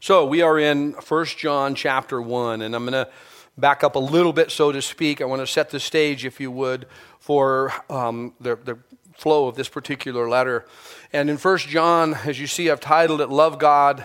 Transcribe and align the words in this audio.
So 0.00 0.26
we 0.26 0.42
are 0.42 0.58
in 0.58 0.92
1 0.92 1.24
John 1.26 1.74
chapter 1.74 2.20
1, 2.20 2.62
and 2.62 2.74
I'm 2.76 2.84
going 2.84 2.92
to 2.92 3.10
back 3.56 3.82
up 3.82 3.96
a 3.96 4.00
little 4.00 4.32
bit, 4.32 4.50
so 4.50 4.70
to 4.70 4.82
speak. 4.82 5.20
I 5.20 5.24
want 5.24 5.40
to 5.40 5.46
set 5.46 5.70
the 5.70 5.80
stage, 5.80 6.24
if 6.26 6.38
you 6.38 6.50
would, 6.50 6.86
for 7.18 7.72
um, 7.88 8.34
the, 8.38 8.56
the 8.56 8.78
flow 9.14 9.48
of 9.48 9.56
this 9.56 9.68
particular 9.68 10.28
letter. 10.28 10.66
And 11.12 11.30
in 11.30 11.38
1 11.38 11.58
John, 11.58 12.14
as 12.26 12.38
you 12.38 12.46
see, 12.46 12.70
I've 12.70 12.80
titled 12.80 13.22
it 13.22 13.30
Love 13.30 13.58
God, 13.58 14.04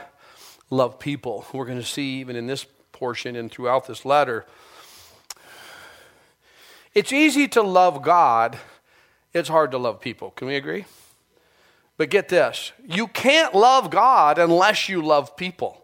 Love 0.70 0.98
People. 0.98 1.46
We're 1.52 1.66
going 1.66 1.80
to 1.80 1.86
see 1.86 2.20
even 2.20 2.38
in 2.38 2.48
this 2.48 2.66
portion 2.94 3.36
and 3.36 3.52
throughout 3.52 3.86
this 3.88 4.06
letter. 4.06 4.46
It's 6.94 7.12
easy 7.12 7.48
to 7.50 7.62
love 7.62 8.02
God, 8.02 8.58
it's 9.34 9.50
hard 9.50 9.72
to 9.72 9.78
love 9.78 10.00
people. 10.00 10.32
Can 10.32 10.48
we 10.48 10.56
agree? 10.56 10.86
But 11.98 12.10
get 12.10 12.30
this 12.30 12.72
you 12.88 13.08
can't 13.08 13.54
love 13.54 13.92
God 13.92 14.40
unless 14.40 14.90
you 14.90 15.02
love 15.02 15.38
people, 15.38 15.81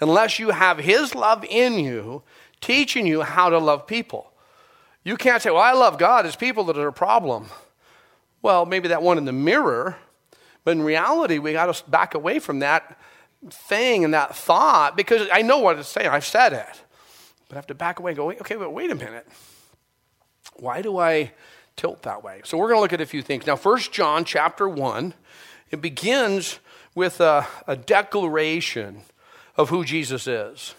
unless 0.00 0.38
you 0.38 0.50
have 0.50 0.78
His 0.78 1.14
love 1.14 1.44
in 1.44 1.78
you, 1.78 2.22
teaching 2.60 3.06
you 3.06 3.22
how 3.22 3.48
to 3.50 3.58
love 3.58 3.86
people. 3.86 4.32
You 5.04 5.16
can't 5.16 5.42
say, 5.42 5.50
Well, 5.50 5.60
I 5.60 5.72
love 5.72 5.98
God, 5.98 6.26
it's 6.26 6.36
people 6.36 6.64
that 6.64 6.78
are 6.78 6.88
a 6.88 6.92
problem. 6.92 7.46
Well, 8.42 8.66
maybe 8.66 8.88
that 8.88 9.02
one 9.02 9.18
in 9.18 9.24
the 9.24 9.32
mirror, 9.32 9.96
but 10.64 10.72
in 10.72 10.82
reality, 10.82 11.38
we 11.38 11.52
got 11.52 11.74
to 11.74 11.90
back 11.90 12.14
away 12.14 12.38
from 12.38 12.60
that 12.60 12.98
thing 13.50 14.04
and 14.04 14.14
that 14.14 14.34
thought 14.34 14.96
because 14.96 15.28
I 15.32 15.42
know 15.42 15.58
what 15.58 15.78
it's 15.78 15.88
saying. 15.88 16.08
I've 16.08 16.24
said 16.24 16.52
it. 16.52 16.82
But 17.48 17.56
I 17.56 17.58
have 17.58 17.66
to 17.68 17.74
back 17.74 17.98
away 17.98 18.12
and 18.12 18.16
go, 18.16 18.30
okay, 18.30 18.56
but 18.56 18.70
wait 18.70 18.90
a 18.90 18.94
minute. 18.94 19.26
Why 20.56 20.82
do 20.82 20.98
I 20.98 21.32
tilt 21.76 22.02
that 22.02 22.24
way? 22.24 22.40
So 22.44 22.58
we're 22.58 22.68
going 22.68 22.78
to 22.78 22.82
look 22.82 22.92
at 22.92 23.00
a 23.00 23.06
few 23.06 23.22
things. 23.22 23.46
Now, 23.46 23.56
First 23.56 23.92
John 23.92 24.24
chapter 24.24 24.68
1, 24.68 25.14
it 25.70 25.80
begins 25.80 26.58
with 26.94 27.20
a, 27.20 27.46
a 27.66 27.76
declaration 27.76 29.02
of 29.56 29.70
who 29.70 29.84
Jesus 29.84 30.26
is. 30.26 30.74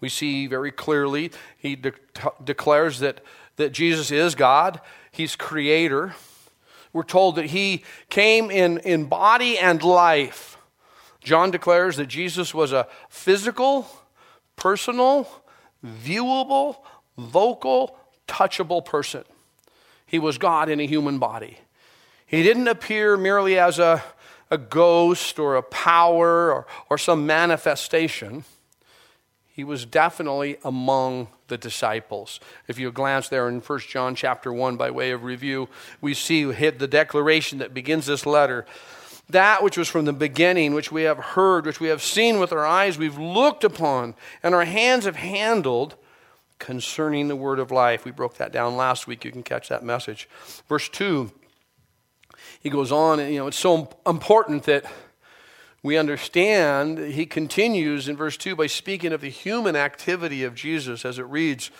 We 0.00 0.08
see 0.08 0.46
very 0.46 0.70
clearly, 0.70 1.30
he 1.58 1.76
de- 1.76 1.92
declares 2.42 2.98
that, 3.00 3.20
that 3.56 3.72
Jesus 3.72 4.10
is 4.10 4.34
God, 4.34 4.80
he's 5.10 5.36
creator. 5.36 6.14
We're 6.92 7.02
told 7.02 7.36
that 7.36 7.46
he 7.46 7.84
came 8.08 8.50
in, 8.50 8.78
in 8.78 9.06
body 9.06 9.58
and 9.58 9.82
life. 9.82 10.58
John 11.20 11.50
declares 11.50 11.96
that 11.96 12.06
Jesus 12.06 12.52
was 12.52 12.72
a 12.72 12.86
physical, 13.08 13.88
personal, 14.56 15.28
viewable, 15.84 16.76
vocal, 17.16 17.96
touchable 18.28 18.84
person. 18.84 19.24
He 20.06 20.18
was 20.18 20.38
God 20.38 20.68
in 20.68 20.80
a 20.80 20.86
human 20.86 21.18
body. 21.18 21.58
He 22.26 22.42
didn't 22.42 22.68
appear 22.68 23.16
merely 23.16 23.58
as 23.58 23.78
a, 23.78 24.02
a 24.50 24.58
ghost 24.58 25.38
or 25.38 25.56
a 25.56 25.62
power 25.62 26.52
or, 26.52 26.66
or 26.90 26.98
some 26.98 27.26
manifestation. 27.26 28.44
He 29.46 29.64
was 29.64 29.86
definitely 29.86 30.58
among 30.64 31.28
the 31.48 31.58
disciples. 31.58 32.40
If 32.66 32.78
you 32.78 32.90
glance 32.90 33.28
there 33.28 33.48
in 33.48 33.60
1 33.60 33.78
John 33.80 34.14
chapter 34.14 34.52
1 34.52 34.76
by 34.76 34.90
way 34.90 35.10
of 35.12 35.22
review, 35.22 35.68
we 36.00 36.14
see 36.14 36.50
hit 36.52 36.78
the 36.78 36.88
declaration 36.88 37.58
that 37.58 37.74
begins 37.74 38.06
this 38.06 38.26
letter. 38.26 38.66
That 39.30 39.62
which 39.62 39.78
was 39.78 39.88
from 39.88 40.04
the 40.04 40.12
beginning, 40.12 40.74
which 40.74 40.92
we 40.92 41.02
have 41.02 41.18
heard, 41.18 41.66
which 41.66 41.80
we 41.80 41.88
have 41.88 42.02
seen 42.02 42.38
with 42.38 42.52
our 42.52 42.66
eyes, 42.66 42.98
we've 42.98 43.18
looked 43.18 43.64
upon, 43.64 44.14
and 44.42 44.54
our 44.54 44.64
hands 44.64 45.04
have 45.04 45.16
handled 45.16 45.94
concerning 46.58 47.28
the 47.28 47.36
word 47.36 47.58
of 47.58 47.70
life. 47.70 48.04
We 48.04 48.10
broke 48.10 48.36
that 48.38 48.52
down 48.52 48.76
last 48.76 49.06
week. 49.06 49.24
You 49.24 49.30
can 49.30 49.42
catch 49.42 49.68
that 49.68 49.82
message. 49.82 50.28
Verse 50.68 50.88
2, 50.88 51.30
he 52.64 52.70
goes 52.70 52.90
on, 52.90 53.20
and 53.20 53.30
you 53.30 53.38
know, 53.38 53.46
it's 53.46 53.58
so 53.58 53.90
important 54.06 54.64
that 54.64 54.90
we 55.82 55.98
understand. 55.98 56.98
He 56.98 57.26
continues 57.26 58.08
in 58.08 58.16
verse 58.16 58.38
2 58.38 58.56
by 58.56 58.68
speaking 58.68 59.12
of 59.12 59.20
the 59.20 59.28
human 59.28 59.76
activity 59.76 60.42
of 60.44 60.54
Jesus 60.54 61.04
as 61.04 61.18
it 61.18 61.26
reads, 61.26 61.70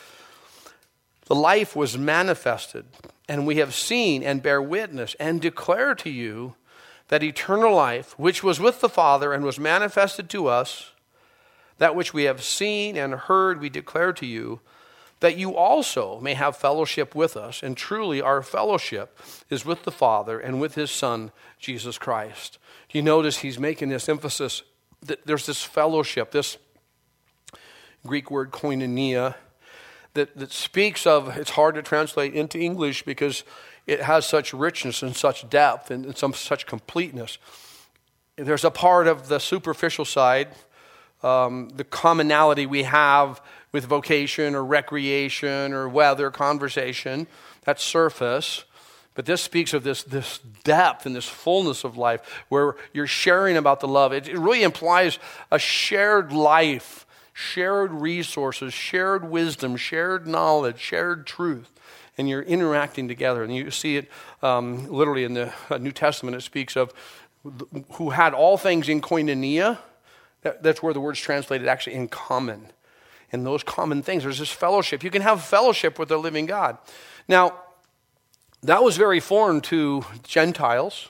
The 1.25 1.35
life 1.35 1.75
was 1.75 1.97
manifested, 1.97 2.85
and 3.27 3.47
we 3.47 3.57
have 3.57 3.75
seen 3.75 4.23
and 4.23 4.43
bear 4.43 4.61
witness 4.61 5.17
and 5.19 5.41
declare 5.41 5.95
to 5.95 6.11
you 6.11 6.55
that 7.09 7.23
eternal 7.23 7.75
life, 7.75 8.17
which 8.19 8.45
was 8.45 8.61
with 8.61 8.83
the 8.83 8.91
Father 8.91 9.33
and 9.33 9.43
was 9.43 9.59
manifested 9.59 10.29
to 10.31 10.49
us, 10.49 10.93
that 11.79 11.97
which 11.97 12.13
we 12.13 12.25
have 12.25 12.45
seen 12.45 12.99
and 12.99 13.15
heard, 13.15 13.59
we 13.59 13.71
declare 13.71 14.13
to 14.13 14.27
you, 14.27 14.61
that 15.25 15.39
you 15.39 15.57
also 15.57 16.21
may 16.21 16.35
have 16.35 16.55
fellowship 16.55 17.15
with 17.15 17.35
us. 17.35 17.63
And 17.63 17.79
truly, 17.79 18.21
our 18.21 18.43
fellowship 18.43 19.19
is 19.49 19.65
with 19.65 19.85
the 19.85 19.91
Father 19.91 20.39
and 20.39 20.61
with 20.61 20.75
His 20.75 20.91
Son, 20.91 21.33
Jesus 21.59 21.97
Christ. 21.97 22.59
Do 22.91 22.99
you 22.99 23.03
notice 23.03 23.39
he's 23.39 23.59
making 23.59 23.89
this 23.89 24.07
emphasis 24.07 24.65
that 25.01 25.25
there's 25.25 25.47
this 25.47 25.63
fellowship, 25.63 26.31
this 26.31 26.59
Greek 28.07 28.31
word 28.31 28.51
koinonia, 28.51 29.37
that, 30.13 30.37
that 30.37 30.53
speaks 30.53 31.07
of, 31.07 31.39
it's 31.39 31.53
hard 31.53 31.75
to 31.77 31.83
translate 31.83 32.35
into 32.35 32.59
English 32.59 33.03
because 33.05 33.45
it 33.87 34.03
has 34.03 34.27
such 34.27 34.53
richness 34.53 35.03
and 35.03 35.17
such 35.17 35.49
depth 35.49 35.91
and 35.91 36.15
some 36.19 36.35
such 36.35 36.67
completeness. 36.67 37.39
There's 38.37 38.63
a 38.63 38.71
part 38.71 39.07
of 39.07 39.29
the 39.29 39.39
superficial 39.39 40.05
side 40.05 40.49
um, 41.25 41.71
the 41.71 41.85
commonality 41.85 42.67
we 42.67 42.83
have 42.83 43.41
with 43.75 43.87
vocation 43.87 44.55
or 44.55 44.65
recreation 44.65 45.73
or 45.73 45.89
weather, 45.89 46.31
conversation, 46.31 47.27
that's 47.65 47.83
surface. 47.83 48.63
But 49.17 49.27
this 49.27 49.43
speaks 49.43 49.75
of 49.75 49.83
this, 49.83 50.05
this 50.05 50.39
depth 50.63 51.07
and 51.07 51.17
this 51.17 51.29
fullness 51.29 51.83
of 51.83 51.97
life 51.97 52.45
where 52.49 52.77
you're 52.93 53.09
sharing 53.09 53.57
about 53.57 53.81
the 53.81 53.89
love. 53.89 54.13
It, 54.13 54.29
it 54.29 54.39
really 54.39 54.63
implies 54.63 55.19
a 55.51 55.59
shared 55.59 56.33
life, 56.33 57.05
shared 57.33 57.91
resources, 57.91 58.73
shared 58.73 59.29
wisdom, 59.29 59.75
shared 59.77 60.29
knowledge, 60.29 60.79
shared 60.79 61.27
truth. 61.27 61.73
And 62.17 62.29
you're 62.29 62.43
interacting 62.43 63.09
together. 63.09 63.43
And 63.43 63.53
you 63.53 63.73
see 63.73 63.97
it 63.97 64.09
um, 64.41 64.87
literally 64.87 65.25
in 65.25 65.35
the 65.35 65.53
New 65.81 65.91
Testament, 65.91 66.37
it 66.37 66.43
speaks 66.43 66.77
of 66.77 66.93
who 67.95 68.11
had 68.11 68.35
all 68.35 68.57
things 68.57 68.89
in 68.89 69.01
koinonia 69.01 69.79
that, 70.43 70.63
that's 70.63 70.81
where 70.81 70.95
the 70.95 71.01
word's 71.01 71.19
translated 71.19 71.67
actually 71.67 71.97
in 71.97 72.07
common. 72.07 72.69
And 73.35 73.45
those 73.45 73.65
common 73.65 74.01
things, 74.01 74.23
there's 74.23 74.39
this 74.39 74.53
fellowship. 74.53 75.03
You 75.03 75.11
can 75.11 75.23
have 75.23 75.43
fellowship 75.43 75.99
with 75.99 76.09
the 76.09 76.17
living 76.17 76.47
God. 76.47 76.79
Now, 77.27 77.59
that 78.63 78.85
was 78.85 78.97
very 78.97 79.19
foreign 79.19 79.61
to 79.63 80.05
Gentiles, 80.23 81.09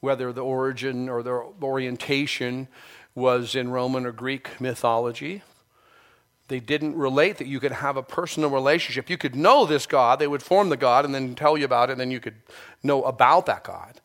whether 0.00 0.32
the 0.32 0.40
origin 0.40 1.08
or 1.08 1.22
the 1.22 1.46
orientation 1.62 2.66
was 3.14 3.54
in 3.54 3.70
Roman 3.70 4.04
or 4.04 4.10
Greek 4.10 4.60
mythology. 4.60 5.42
They 6.48 6.58
didn't 6.58 6.96
relate 6.96 7.38
that 7.38 7.46
you 7.46 7.60
could 7.60 7.70
have 7.70 7.96
a 7.96 8.02
personal 8.02 8.50
relationship. 8.50 9.08
You 9.08 9.16
could 9.16 9.36
know 9.36 9.64
this 9.64 9.86
God, 9.86 10.18
they 10.18 10.26
would 10.26 10.42
form 10.42 10.70
the 10.70 10.76
God 10.76 11.04
and 11.04 11.14
then 11.14 11.36
tell 11.36 11.56
you 11.56 11.66
about 11.66 11.88
it, 11.88 11.92
and 11.92 12.00
then 12.00 12.10
you 12.10 12.18
could 12.18 12.42
know 12.82 13.04
about 13.04 13.46
that 13.46 13.62
God. 13.62 14.00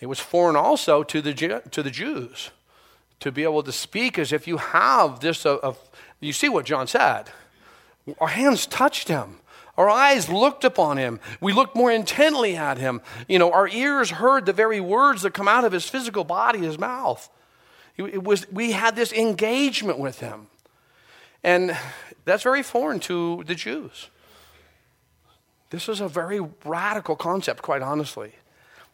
It 0.00 0.06
was 0.06 0.18
foreign 0.18 0.56
also 0.56 1.04
to 1.04 1.22
the, 1.22 1.62
to 1.70 1.82
the 1.84 1.90
Jews 1.92 2.50
to 3.20 3.30
be 3.30 3.44
able 3.44 3.62
to 3.62 3.70
speak 3.70 4.18
as 4.18 4.32
if 4.32 4.48
you 4.48 4.56
have 4.56 5.20
this. 5.20 5.46
Of, 5.46 5.78
you 6.22 6.32
see 6.32 6.48
what 6.48 6.64
John 6.64 6.86
said. 6.86 7.24
Our 8.18 8.28
hands 8.28 8.66
touched 8.66 9.08
him. 9.08 9.38
Our 9.76 9.88
eyes 9.88 10.28
looked 10.28 10.64
upon 10.64 10.98
him. 10.98 11.18
We 11.40 11.52
looked 11.52 11.74
more 11.74 11.90
intently 11.90 12.56
at 12.56 12.78
him. 12.78 13.00
You 13.26 13.38
know, 13.38 13.50
our 13.52 13.68
ears 13.68 14.10
heard 14.10 14.46
the 14.46 14.52
very 14.52 14.80
words 14.80 15.22
that 15.22 15.32
come 15.32 15.48
out 15.48 15.64
of 15.64 15.72
his 15.72 15.88
physical 15.88 16.24
body, 16.24 16.58
his 16.60 16.78
mouth. 16.78 17.28
It 17.96 18.22
was, 18.22 18.50
we 18.50 18.72
had 18.72 18.96
this 18.96 19.12
engagement 19.12 19.98
with 19.98 20.20
him. 20.20 20.48
And 21.42 21.76
that's 22.24 22.42
very 22.42 22.62
foreign 22.62 23.00
to 23.00 23.44
the 23.46 23.54
Jews. 23.54 24.08
This 25.70 25.88
is 25.88 26.00
a 26.00 26.08
very 26.08 26.40
radical 26.64 27.16
concept, 27.16 27.62
quite 27.62 27.82
honestly. 27.82 28.32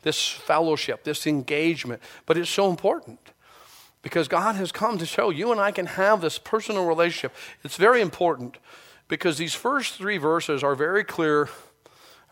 This 0.02 0.28
fellowship, 0.28 1.02
this 1.04 1.26
engagement. 1.26 2.00
But 2.24 2.38
it's 2.38 2.50
so 2.50 2.70
important. 2.70 3.18
Because 4.08 4.26
God 4.26 4.56
has 4.56 4.72
come 4.72 4.96
to 4.96 5.04
show 5.04 5.28
you 5.28 5.52
and 5.52 5.60
I 5.60 5.70
can 5.70 5.84
have 5.84 6.22
this 6.22 6.38
personal 6.38 6.86
relationship. 6.86 7.34
It's 7.62 7.76
very 7.76 8.00
important 8.00 8.56
because 9.06 9.36
these 9.36 9.52
first 9.52 9.96
three 9.96 10.16
verses 10.16 10.62
are 10.64 10.74
very 10.74 11.04
clear 11.04 11.50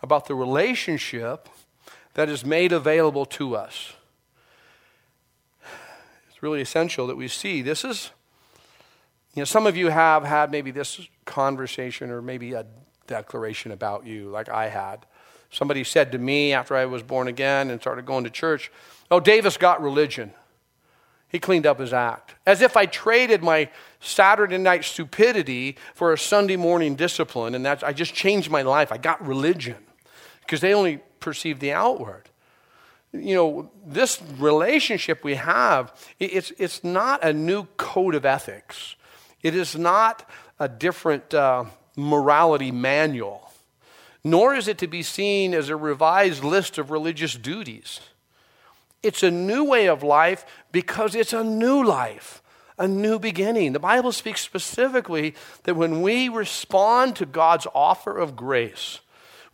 about 0.02 0.24
the 0.26 0.34
relationship 0.34 1.50
that 2.14 2.30
is 2.30 2.46
made 2.46 2.72
available 2.72 3.26
to 3.26 3.54
us. 3.54 3.92
It's 6.30 6.42
really 6.42 6.62
essential 6.62 7.06
that 7.08 7.16
we 7.18 7.28
see 7.28 7.60
this 7.60 7.84
is, 7.84 8.10
you 9.34 9.42
know, 9.42 9.44
some 9.44 9.66
of 9.66 9.76
you 9.76 9.90
have 9.90 10.24
had 10.24 10.50
maybe 10.50 10.70
this 10.70 11.06
conversation 11.26 12.10
or 12.10 12.22
maybe 12.22 12.54
a 12.54 12.64
declaration 13.06 13.70
about 13.70 14.06
you, 14.06 14.30
like 14.30 14.48
I 14.48 14.70
had. 14.70 15.04
Somebody 15.50 15.84
said 15.84 16.10
to 16.12 16.18
me 16.18 16.54
after 16.54 16.74
I 16.74 16.86
was 16.86 17.02
born 17.02 17.28
again 17.28 17.68
and 17.68 17.82
started 17.82 18.06
going 18.06 18.24
to 18.24 18.30
church, 18.30 18.72
Oh, 19.10 19.20
Davis 19.20 19.58
got 19.58 19.82
religion. 19.82 20.32
He 21.36 21.40
cleaned 21.40 21.66
up 21.66 21.80
his 21.80 21.92
act. 21.92 22.34
As 22.46 22.62
if 22.62 22.78
I 22.78 22.86
traded 22.86 23.42
my 23.42 23.68
Saturday 24.00 24.56
night 24.56 24.86
stupidity 24.86 25.76
for 25.94 26.14
a 26.14 26.16
Sunday 26.16 26.56
morning 26.56 26.96
discipline, 26.96 27.54
and 27.54 27.62
that's, 27.62 27.82
I 27.82 27.92
just 27.92 28.14
changed 28.14 28.50
my 28.50 28.62
life. 28.62 28.90
I 28.90 28.96
got 28.96 29.20
religion 29.20 29.76
because 30.40 30.62
they 30.62 30.72
only 30.72 31.00
perceive 31.20 31.60
the 31.60 31.72
outward. 31.72 32.30
you 33.12 33.34
know, 33.34 33.70
this 33.84 34.22
relationship 34.38 35.22
we 35.22 35.34
have, 35.34 35.92
it's, 36.18 36.54
it's 36.56 36.82
not 36.82 37.22
a 37.22 37.34
new 37.34 37.64
code 37.76 38.14
of 38.14 38.24
ethics. 38.24 38.96
It 39.42 39.54
is 39.54 39.76
not 39.76 40.26
a 40.58 40.70
different 40.70 41.34
uh, 41.34 41.66
morality 41.96 42.70
manual, 42.70 43.52
nor 44.24 44.54
is 44.54 44.68
it 44.68 44.78
to 44.78 44.86
be 44.86 45.02
seen 45.02 45.52
as 45.52 45.68
a 45.68 45.76
revised 45.76 46.42
list 46.42 46.78
of 46.78 46.90
religious 46.90 47.34
duties. 47.34 48.00
It's 49.02 49.22
a 49.22 49.30
new 49.30 49.62
way 49.62 49.86
of 49.88 50.02
life 50.02 50.44
because 50.76 51.14
it's 51.14 51.32
a 51.32 51.42
new 51.42 51.82
life, 51.82 52.42
a 52.78 52.86
new 52.86 53.18
beginning. 53.18 53.72
The 53.72 53.78
Bible 53.78 54.12
speaks 54.12 54.42
specifically 54.42 55.34
that 55.62 55.74
when 55.74 56.02
we 56.02 56.28
respond 56.28 57.16
to 57.16 57.24
God's 57.24 57.66
offer 57.74 58.18
of 58.18 58.36
grace, 58.36 59.00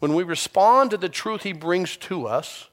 when 0.01 0.15
we 0.15 0.25
respond 0.25 0.91
to 0.91 0.97
the 0.97 1.09
truth 1.09 1.45
He 1.45 1.53
brings 1.53 1.97
to 1.99 2.27
us, 2.27 2.71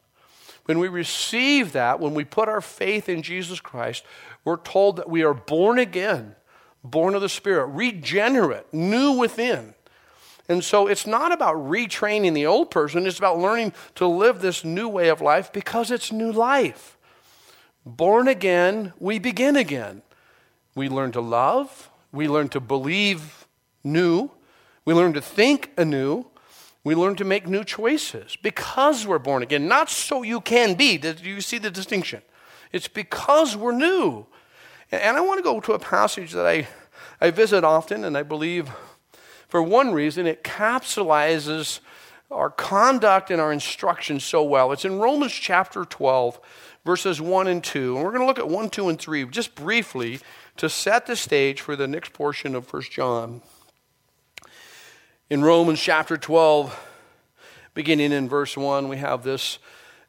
when 0.65 0.79
we 0.79 0.87
receive 0.87 1.73
that, 1.73 1.99
when 1.99 2.15
we 2.15 2.25
put 2.25 2.49
our 2.49 2.59
faith 2.59 3.07
in 3.07 3.21
Jesus 3.21 3.59
Christ, 3.59 4.03
we're 4.43 4.57
told 4.57 4.95
that 4.95 5.07
we 5.07 5.23
are 5.23 5.35
born 5.35 5.77
again, 5.77 6.35
born 6.83 7.13
of 7.13 7.21
the 7.21 7.29
Spirit, 7.29 7.67
regenerate, 7.67 8.73
new 8.73 9.11
within. 9.11 9.75
And 10.47 10.63
so 10.63 10.87
it's 10.87 11.05
not 11.05 11.31
about 11.31 11.55
retraining 11.55 12.33
the 12.33 12.47
old 12.47 12.71
person, 12.71 13.05
it's 13.05 13.19
about 13.19 13.37
learning 13.37 13.73
to 13.93 14.07
live 14.07 14.41
this 14.41 14.65
new 14.65 14.89
way 14.89 15.09
of 15.09 15.21
life 15.21 15.53
because 15.53 15.91
it's 15.91 16.11
new 16.11 16.31
life. 16.31 16.95
Born 17.85 18.27
again, 18.27 18.93
we 18.99 19.19
begin 19.19 19.55
again. 19.55 20.01
We 20.75 20.89
learn 20.89 21.11
to 21.13 21.21
love, 21.21 21.89
we 22.11 22.27
learn 22.27 22.49
to 22.49 22.59
believe 22.59 23.47
new, 23.83 24.29
we 24.85 24.93
learn 24.93 25.13
to 25.13 25.21
think 25.21 25.71
anew, 25.77 26.25
we 26.83 26.95
learn 26.95 27.15
to 27.17 27.25
make 27.25 27.47
new 27.47 27.63
choices 27.63 28.37
because 28.41 29.05
we're 29.05 29.19
born 29.19 29.43
again, 29.43 29.67
not 29.67 29.89
so 29.89 30.23
you 30.23 30.41
can 30.41 30.75
be. 30.75 30.97
Do 30.97 31.13
you 31.23 31.41
see 31.41 31.57
the 31.57 31.69
distinction? 31.69 32.21
It's 32.71 32.87
because 32.87 33.57
we're 33.57 33.73
new. 33.73 34.25
And 34.91 35.17
I 35.17 35.21
want 35.21 35.39
to 35.39 35.43
go 35.43 35.59
to 35.59 35.73
a 35.73 35.79
passage 35.79 36.31
that 36.31 36.45
I, 36.45 36.67
I 37.19 37.31
visit 37.31 37.63
often, 37.63 38.03
and 38.03 38.17
I 38.17 38.23
believe 38.23 38.69
for 39.49 39.61
one 39.63 39.91
reason, 39.91 40.27
it 40.27 40.43
capsulizes 40.43 41.79
our 42.31 42.49
conduct 42.49 43.31
and 43.31 43.41
our 43.41 43.51
instruction 43.51 44.19
so 44.19 44.43
well. 44.43 44.71
It's 44.71 44.85
in 44.85 44.99
Romans 44.99 45.33
chapter 45.33 45.83
12, 45.85 46.39
verses 46.85 47.19
1 47.19 47.47
and 47.47 47.63
2. 47.63 47.95
And 47.95 48.03
we're 48.03 48.11
going 48.11 48.21
to 48.21 48.27
look 48.27 48.39
at 48.39 48.47
1, 48.47 48.69
2, 48.69 48.89
and 48.89 48.99
3 48.99 49.25
just 49.25 49.55
briefly 49.55 50.19
to 50.57 50.69
set 50.69 51.07
the 51.07 51.15
stage 51.15 51.61
for 51.61 51.75
the 51.75 51.87
next 51.87 52.13
portion 52.13 52.55
of 52.55 52.71
1 52.71 52.83
John. 52.91 53.41
In 55.29 55.43
Romans 55.43 55.79
chapter 55.79 56.17
12, 56.17 56.87
beginning 57.73 58.11
in 58.11 58.27
verse 58.27 58.57
1, 58.57 58.89
we 58.89 58.97
have 58.97 59.23
this 59.23 59.59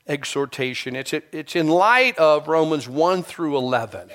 exhortation. 0.06 0.96
It's, 0.96 1.12
it's 1.12 1.56
in 1.56 1.68
light 1.68 2.18
of 2.18 2.48
Romans 2.48 2.88
1 2.88 3.22
through 3.22 3.56
11 3.56 4.10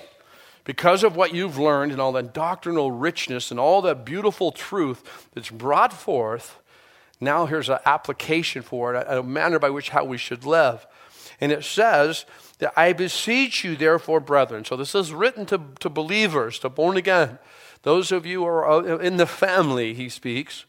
because 0.64 1.04
of 1.04 1.16
what 1.16 1.34
you've 1.34 1.58
learned 1.58 1.92
and 1.92 2.02
all 2.02 2.12
that 2.14 2.34
doctrinal 2.34 2.92
richness 2.92 3.52
and 3.52 3.60
all 3.60 3.82
that 3.84 4.04
beautiful 4.04 4.52
truth 4.52 5.30
that's 5.34 5.52
brought 5.52 5.94
forth, 5.94 6.58
now 7.20 7.46
here's 7.46 7.70
an 7.70 7.80
application 7.86 8.62
for 8.62 8.96
it, 8.96 9.06
a, 9.08 9.24
manner 9.24 9.60
by 9.60 9.70
which 9.70 9.90
how 9.90 10.04
we 10.04 10.18
should 10.18 10.46
live. 10.46 10.86
And 11.42 11.52
it 11.52 11.64
says 11.64 12.26
that 12.60 12.74
I 12.78 12.94
beseech 12.94 13.64
you, 13.64 13.76
therefore, 13.76 14.20
brethren. 14.20 14.66
So 14.66 14.76
this 14.76 14.96
is 14.96 15.14
written 15.14 15.46
to, 15.48 15.60
to 15.80 15.90
believers, 15.90 16.60
to 16.60 16.70
born 16.70 16.98
again. 16.98 17.40
Those 17.84 18.12
of 18.12 18.26
you 18.26 18.42
who 18.42 18.48
are 18.48 18.70
uh, 18.70 18.98
in 18.98 19.18
the 19.18 19.26
family, 19.26 19.94
he 19.94 20.10
speaks. 20.10 20.66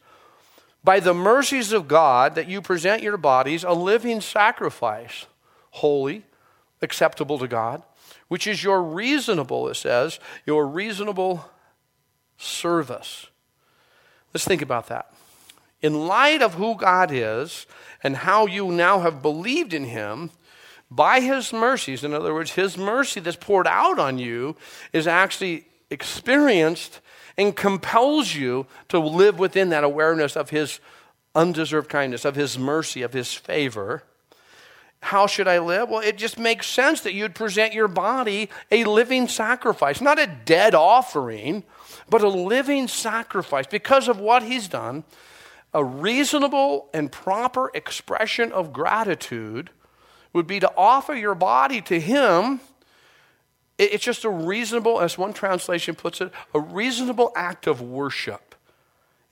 By 0.83 1.01
the 1.01 1.15
mercies 1.15 1.73
of 1.73 1.89
God, 1.89 2.35
that 2.35 2.49
you 2.49 2.61
present 2.61 3.03
your 3.03 3.17
bodies 3.17 3.65
a 3.65 3.73
living 3.73 4.21
sacrifice, 4.21 5.27
holy, 5.71 6.25
acceptable 6.81 7.39
to 7.39 7.49
God 7.49 7.83
which 8.29 8.47
is 8.47 8.63
your 8.63 8.83
reasonable, 8.83 9.69
it 9.69 9.77
says, 9.77 10.19
your 10.45 10.67
reasonable 10.67 11.49
service. 12.37 13.27
Let's 14.35 14.45
think 14.45 14.63
about 14.63 14.89
that. 14.89 15.13
In 15.83 16.07
light 16.07 16.43
of 16.43 16.55
who 16.55 16.75
God 16.75 17.11
is 17.13 17.67
and 18.03 18.17
how 18.17 18.47
you 18.47 18.71
now 18.71 19.01
have 19.01 19.23
believed 19.23 19.75
in 19.75 19.85
Him, 19.85 20.31
by 20.91 21.21
His 21.21 21.53
mercies, 21.53 22.05
in 22.05 22.15
other 22.15 22.33
words, 22.33 22.53
His 22.53 22.79
mercy 22.79 23.21
that's 23.21 23.37
poured 23.37 23.67
out 23.67 23.99
on 23.99 24.19
you 24.19 24.57
is 24.93 25.07
actually 25.07 25.67
experienced 25.91 27.01
and 27.37 27.55
compels 27.55 28.35
you 28.35 28.67
to 28.89 28.99
live 28.99 29.39
within 29.39 29.69
that 29.71 29.85
awareness 29.85 30.37
of 30.37 30.51
His 30.51 30.81
undeserved 31.35 31.89
kindness, 31.89 32.25
of 32.25 32.37
His 32.37 32.59
mercy, 32.59 33.03
of 33.03 33.13
His 33.13 33.35
favor. 33.35 34.03
How 35.01 35.27
should 35.27 35.47
I 35.47 35.59
live? 35.59 35.89
Well, 35.89 36.01
it 36.01 36.17
just 36.17 36.39
makes 36.39 36.67
sense 36.67 37.03
that 37.03 37.13
you'd 37.13 37.35
present 37.35 37.75
your 37.75 37.89
body 37.89 38.49
a 38.73 38.85
living 38.85 39.29
sacrifice, 39.29 40.01
not 40.01 40.19
a 40.19 40.27
dead 40.27 40.75
offering, 40.75 41.65
but 42.09 42.23
a 42.23 42.29
living 42.29 42.89
sacrifice 42.89 43.67
because 43.67 44.09
of 44.09 44.19
what 44.19 44.43
he's 44.43 44.69
done. 44.69 45.05
A 45.77 45.85
reasonable 45.85 46.89
and 46.95 47.13
proper 47.13 47.71
expression 47.75 48.51
of 48.51 48.73
gratitude 48.73 49.69
would 50.33 50.47
be 50.47 50.59
to 50.59 50.73
offer 50.75 51.15
your 51.15 51.35
body 51.35 51.83
to 51.83 52.01
him. 52.01 52.61
It's 53.77 54.03
just 54.03 54.25
a 54.25 54.31
reasonable, 54.31 55.03
as 55.03 55.19
one 55.19 55.35
translation 55.35 55.95
puts 55.95 56.23
it, 56.23 56.33
a 56.55 56.61
reasonable 56.61 57.31
act 57.37 57.67
of 57.67 57.83
worship. 57.83 58.55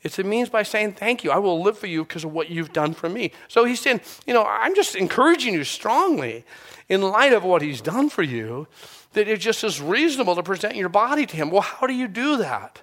It's 0.03 0.19
a 0.19 0.23
means 0.23 0.51
by 0.51 0.65
saying, 0.65 0.93
Thank 0.93 1.25
you. 1.25 1.31
I 1.31 1.39
will 1.39 1.63
live 1.63 1.79
for 1.79 1.87
you 1.87 2.05
because 2.05 2.25
of 2.25 2.33
what 2.35 2.51
you've 2.51 2.75
done 2.75 2.93
for 2.93 3.09
me. 3.09 3.33
So 3.49 3.65
he's 3.65 3.81
saying, 3.81 4.03
You 4.27 4.35
know, 4.35 4.45
I'm 4.45 4.75
just 4.75 4.95
encouraging 4.95 5.55
you 5.55 5.65
strongly 5.65 6.45
in 6.91 7.01
light 7.01 7.33
of 7.33 7.43
what 7.43 7.63
he's 7.63 7.81
done 7.81 8.11
for 8.11 8.23
you 8.23 8.69
that 9.15 9.29
it 9.29 9.41
just 9.41 9.65
is 9.65 9.81
reasonable 9.81 10.35
to 10.35 10.43
present 10.43 10.77
your 10.77 10.91
body 10.91 11.25
to 11.25 11.37
him. 11.37 11.51
Well, 11.51 11.63
how 11.63 11.87
do 11.87 11.95
you 11.95 12.07
do 12.07 12.37
that? 12.37 12.83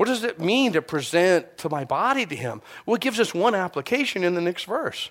What 0.00 0.08
does 0.08 0.24
it 0.24 0.40
mean 0.40 0.72
to 0.72 0.80
present 0.80 1.58
to 1.58 1.68
my 1.68 1.84
body 1.84 2.24
to 2.24 2.34
him? 2.34 2.62
Well, 2.86 2.94
it 2.94 3.02
gives 3.02 3.20
us 3.20 3.34
one 3.34 3.54
application 3.54 4.24
in 4.24 4.34
the 4.34 4.40
next 4.40 4.64
verse. 4.64 5.10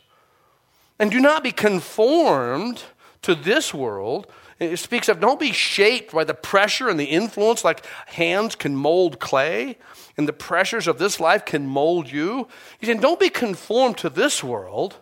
And 0.97 1.11
do 1.11 1.19
not 1.19 1.43
be 1.43 1.51
conformed 1.51 2.81
to 3.21 3.35
this 3.35 3.71
world. 3.71 4.25
It 4.57 4.77
speaks 4.77 5.07
of 5.07 5.19
don't 5.19 5.39
be 5.39 5.51
shaped 5.51 6.11
by 6.11 6.23
the 6.23 6.33
pressure 6.33 6.89
and 6.89 6.99
the 6.99 7.05
influence 7.05 7.63
like 7.63 7.85
hands 8.07 8.55
can 8.55 8.75
mold 8.75 9.19
clay 9.19 9.77
and 10.17 10.27
the 10.27 10.33
pressures 10.33 10.87
of 10.87 10.97
this 10.97 11.19
life 11.19 11.45
can 11.45 11.67
mold 11.67 12.09
you. 12.09 12.47
He 12.79 12.87
said, 12.87 12.99
don't 12.99 13.19
be 13.19 13.29
conformed 13.29 13.99
to 13.99 14.09
this 14.09 14.43
world, 14.43 14.95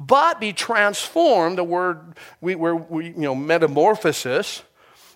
but 0.00 0.40
be 0.40 0.52
transformed, 0.52 1.56
the 1.56 1.62
word 1.62 2.16
we, 2.40 2.56
we, 2.56 3.04
you 3.04 3.14
know, 3.14 3.36
metamorphosis, 3.36 4.64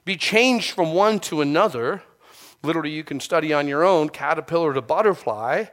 be 0.04 0.16
changed 0.16 0.70
from 0.70 0.94
one 0.94 1.18
to 1.18 1.40
another. 1.40 2.04
Literally, 2.64 2.90
you 2.90 3.04
can 3.04 3.20
study 3.20 3.52
on 3.52 3.68
your 3.68 3.84
own, 3.84 4.08
caterpillar 4.08 4.74
to 4.74 4.82
butterfly. 4.82 5.66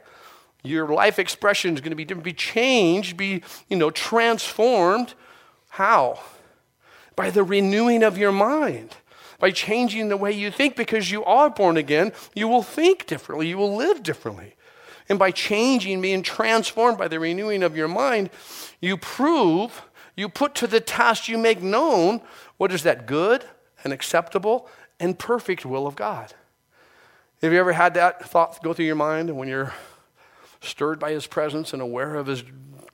Your 0.62 0.88
life 0.88 1.18
expression 1.18 1.74
is 1.74 1.80
going 1.80 1.90
to 1.90 1.96
be 1.96 2.04
different, 2.04 2.24
be 2.24 2.32
changed, 2.32 3.16
be, 3.16 3.42
you 3.68 3.76
know, 3.76 3.90
transformed. 3.90 5.14
How? 5.70 6.20
By 7.16 7.30
the 7.30 7.42
renewing 7.42 8.02
of 8.02 8.16
your 8.16 8.32
mind 8.32 8.96
by 9.42 9.50
changing 9.50 10.08
the 10.08 10.16
way 10.16 10.30
you 10.30 10.52
think 10.52 10.76
because 10.76 11.10
you 11.10 11.24
are 11.24 11.50
born 11.50 11.76
again, 11.76 12.12
you 12.32 12.46
will 12.46 12.62
think 12.62 13.08
differently, 13.08 13.48
you 13.48 13.58
will 13.58 13.74
live 13.74 14.00
differently. 14.00 14.54
And 15.08 15.18
by 15.18 15.32
changing, 15.32 16.00
being 16.00 16.22
transformed 16.22 16.96
by 16.96 17.08
the 17.08 17.18
renewing 17.18 17.64
of 17.64 17.76
your 17.76 17.88
mind, 17.88 18.30
you 18.80 18.96
prove, 18.96 19.82
you 20.16 20.28
put 20.28 20.54
to 20.54 20.68
the 20.68 20.78
test, 20.78 21.26
you 21.26 21.38
make 21.38 21.60
known 21.60 22.20
what 22.56 22.70
is 22.70 22.84
that 22.84 23.04
good 23.04 23.44
and 23.82 23.92
acceptable 23.92 24.68
and 25.00 25.18
perfect 25.18 25.66
will 25.66 25.88
of 25.88 25.96
God. 25.96 26.32
Have 27.42 27.52
you 27.52 27.58
ever 27.58 27.72
had 27.72 27.94
that 27.94 28.24
thought 28.24 28.62
go 28.62 28.72
through 28.72 28.84
your 28.84 28.94
mind 28.94 29.36
when 29.36 29.48
you're 29.48 29.74
stirred 30.60 31.00
by 31.00 31.10
His 31.10 31.26
presence 31.26 31.72
and 31.72 31.82
aware 31.82 32.14
of 32.14 32.28
His 32.28 32.44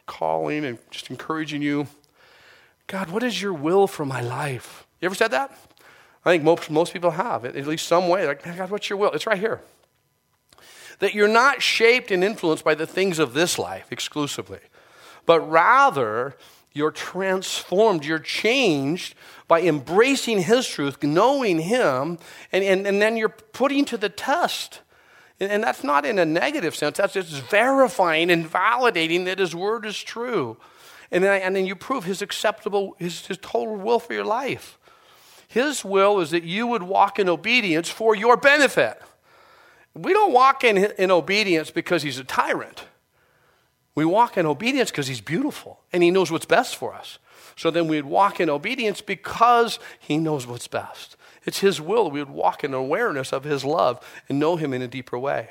calling 0.06 0.64
and 0.64 0.78
just 0.90 1.10
encouraging 1.10 1.60
you? 1.60 1.86
God, 2.86 3.10
what 3.10 3.22
is 3.22 3.42
your 3.42 3.52
will 3.52 3.86
for 3.86 4.06
my 4.06 4.22
life? 4.22 4.86
You 5.02 5.06
ever 5.06 5.14
said 5.14 5.32
that? 5.32 5.50
I 6.24 6.30
think 6.30 6.44
most, 6.44 6.70
most 6.70 6.94
people 6.94 7.10
have, 7.10 7.44
at 7.44 7.54
least 7.66 7.86
some 7.86 8.08
way. 8.08 8.26
Like, 8.26 8.42
God, 8.42 8.70
what's 8.70 8.88
your 8.88 8.98
will? 8.98 9.10
It's 9.12 9.26
right 9.26 9.38
here. 9.38 9.60
That 11.00 11.12
you're 11.12 11.28
not 11.28 11.60
shaped 11.60 12.10
and 12.10 12.24
influenced 12.24 12.64
by 12.64 12.74
the 12.74 12.86
things 12.86 13.18
of 13.18 13.34
this 13.34 13.58
life 13.58 13.92
exclusively, 13.92 14.60
but 15.26 15.40
rather 15.40 16.36
you're 16.78 16.90
transformed, 16.90 18.04
you're 18.04 18.18
changed 18.18 19.14
by 19.46 19.60
embracing 19.60 20.42
His 20.42 20.66
truth, 20.66 21.02
knowing 21.02 21.58
Him, 21.58 22.18
and, 22.52 22.64
and, 22.64 22.86
and 22.86 23.02
then 23.02 23.16
you're 23.16 23.28
putting 23.28 23.84
to 23.86 23.98
the 23.98 24.08
test. 24.08 24.80
And, 25.40 25.52
and 25.52 25.62
that's 25.62 25.84
not 25.84 26.06
in 26.06 26.18
a 26.18 26.24
negative 26.24 26.74
sense, 26.74 26.96
that's 26.96 27.12
just 27.12 27.42
verifying 27.50 28.30
and 28.30 28.50
validating 28.50 29.26
that 29.26 29.38
His 29.38 29.54
word 29.54 29.84
is 29.84 30.00
true. 30.00 30.56
And 31.10 31.24
then, 31.24 31.42
and 31.42 31.56
then 31.56 31.66
you 31.66 31.74
prove 31.74 32.04
His 32.04 32.22
acceptable, 32.22 32.96
His, 32.98 33.26
his 33.26 33.38
total 33.38 33.76
will 33.76 33.98
for 33.98 34.14
your 34.14 34.24
life. 34.24 34.78
His 35.48 35.84
will 35.84 36.20
is 36.20 36.30
that 36.30 36.44
you 36.44 36.66
would 36.66 36.82
walk 36.82 37.18
in 37.18 37.28
obedience 37.28 37.88
for 37.88 38.14
your 38.14 38.36
benefit. 38.36 39.00
We 39.94 40.12
don't 40.12 40.32
walk 40.32 40.62
in, 40.62 40.76
in 40.76 41.10
obedience 41.10 41.70
because 41.70 42.02
he's 42.02 42.18
a 42.18 42.24
tyrant. 42.24 42.84
We 43.98 44.04
walk 44.04 44.38
in 44.38 44.46
obedience 44.46 44.92
because 44.92 45.08
he's 45.08 45.20
beautiful 45.20 45.80
and 45.92 46.04
he 46.04 46.12
knows 46.12 46.30
what's 46.30 46.46
best 46.46 46.76
for 46.76 46.94
us. 46.94 47.18
So 47.56 47.72
then 47.72 47.88
we'd 47.88 48.04
walk 48.04 48.38
in 48.38 48.48
obedience 48.48 49.00
because 49.00 49.80
He 49.98 50.18
knows 50.18 50.46
what's 50.46 50.68
best. 50.68 51.16
It's 51.44 51.58
His 51.58 51.80
will. 51.80 52.08
We 52.08 52.20
would 52.20 52.30
walk 52.30 52.62
in 52.62 52.72
awareness 52.72 53.32
of 53.32 53.42
His 53.42 53.64
love 53.64 53.98
and 54.28 54.38
know 54.38 54.54
Him 54.54 54.72
in 54.72 54.82
a 54.82 54.86
deeper 54.86 55.18
way. 55.18 55.50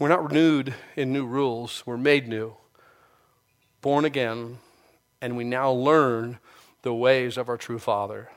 We're 0.00 0.08
not 0.08 0.28
renewed 0.28 0.74
in 0.96 1.12
new 1.12 1.24
rules, 1.24 1.84
we're 1.86 1.96
made 1.96 2.26
new, 2.26 2.56
born 3.80 4.04
again, 4.04 4.58
and 5.20 5.36
we 5.36 5.44
now 5.44 5.70
learn 5.70 6.40
the 6.82 6.92
ways 6.92 7.36
of 7.36 7.48
our 7.48 7.56
true 7.56 7.78
Father. 7.78 8.28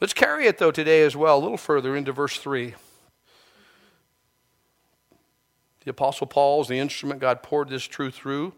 Let's 0.00 0.14
carry 0.14 0.48
it, 0.48 0.58
though, 0.58 0.72
today 0.72 1.04
as 1.04 1.14
well, 1.14 1.38
a 1.38 1.44
little 1.44 1.56
further 1.56 1.94
into 1.94 2.10
verse 2.10 2.38
3. 2.38 2.74
The 5.84 5.90
Apostle 5.90 6.26
Paul 6.26 6.62
is 6.62 6.68
the 6.68 6.78
instrument 6.78 7.20
God 7.20 7.42
poured 7.42 7.68
this 7.68 7.84
truth 7.84 8.14
through, 8.14 8.54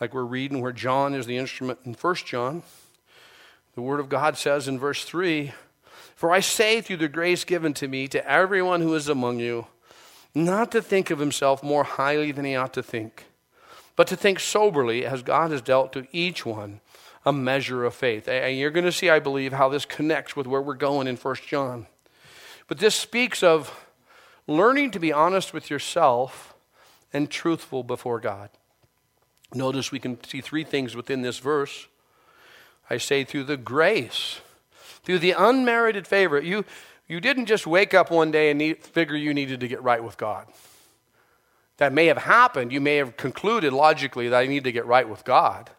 like 0.00 0.14
we're 0.14 0.22
reading 0.22 0.60
where 0.60 0.72
John 0.72 1.14
is 1.14 1.26
the 1.26 1.36
instrument 1.36 1.80
in 1.84 1.94
1 1.94 2.14
John. 2.24 2.62
The 3.74 3.82
Word 3.82 4.00
of 4.00 4.08
God 4.08 4.36
says 4.36 4.68
in 4.68 4.78
verse 4.78 5.04
3 5.04 5.52
For 6.14 6.30
I 6.30 6.40
say 6.40 6.80
through 6.80 6.98
the 6.98 7.08
grace 7.08 7.44
given 7.44 7.74
to 7.74 7.88
me 7.88 8.06
to 8.08 8.30
everyone 8.30 8.80
who 8.80 8.94
is 8.94 9.08
among 9.08 9.40
you, 9.40 9.66
not 10.34 10.70
to 10.72 10.80
think 10.80 11.10
of 11.10 11.18
himself 11.18 11.62
more 11.62 11.84
highly 11.84 12.30
than 12.30 12.44
he 12.44 12.54
ought 12.54 12.74
to 12.74 12.82
think, 12.82 13.24
but 13.96 14.06
to 14.06 14.16
think 14.16 14.38
soberly 14.38 15.04
as 15.04 15.22
God 15.22 15.50
has 15.50 15.62
dealt 15.62 15.92
to 15.94 16.06
each 16.12 16.46
one 16.46 16.80
a 17.26 17.32
measure 17.32 17.84
of 17.84 17.94
faith. 17.94 18.28
And 18.28 18.56
you're 18.56 18.70
going 18.70 18.86
to 18.86 18.92
see, 18.92 19.10
I 19.10 19.18
believe, 19.18 19.52
how 19.52 19.68
this 19.68 19.84
connects 19.84 20.36
with 20.36 20.46
where 20.46 20.62
we're 20.62 20.74
going 20.74 21.08
in 21.08 21.16
1 21.16 21.36
John. 21.46 21.86
But 22.68 22.78
this 22.78 22.94
speaks 22.94 23.42
of 23.42 23.86
learning 24.46 24.92
to 24.92 24.98
be 24.98 25.12
honest 25.12 25.52
with 25.52 25.70
yourself 25.70 26.54
and 27.12 27.30
truthful 27.30 27.82
before 27.82 28.20
God. 28.20 28.50
Notice 29.54 29.90
we 29.90 29.98
can 29.98 30.22
see 30.24 30.40
three 30.40 30.64
things 30.64 30.94
within 30.94 31.22
this 31.22 31.38
verse. 31.38 31.86
I 32.90 32.98
say 32.98 33.24
through 33.24 33.44
the 33.44 33.56
grace, 33.56 34.40
through 35.02 35.20
the 35.20 35.32
unmerited 35.32 36.06
favor. 36.06 36.40
You, 36.40 36.64
you 37.06 37.20
didn't 37.20 37.46
just 37.46 37.66
wake 37.66 37.94
up 37.94 38.10
one 38.10 38.30
day 38.30 38.50
and 38.50 38.58
need, 38.58 38.84
figure 38.84 39.16
you 39.16 39.32
needed 39.32 39.60
to 39.60 39.68
get 39.68 39.82
right 39.82 40.02
with 40.02 40.16
God. 40.16 40.46
That 41.78 41.92
may 41.92 42.06
have 42.06 42.18
happened. 42.18 42.72
You 42.72 42.80
may 42.80 42.96
have 42.96 43.16
concluded 43.16 43.72
logically 43.72 44.28
that 44.28 44.38
I 44.38 44.46
need 44.46 44.64
to 44.64 44.72
get 44.72 44.84
right 44.86 45.08
with 45.08 45.24
God. 45.24 45.70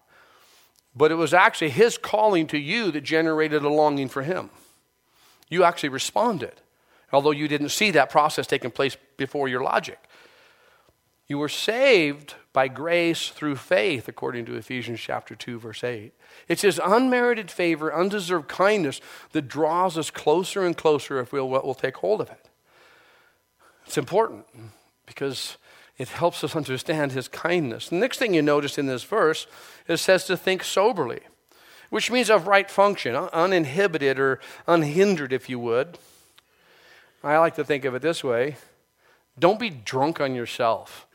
But 0.96 1.12
it 1.12 1.16
was 1.16 1.34
actually 1.34 1.70
His 1.70 1.98
calling 1.98 2.48
to 2.48 2.58
you 2.58 2.92
that 2.92 3.02
generated 3.02 3.64
a 3.64 3.70
longing 3.70 4.10
for 4.10 4.24
Him. 4.24 4.50
You 5.50 5.64
actually 5.64 5.90
responded, 5.90 6.62
although 7.12 7.32
you 7.32 7.48
didn't 7.48 7.70
see 7.70 7.92
that 7.92 8.10
process 8.10 8.48
taking 8.48 8.72
place 8.72 8.98
before 9.18 9.48
your 9.48 9.62
logic. 9.62 10.00
You 11.30 11.38
were 11.38 11.48
saved 11.48 12.34
by 12.54 12.68
grace 12.68 13.30
through 13.30 13.58
faith, 13.58 14.08
according 14.08 14.46
to 14.46 14.56
Ephesians 14.56 15.00
chapter 15.00 15.36
2, 15.36 15.60
verse 15.60 15.84
8. 15.84 16.12
It's 16.48 16.64
his 16.64 16.82
unmerited 16.84 17.52
favor, 17.52 17.94
undeserved 17.94 18.48
kindness 18.48 19.00
that 19.32 19.48
draws 19.48 19.96
us 19.96 20.10
closer 20.10 20.66
and 20.66 20.76
closer 20.76 21.20
if 21.20 21.32
we'll, 21.32 21.48
we'll 21.48 21.76
take 21.76 21.98
hold 21.98 22.20
of 22.20 22.32
it. 22.32 22.50
It's 23.86 23.98
important 23.98 24.48
because 25.06 25.58
it 26.00 26.10
helps 26.10 26.44
us 26.44 26.56
understand 26.56 27.12
his 27.12 27.28
kindness. 27.28 27.90
The 27.90 27.98
next 27.98 28.18
thing 28.18 28.34
you 28.34 28.42
notice 28.42 28.80
in 28.80 28.88
this 28.88 29.04
verse, 29.04 29.46
is 29.88 30.00
it 30.00 30.04
says 30.04 30.26
to 30.26 30.36
think 30.36 30.64
soberly, 30.64 31.22
which 31.92 32.10
means 32.10 32.32
of 32.32 32.48
right 32.48 32.72
function, 32.72 33.16
uninhibited 33.16 34.18
or 34.20 34.40
unhindered, 34.68 35.32
if 35.32 35.48
you 35.48 35.60
would. 35.60 36.00
I 37.24 37.38
like 37.38 37.56
to 37.56 37.64
think 37.64 37.86
of 37.86 37.94
it 37.94 38.02
this 38.02 38.24
way 38.24 38.58
don't 39.38 39.60
be 39.60 39.70
drunk 39.70 40.20
on 40.20 40.34
yourself. 40.34 41.06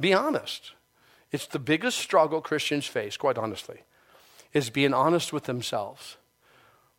Be 0.00 0.14
honest. 0.14 0.72
It's 1.30 1.46
the 1.46 1.58
biggest 1.58 1.98
struggle 1.98 2.40
Christians 2.40 2.86
face, 2.86 3.16
quite 3.16 3.36
honestly, 3.36 3.82
is 4.52 4.70
being 4.70 4.94
honest 4.94 5.32
with 5.32 5.44
themselves. 5.44 6.16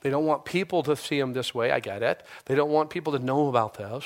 They 0.02 0.10
don't 0.10 0.26
want 0.26 0.46
people 0.46 0.84
to 0.84 0.96
see 0.96 1.20
them 1.20 1.34
this 1.34 1.54
way. 1.54 1.72
I 1.72 1.80
get 1.80 2.04
it. 2.04 2.24
They 2.46 2.56
don't 2.56 2.70
want 2.70 2.90
people 2.90 3.14
to 3.14 3.20
know 3.20 3.48
about 3.48 3.74
this. 3.74 4.06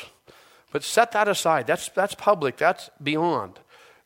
But 0.72 0.84
set 0.84 1.12
that 1.12 1.28
aside. 1.28 1.68
That's, 1.68 1.90
that's 1.90 2.16
public, 2.16 2.58
that's 2.58 2.90
beyond. 3.02 3.60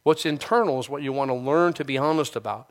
What's 0.04 0.26
internal 0.26 0.80
is 0.80 0.90
what 0.90 1.02
you 1.02 1.14
want 1.14 1.30
to 1.30 1.36
learn 1.36 1.74
to 1.74 1.86
be 1.86 1.98
honest 1.98 2.36
about. 2.36 2.70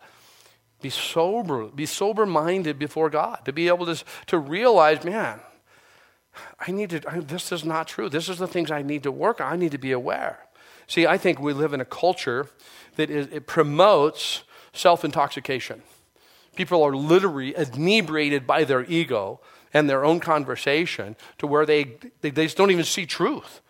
Be 0.83 0.91
sober, 0.91 1.69
be 1.69 1.87
sober 1.87 2.27
minded 2.27 2.79
before 2.79 3.09
God, 3.09 3.41
to 3.47 3.53
be 3.53 3.69
able 3.69 3.87
to, 3.87 4.05
to 4.27 4.39
realize, 4.39 5.05
man, 5.05 5.41
I 6.61 6.71
need 6.71 6.91
to, 6.91 7.03
I, 7.09 7.21
this 7.21 7.53
is 7.53 7.65
not 7.65 7.89
true. 7.89 8.11
This 8.11 8.29
is 8.29 8.37
the 8.39 8.47
things 8.47 8.71
I 8.71 8.83
need 8.83 9.03
to 9.05 9.13
work 9.13 9.41
on. 9.41 9.51
I 9.51 9.57
need 9.57 9.73
to 9.73 9.79
be 9.79 9.93
aware. 9.93 10.46
See, 10.87 11.07
I 11.07 11.19
think 11.19 11.41
we 11.41 11.53
live 11.53 11.73
in 11.73 11.81
a 11.81 11.85
culture 11.85 12.49
that 12.97 13.11
is, 13.11 13.27
it 13.29 13.47
promotes 13.47 14.45
self 14.73 15.05
intoxication. 15.05 15.83
People 16.55 16.83
are 16.83 16.95
literally 16.95 17.55
inebriated 17.55 18.47
by 18.47 18.65
their 18.65 18.85
ego 18.85 19.41
and 19.75 19.91
their 19.91 20.05
own 20.05 20.21
conversation 20.21 21.17
to 21.39 21.47
where 21.47 21.67
they, 21.67 21.97
they, 22.23 22.31
they 22.31 22.45
just 22.47 22.57
don't 22.57 22.71
even 22.71 22.85
see 22.85 23.05
truth. 23.05 23.61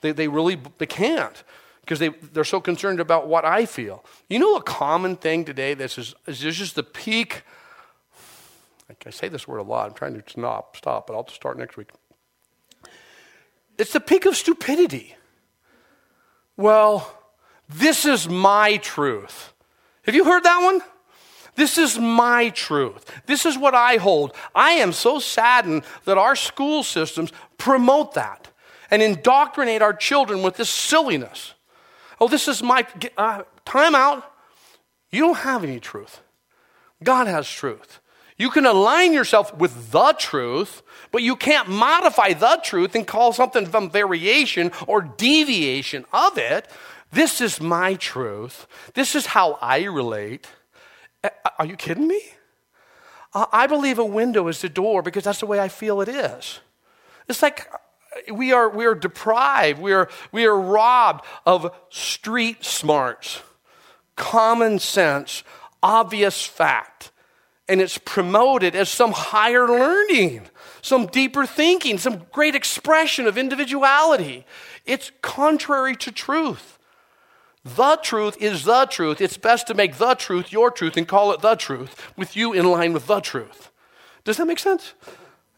They, 0.00 0.12
they 0.12 0.28
really 0.28 0.60
they 0.78 0.86
can't 0.86 1.44
because 1.82 1.98
they, 1.98 2.08
they're 2.08 2.44
so 2.44 2.60
concerned 2.60 3.00
about 3.00 3.28
what 3.28 3.44
I 3.44 3.66
feel. 3.66 4.04
You 4.28 4.38
know, 4.38 4.56
a 4.56 4.62
common 4.62 5.16
thing 5.16 5.44
today 5.44 5.74
this 5.74 5.98
is, 5.98 6.14
this 6.26 6.42
is 6.42 6.56
just 6.56 6.74
the 6.74 6.82
peak. 6.82 7.42
I 9.06 9.10
say 9.10 9.28
this 9.28 9.48
word 9.48 9.58
a 9.58 9.62
lot. 9.62 9.88
I'm 9.88 9.94
trying 9.94 10.20
to 10.20 10.22
stop, 10.28 10.76
stop, 10.76 11.06
but 11.06 11.14
I'll 11.14 11.28
start 11.28 11.58
next 11.58 11.76
week. 11.76 11.90
It's 13.78 13.92
the 13.92 14.00
peak 14.00 14.26
of 14.26 14.36
stupidity. 14.36 15.16
Well, 16.56 17.18
this 17.68 18.04
is 18.04 18.28
my 18.28 18.76
truth. 18.78 19.52
Have 20.02 20.14
you 20.14 20.24
heard 20.24 20.44
that 20.44 20.62
one? 20.62 20.80
This 21.54 21.76
is 21.76 21.98
my 21.98 22.48
truth. 22.50 23.10
This 23.26 23.44
is 23.44 23.58
what 23.58 23.74
I 23.74 23.96
hold. 23.96 24.34
I 24.54 24.72
am 24.72 24.92
so 24.92 25.18
saddened 25.18 25.84
that 26.04 26.18
our 26.18 26.34
school 26.34 26.82
systems 26.82 27.32
promote 27.58 28.14
that 28.14 28.48
and 28.90 29.02
indoctrinate 29.02 29.82
our 29.82 29.92
children 29.92 30.42
with 30.42 30.56
this 30.56 30.70
silliness. 30.70 31.54
Oh, 32.20 32.28
this 32.28 32.48
is 32.48 32.62
my 32.62 32.86
uh, 33.16 33.42
time 33.64 33.94
out. 33.94 34.32
You 35.10 35.20
don't 35.20 35.38
have 35.38 35.62
any 35.62 35.80
truth. 35.80 36.20
God 37.02 37.26
has 37.26 37.48
truth. 37.48 38.00
You 38.38 38.50
can 38.50 38.66
align 38.66 39.12
yourself 39.12 39.54
with 39.54 39.90
the 39.90 40.14
truth, 40.18 40.82
but 41.10 41.22
you 41.22 41.36
can't 41.36 41.68
modify 41.68 42.32
the 42.32 42.60
truth 42.62 42.94
and 42.94 43.06
call 43.06 43.32
something 43.32 43.70
some 43.70 43.90
variation 43.90 44.72
or 44.86 45.02
deviation 45.02 46.04
of 46.12 46.38
it. 46.38 46.68
This 47.12 47.40
is 47.40 47.60
my 47.60 47.94
truth. 47.94 48.66
This 48.94 49.14
is 49.14 49.26
how 49.26 49.58
I 49.60 49.84
relate. 49.84 50.48
Are 51.58 51.66
you 51.66 51.76
kidding 51.76 52.08
me? 52.08 52.20
I 53.34 53.66
believe 53.66 53.98
a 53.98 54.04
window 54.04 54.48
is 54.48 54.60
the 54.60 54.68
door 54.68 55.02
because 55.02 55.24
that's 55.24 55.40
the 55.40 55.46
way 55.46 55.60
I 55.60 55.68
feel 55.68 56.00
it 56.00 56.08
is. 56.08 56.60
It's 57.28 57.42
like 57.42 57.66
we 58.30 58.52
are, 58.52 58.68
we 58.68 58.84
are 58.84 58.94
deprived, 58.94 59.80
we 59.80 59.92
are, 59.92 60.08
we 60.32 60.44
are 60.44 60.58
robbed 60.58 61.24
of 61.46 61.74
street 61.88 62.64
smarts, 62.64 63.42
common 64.16 64.78
sense, 64.78 65.44
obvious 65.82 66.44
fact 66.44 67.11
and 67.68 67.80
it's 67.80 67.98
promoted 67.98 68.74
as 68.74 68.88
some 68.88 69.12
higher 69.12 69.66
learning, 69.66 70.42
some 70.82 71.06
deeper 71.06 71.46
thinking, 71.46 71.98
some 71.98 72.22
great 72.32 72.54
expression 72.54 73.26
of 73.26 73.38
individuality. 73.38 74.44
It's 74.84 75.12
contrary 75.22 75.96
to 75.96 76.10
truth. 76.10 76.78
The 77.64 77.96
truth 78.02 78.36
is 78.40 78.64
the 78.64 78.86
truth. 78.86 79.20
It's 79.20 79.36
best 79.36 79.68
to 79.68 79.74
make 79.74 79.96
the 79.96 80.14
truth 80.14 80.52
your 80.52 80.70
truth 80.70 80.96
and 80.96 81.06
call 81.06 81.32
it 81.32 81.40
the 81.40 81.54
truth 81.54 82.10
with 82.16 82.36
you 82.36 82.52
in 82.52 82.66
line 82.66 82.92
with 82.92 83.06
the 83.06 83.20
truth. 83.20 83.70
Does 84.24 84.36
that 84.36 84.46
make 84.46 84.58
sense? 84.58 84.94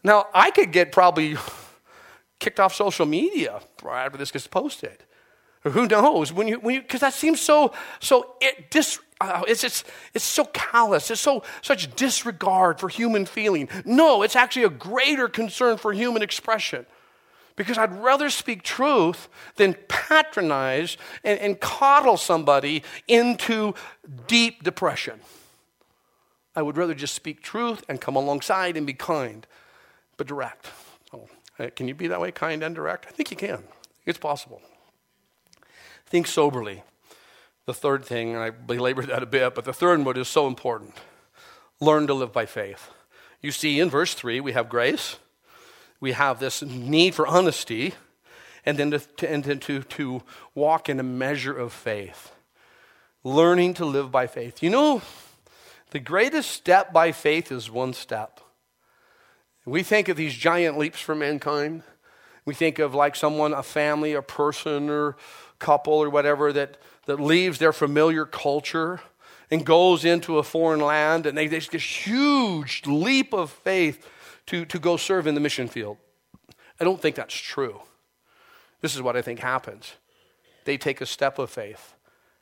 Now, 0.03 0.27
I 0.33 0.51
could 0.51 0.71
get 0.71 0.91
probably 0.91 1.35
kicked 2.39 2.59
off 2.59 2.75
social 2.75 3.07
media 3.07 3.61
right 3.81 4.05
after 4.05 4.19
this 4.19 4.31
gets 4.31 4.45
posted. 4.45 5.03
Who 5.65 5.87
knows? 5.87 6.31
When 6.31 6.47
you, 6.47 6.59
when 6.59 6.75
you, 6.75 6.81
because 6.81 7.01
that 7.01 7.13
seems 7.13 7.41
so, 7.41 7.73
so 7.99 8.35
it 8.39 8.69
dis, 8.69 8.99
uh, 9.19 9.41
it's, 9.47 9.63
it's, 9.63 9.83
it's 10.13 10.23
so 10.23 10.45
callous. 10.45 11.09
It's 11.09 11.21
so 11.21 11.43
such 11.61 11.93
disregard 11.95 12.79
for 12.79 12.87
human 12.87 13.25
feeling. 13.25 13.67
No, 13.83 14.21
it's 14.21 14.35
actually 14.35 14.65
a 14.65 14.69
greater 14.69 15.27
concern 15.27 15.77
for 15.77 15.91
human 15.91 16.21
expression. 16.21 16.85
Because 17.55 17.77
I'd 17.77 17.93
rather 17.97 18.29
speak 18.29 18.61
truth 18.61 19.27
than 19.55 19.75
patronize 19.87 20.97
and, 21.23 21.39
and 21.39 21.59
coddle 21.59 22.17
somebody 22.17 22.83
into 23.07 23.73
deep 24.27 24.61
depression. 24.61 25.19
I 26.55 26.61
would 26.61 26.77
rather 26.77 26.93
just 26.93 27.15
speak 27.15 27.41
truth 27.41 27.83
and 27.89 27.99
come 27.99 28.15
alongside 28.15 28.77
and 28.77 28.85
be 28.85 28.93
kind, 28.93 29.47
but 30.17 30.27
direct. 30.27 30.69
Oh, 31.11 31.27
can 31.75 31.87
you 31.87 31.95
be 31.95 32.07
that 32.07 32.21
way, 32.21 32.31
kind 32.31 32.61
and 32.61 32.75
direct? 32.75 33.07
I 33.07 33.11
think 33.11 33.31
you 33.31 33.37
can. 33.37 33.63
It's 34.05 34.19
possible. 34.19 34.61
Think 36.05 36.27
soberly. 36.27 36.83
The 37.65 37.73
third 37.73 38.05
thing, 38.05 38.35
and 38.35 38.43
I 38.43 38.51
belabored 38.51 39.07
that 39.07 39.23
a 39.23 39.25
bit, 39.25 39.55
but 39.55 39.65
the 39.65 39.73
third 39.73 40.03
one 40.05 40.17
is 40.17 40.27
so 40.27 40.47
important 40.47 40.93
learn 41.81 42.07
to 42.07 42.13
live 42.13 42.31
by 42.31 42.45
faith. 42.45 42.89
You 43.41 43.51
see, 43.51 43.79
in 43.79 43.89
verse 43.89 44.13
3, 44.13 44.39
we 44.39 44.53
have 44.53 44.69
grace, 44.69 45.17
we 45.99 46.13
have 46.13 46.39
this 46.39 46.61
need 46.61 47.13
for 47.13 47.27
honesty, 47.27 47.93
and 48.65 48.77
then 48.77 48.91
to, 48.91 48.99
to, 48.99 49.31
and 49.31 49.43
then 49.43 49.59
to, 49.59 49.83
to 49.83 50.23
walk 50.53 50.89
in 50.89 50.99
a 50.99 51.03
measure 51.03 51.55
of 51.55 51.73
faith. 51.73 52.31
Learning 53.23 53.73
to 53.73 53.85
live 53.85 54.11
by 54.11 54.27
faith. 54.27 54.63
You 54.63 54.69
know, 54.69 55.01
The 55.91 55.99
greatest 55.99 56.51
step 56.51 56.91
by 56.91 57.11
faith 57.11 57.51
is 57.51 57.69
one 57.69 57.93
step. 57.93 58.39
We 59.65 59.81
think 59.81 60.09
of 60.09 60.17
these 60.17 60.33
giant 60.33 60.77
leaps 60.77 60.99
for 60.99 61.15
mankind. 61.15 61.83
We 62.45 62.53
think 62.53 62.79
of 62.79 62.93
like 62.93 63.15
someone, 63.15 63.53
a 63.53 63.63
family, 63.63 64.13
a 64.13 64.21
person, 64.21 64.89
or 64.89 65.15
couple, 65.59 65.93
or 65.93 66.09
whatever 66.09 66.51
that, 66.53 66.77
that 67.05 67.19
leaves 67.19 67.59
their 67.59 67.73
familiar 67.73 68.25
culture 68.25 69.01
and 69.51 69.65
goes 69.65 70.05
into 70.05 70.37
a 70.37 70.43
foreign 70.43 70.79
land 70.79 71.25
and 71.25 71.37
they, 71.37 71.47
they 71.47 71.59
this 71.59 72.05
huge 72.05 72.83
leap 72.85 73.33
of 73.33 73.51
faith 73.51 74.07
to, 74.47 74.65
to 74.65 74.79
go 74.79 74.97
serve 74.97 75.27
in 75.27 75.35
the 75.35 75.41
mission 75.41 75.67
field. 75.67 75.97
I 76.79 76.83
don't 76.83 77.01
think 77.01 77.15
that's 77.15 77.35
true. 77.35 77.81
This 78.81 78.95
is 78.95 79.01
what 79.01 79.15
I 79.15 79.21
think 79.21 79.39
happens. 79.39 79.93
They 80.65 80.77
take 80.77 81.01
a 81.01 81.05
step 81.05 81.39
of 81.39 81.49
faith 81.49 81.95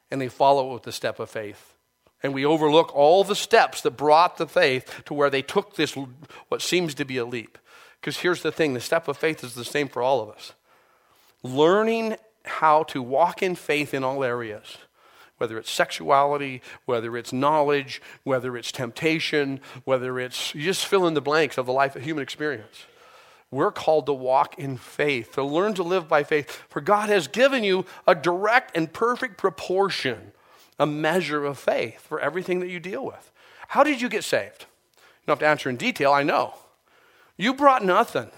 and 0.09 0.19
they 0.19 0.29
follow 0.29 0.71
it 0.71 0.73
with 0.73 0.83
the 0.83 0.91
step 0.91 1.19
of 1.19 1.29
faith. 1.29 1.73
And 2.21 2.33
we 2.33 2.45
overlook 2.45 2.95
all 2.95 3.23
the 3.23 3.35
steps 3.35 3.81
that 3.81 3.91
brought 3.91 4.37
the 4.37 4.47
faith 4.47 5.01
to 5.05 5.13
where 5.13 5.29
they 5.29 5.41
took 5.41 5.75
this, 5.75 5.95
what 6.47 6.61
seems 6.61 6.93
to 6.95 7.05
be 7.05 7.17
a 7.17 7.25
leap. 7.25 7.57
Because 7.99 8.17
here's 8.17 8.41
the 8.41 8.51
thing 8.51 8.73
the 8.73 8.79
step 8.79 9.07
of 9.07 9.17
faith 9.17 9.43
is 9.43 9.55
the 9.55 9.65
same 9.65 9.89
for 9.89 10.01
all 10.01 10.21
of 10.21 10.29
us. 10.29 10.53
Learning 11.41 12.15
how 12.45 12.83
to 12.83 13.01
walk 13.01 13.41
in 13.41 13.55
faith 13.55 13.93
in 13.93 14.03
all 14.03 14.23
areas, 14.23 14.77
whether 15.37 15.57
it's 15.57 15.71
sexuality, 15.71 16.61
whether 16.85 17.17
it's 17.17 17.33
knowledge, 17.33 18.01
whether 18.23 18.55
it's 18.57 18.71
temptation, 18.71 19.59
whether 19.83 20.19
it's, 20.19 20.53
you 20.53 20.63
just 20.63 20.85
fill 20.85 21.07
in 21.07 21.13
the 21.13 21.21
blanks 21.21 21.57
of 21.57 21.65
the 21.65 21.73
life 21.73 21.95
of 21.95 22.03
human 22.03 22.23
experience. 22.23 22.85
We're 23.51 23.71
called 23.71 24.07
to 24.07 24.13
walk 24.13 24.57
in 24.57 24.77
faith, 24.77 25.33
to 25.33 25.43
learn 25.43 25.75
to 25.75 25.83
live 25.83 26.07
by 26.07 26.23
faith. 26.23 26.49
For 26.69 26.81
God 26.81 27.09
has 27.09 27.27
given 27.27 27.63
you 27.63 27.85
a 28.07 28.15
direct 28.15 28.75
and 28.75 28.91
perfect 28.91 29.37
proportion, 29.37 30.31
a 30.79 30.87
measure 30.87 31.45
of 31.45 31.59
faith 31.59 32.01
for 32.01 32.19
everything 32.19 32.61
that 32.61 32.69
you 32.69 32.79
deal 32.79 33.05
with. 33.05 33.31
How 33.67 33.83
did 33.83 34.01
you 34.01 34.09
get 34.09 34.23
saved? 34.23 34.65
You 34.97 35.27
don't 35.27 35.35
have 35.35 35.39
to 35.39 35.47
answer 35.47 35.69
in 35.69 35.77
detail, 35.77 36.11
I 36.11 36.23
know. 36.23 36.55
You 37.37 37.53
brought 37.53 37.85
nothing. 37.85 38.31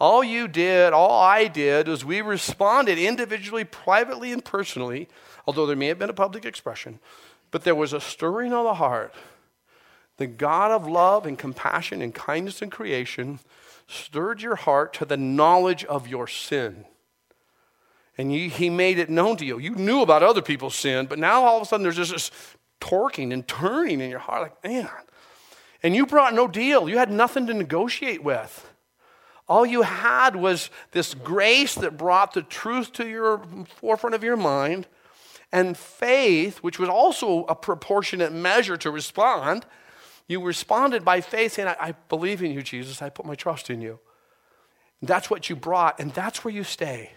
All 0.00 0.22
you 0.22 0.46
did, 0.46 0.92
all 0.92 1.20
I 1.20 1.48
did, 1.48 1.88
was 1.88 2.04
we 2.04 2.20
responded 2.20 2.98
individually, 2.98 3.64
privately, 3.64 4.32
and 4.32 4.44
personally, 4.44 5.08
although 5.46 5.66
there 5.66 5.76
may 5.76 5.88
have 5.88 5.98
been 5.98 6.10
a 6.10 6.14
public 6.14 6.44
expression, 6.44 7.00
but 7.50 7.64
there 7.64 7.74
was 7.74 7.92
a 7.92 8.00
stirring 8.00 8.52
of 8.52 8.64
the 8.64 8.74
heart. 8.74 9.14
The 10.18 10.26
God 10.26 10.70
of 10.70 10.86
love 10.86 11.26
and 11.26 11.38
compassion 11.38 12.00
and 12.02 12.14
kindness 12.14 12.62
and 12.62 12.70
creation 12.70 13.40
stirred 13.88 14.42
your 14.42 14.56
heart 14.56 14.92
to 14.94 15.04
the 15.04 15.16
knowledge 15.16 15.84
of 15.84 16.06
your 16.06 16.26
sin. 16.26 16.84
And 18.16 18.32
you, 18.32 18.50
he 18.50 18.68
made 18.68 18.98
it 18.98 19.08
known 19.08 19.36
to 19.36 19.44
you. 19.44 19.58
You 19.58 19.76
knew 19.76 20.02
about 20.02 20.22
other 20.22 20.42
people's 20.42 20.74
sin, 20.74 21.06
but 21.06 21.18
now 21.18 21.44
all 21.44 21.56
of 21.56 21.62
a 21.62 21.66
sudden 21.66 21.82
there's 21.82 21.96
just 21.96 22.12
this 22.12 22.30
torquing 22.80 23.32
and 23.32 23.46
turning 23.46 24.00
in 24.00 24.10
your 24.10 24.18
heart 24.18 24.42
like, 24.42 24.64
man. 24.64 24.90
And 25.82 25.94
you 25.94 26.06
brought 26.06 26.34
no 26.34 26.48
deal. 26.48 26.88
You 26.88 26.98
had 26.98 27.10
nothing 27.10 27.46
to 27.46 27.54
negotiate 27.54 28.22
with. 28.22 28.67
All 29.48 29.64
you 29.64 29.82
had 29.82 30.36
was 30.36 30.70
this 30.92 31.14
grace 31.14 31.74
that 31.76 31.96
brought 31.96 32.34
the 32.34 32.42
truth 32.42 32.92
to 32.94 33.08
your 33.08 33.42
forefront 33.76 34.14
of 34.14 34.22
your 34.22 34.36
mind 34.36 34.86
and 35.50 35.76
faith, 35.76 36.58
which 36.58 36.78
was 36.78 36.90
also 36.90 37.44
a 37.44 37.54
proportionate 37.54 38.32
measure 38.32 38.76
to 38.76 38.90
respond 38.90 39.64
you 40.28 40.42
responded 40.42 41.04
by 41.04 41.22
faith 41.22 41.54
saying, 41.54 41.68
I, 41.68 41.76
I 41.80 41.92
believe 42.10 42.42
in 42.42 42.52
you, 42.52 42.62
Jesus. 42.62 43.00
I 43.00 43.08
put 43.08 43.24
my 43.24 43.34
trust 43.34 43.70
in 43.70 43.80
you. 43.80 43.98
And 45.00 45.08
that's 45.08 45.30
what 45.30 45.48
you 45.48 45.56
brought, 45.56 45.98
and 45.98 46.12
that's 46.12 46.44
where 46.44 46.52
you 46.52 46.64
stay. 46.64 47.12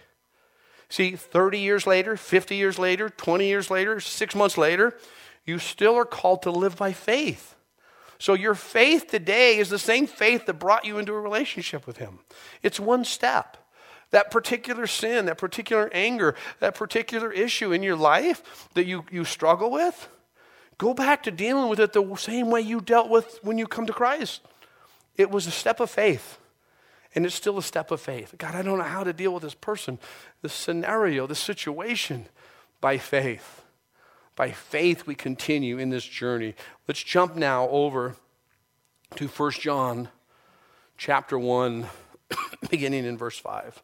See, 0.88 1.16
30 1.16 1.58
years 1.58 1.86
later, 1.86 2.16
50 2.16 2.56
years 2.56 2.78
later, 2.78 3.08
20 3.10 3.46
years 3.46 3.70
later, 3.70 4.00
six 4.00 4.34
months 4.34 4.56
later, 4.56 4.96
you 5.44 5.58
still 5.58 5.94
are 5.96 6.04
called 6.04 6.42
to 6.42 6.50
live 6.50 6.76
by 6.76 6.92
faith. 6.92 7.54
So 8.22 8.34
your 8.34 8.54
faith 8.54 9.08
today 9.08 9.58
is 9.58 9.68
the 9.68 9.80
same 9.80 10.06
faith 10.06 10.46
that 10.46 10.54
brought 10.54 10.84
you 10.84 10.98
into 10.98 11.12
a 11.12 11.20
relationship 11.20 11.86
with 11.88 11.96
Him. 11.96 12.20
It's 12.62 12.78
one 12.78 13.04
step. 13.04 13.56
That 14.12 14.30
particular 14.30 14.86
sin, 14.86 15.26
that 15.26 15.38
particular 15.38 15.90
anger, 15.92 16.36
that 16.60 16.76
particular 16.76 17.32
issue 17.32 17.72
in 17.72 17.82
your 17.82 17.96
life 17.96 18.68
that 18.74 18.86
you, 18.86 19.04
you 19.10 19.24
struggle 19.24 19.70
with, 19.70 20.08
Go 20.78 20.94
back 20.94 21.22
to 21.22 21.30
dealing 21.30 21.68
with 21.68 21.78
it 21.78 21.92
the 21.92 22.16
same 22.16 22.50
way 22.50 22.60
you 22.60 22.80
dealt 22.80 23.08
with 23.08 23.38
when 23.42 23.56
you 23.56 23.68
come 23.68 23.86
to 23.86 23.92
Christ. 23.92 24.40
It 25.16 25.30
was 25.30 25.46
a 25.46 25.52
step 25.52 25.78
of 25.78 25.90
faith. 25.90 26.38
And 27.14 27.24
it's 27.24 27.36
still 27.36 27.56
a 27.56 27.62
step 27.62 27.92
of 27.92 28.00
faith. 28.00 28.34
God, 28.36 28.56
I 28.56 28.62
don't 28.62 28.78
know 28.78 28.84
how 28.84 29.04
to 29.04 29.12
deal 29.12 29.32
with 29.32 29.44
this 29.44 29.54
person, 29.54 30.00
this 30.40 30.52
scenario, 30.52 31.28
this 31.28 31.38
situation 31.38 32.26
by 32.80 32.98
faith. 32.98 33.62
By 34.34 34.50
faith, 34.50 35.06
we 35.06 35.14
continue 35.14 35.78
in 35.78 35.90
this 35.90 36.04
journey. 36.04 36.54
Let's 36.88 37.02
jump 37.02 37.36
now 37.36 37.68
over 37.68 38.16
to 39.16 39.28
1 39.28 39.50
John 39.52 40.08
chapter 40.96 41.38
1, 41.38 41.86
beginning 42.70 43.04
in 43.04 43.18
verse 43.18 43.38
5. 43.38 43.82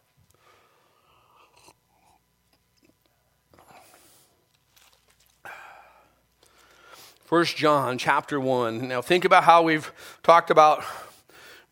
1 7.29 7.45
John 7.45 7.99
chapter 7.99 8.41
1. 8.41 8.89
Now 8.89 9.03
think 9.03 9.27
about 9.27 9.45
how 9.45 9.63
we've 9.63 9.93
talked 10.23 10.51
about 10.51 10.83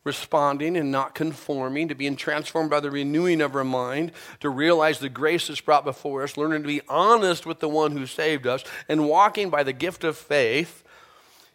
responding 0.03 0.77
and 0.77 0.91
not 0.91 1.15
conforming, 1.15 1.87
to 1.87 1.95
being 1.95 2.15
transformed 2.15 2.69
by 2.69 2.79
the 2.79 2.91
renewing 2.91 3.41
of 3.41 3.55
our 3.55 3.63
mind, 3.63 4.11
to 4.39 4.49
realize 4.49 4.99
the 4.99 5.09
grace 5.09 5.47
that's 5.47 5.59
brought 5.59 5.83
before 5.83 6.23
us, 6.23 6.37
learning 6.37 6.61
to 6.61 6.67
be 6.67 6.81
honest 6.87 7.45
with 7.45 7.59
the 7.59 7.67
one 7.67 7.91
who 7.91 8.05
saved 8.05 8.45
us, 8.45 8.63
and 8.87 9.09
walking 9.09 9.49
by 9.49 9.63
the 9.63 9.73
gift 9.73 10.03
of 10.03 10.15
faith. 10.15 10.83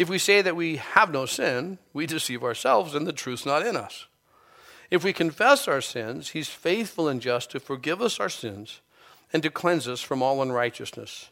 If 0.00 0.08
we 0.08 0.16
say 0.16 0.40
that 0.40 0.56
we 0.56 0.76
have 0.76 1.12
no 1.12 1.26
sin, 1.26 1.76
we 1.92 2.06
deceive 2.06 2.42
ourselves, 2.42 2.94
and 2.94 3.06
the 3.06 3.12
truth's 3.12 3.44
not 3.44 3.66
in 3.66 3.76
us. 3.76 4.06
If 4.90 5.04
we 5.04 5.12
confess 5.12 5.68
our 5.68 5.82
sins, 5.82 6.30
he's 6.30 6.48
faithful 6.48 7.06
and 7.06 7.20
just 7.20 7.50
to 7.50 7.60
forgive 7.60 8.00
us 8.00 8.18
our 8.18 8.30
sins 8.30 8.80
and 9.30 9.42
to 9.42 9.50
cleanse 9.50 9.86
us 9.86 10.00
from 10.00 10.22
all 10.22 10.40
unrighteousness. 10.40 11.28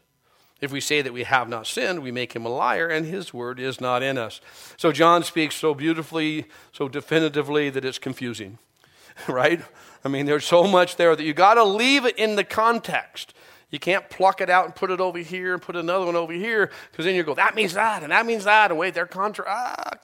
If 0.61 0.71
we 0.71 0.83
say 0.83 1.01
that 1.01 1.15
we 1.15 1.23
have 1.23 1.49
not 1.49 1.67
sinned, 1.67 2.03
we 2.03 2.13
make 2.13 2.35
him 2.35 2.45
a 2.45 2.51
liar, 2.51 2.89
and 2.89 3.07
his 3.07 3.33
word 3.33 3.59
is 3.59 3.81
not 3.81 4.03
in 4.03 4.19
us. 4.19 4.39
So 4.77 4.93
John 4.93 5.23
speaks 5.23 5.55
so 5.55 5.73
beautifully, 5.73 6.45
so 6.71 6.91
definitively 6.91 7.71
that 7.71 7.87
it's 7.87 7.99
confusing, 7.99 8.59
right? 9.29 9.63
I 10.05 10.09
mean, 10.09 10.27
there's 10.27 10.45
so 10.45 10.65
much 10.65 10.97
there 10.97 11.17
that 11.17 11.25
you 11.25 11.33
got 11.33 11.55
to 11.55 11.65
leave 11.65 12.05
it 12.05 12.19
in 12.19 12.37
the 12.37 12.45
context. 12.45 13.33
You 13.71 13.79
can't 13.79 14.09
pluck 14.09 14.41
it 14.41 14.49
out 14.49 14.65
and 14.65 14.75
put 14.75 14.91
it 14.91 15.01
over 15.01 15.19
here 15.19 15.53
and 15.53 15.63
put 15.63 15.77
another 15.77 16.07
one 16.07 16.17
over 16.17 16.33
here 16.33 16.71
because 16.91 17.05
then 17.05 17.15
you 17.15 17.23
go, 17.23 17.35
that 17.35 17.55
means 17.55 17.75
that, 17.75 18.03
and 18.03 18.13
that 18.13 18.25
means 18.25 18.45
that, 18.45 18.71
and 18.71 18.79
wait, 18.79 18.95
they're 18.95 19.07
contra. 19.07 19.45
Ah. 19.47 19.95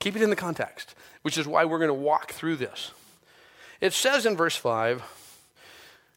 Keep 0.00 0.16
it 0.16 0.22
in 0.22 0.30
the 0.30 0.36
context, 0.36 0.94
which 1.22 1.38
is 1.38 1.46
why 1.46 1.64
we're 1.64 1.78
going 1.78 1.88
to 1.88 1.94
walk 1.94 2.32
through 2.32 2.56
this. 2.56 2.92
It 3.80 3.92
says 3.92 4.26
in 4.26 4.36
verse 4.36 4.56
5 4.56 5.02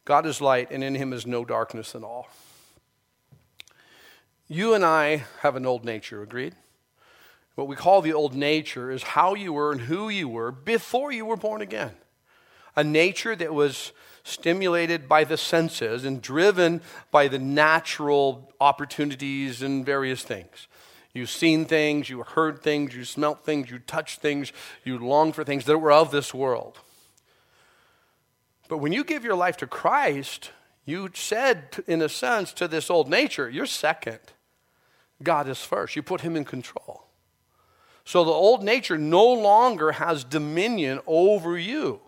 God 0.04 0.26
is 0.26 0.40
light, 0.40 0.70
and 0.72 0.82
in 0.82 0.96
him 0.96 1.12
is 1.12 1.26
no 1.26 1.44
darkness 1.44 1.94
at 1.94 2.02
all. 2.02 2.28
You 4.48 4.74
and 4.74 4.84
I 4.84 5.24
have 5.40 5.54
an 5.54 5.64
old 5.64 5.84
nature, 5.84 6.22
agreed? 6.22 6.56
What 7.54 7.68
we 7.68 7.76
call 7.76 8.02
the 8.02 8.12
old 8.12 8.34
nature 8.34 8.90
is 8.90 9.02
how 9.02 9.34
you 9.34 9.52
were 9.52 9.72
and 9.72 9.82
who 9.82 10.08
you 10.08 10.28
were 10.28 10.50
before 10.50 11.12
you 11.12 11.24
were 11.24 11.36
born 11.36 11.60
again. 11.60 11.92
A 12.74 12.82
nature 12.82 13.36
that 13.36 13.54
was 13.54 13.92
stimulated 14.24 15.08
by 15.08 15.24
the 15.24 15.36
senses 15.36 16.04
and 16.04 16.22
driven 16.22 16.80
by 17.10 17.28
the 17.28 17.38
natural 17.38 18.52
opportunities 18.60 19.62
and 19.62 19.84
various 19.84 20.22
things. 20.22 20.68
You've 21.14 21.30
seen 21.30 21.66
things, 21.66 22.08
you 22.08 22.22
heard 22.22 22.62
things, 22.62 22.94
you 22.94 23.04
smelt 23.04 23.44
things, 23.44 23.70
you 23.70 23.78
touched 23.78 24.20
things, 24.20 24.52
you 24.84 24.98
longed 24.98 25.34
for 25.34 25.44
things 25.44 25.64
that 25.66 25.78
were 25.78 25.92
of 25.92 26.10
this 26.10 26.32
world. 26.32 26.78
But 28.68 28.78
when 28.78 28.92
you 28.92 29.04
give 29.04 29.24
your 29.24 29.34
life 29.34 29.58
to 29.58 29.66
Christ, 29.66 30.50
you 30.86 31.10
said, 31.14 31.84
in 31.86 32.00
a 32.00 32.08
sense, 32.08 32.52
to 32.54 32.66
this 32.66 32.88
old 32.90 33.10
nature, 33.10 33.50
you're 33.50 33.66
second. 33.66 34.20
God 35.22 35.48
is 35.48 35.62
first. 35.62 35.94
You 35.94 36.02
put 36.02 36.22
him 36.22 36.36
in 36.36 36.44
control. 36.44 37.06
So 38.04 38.24
the 38.24 38.30
old 38.30 38.64
nature 38.64 38.98
no 38.98 39.24
longer 39.32 39.92
has 39.92 40.24
dominion 40.24 41.00
over 41.06 41.56
you. 41.58 42.00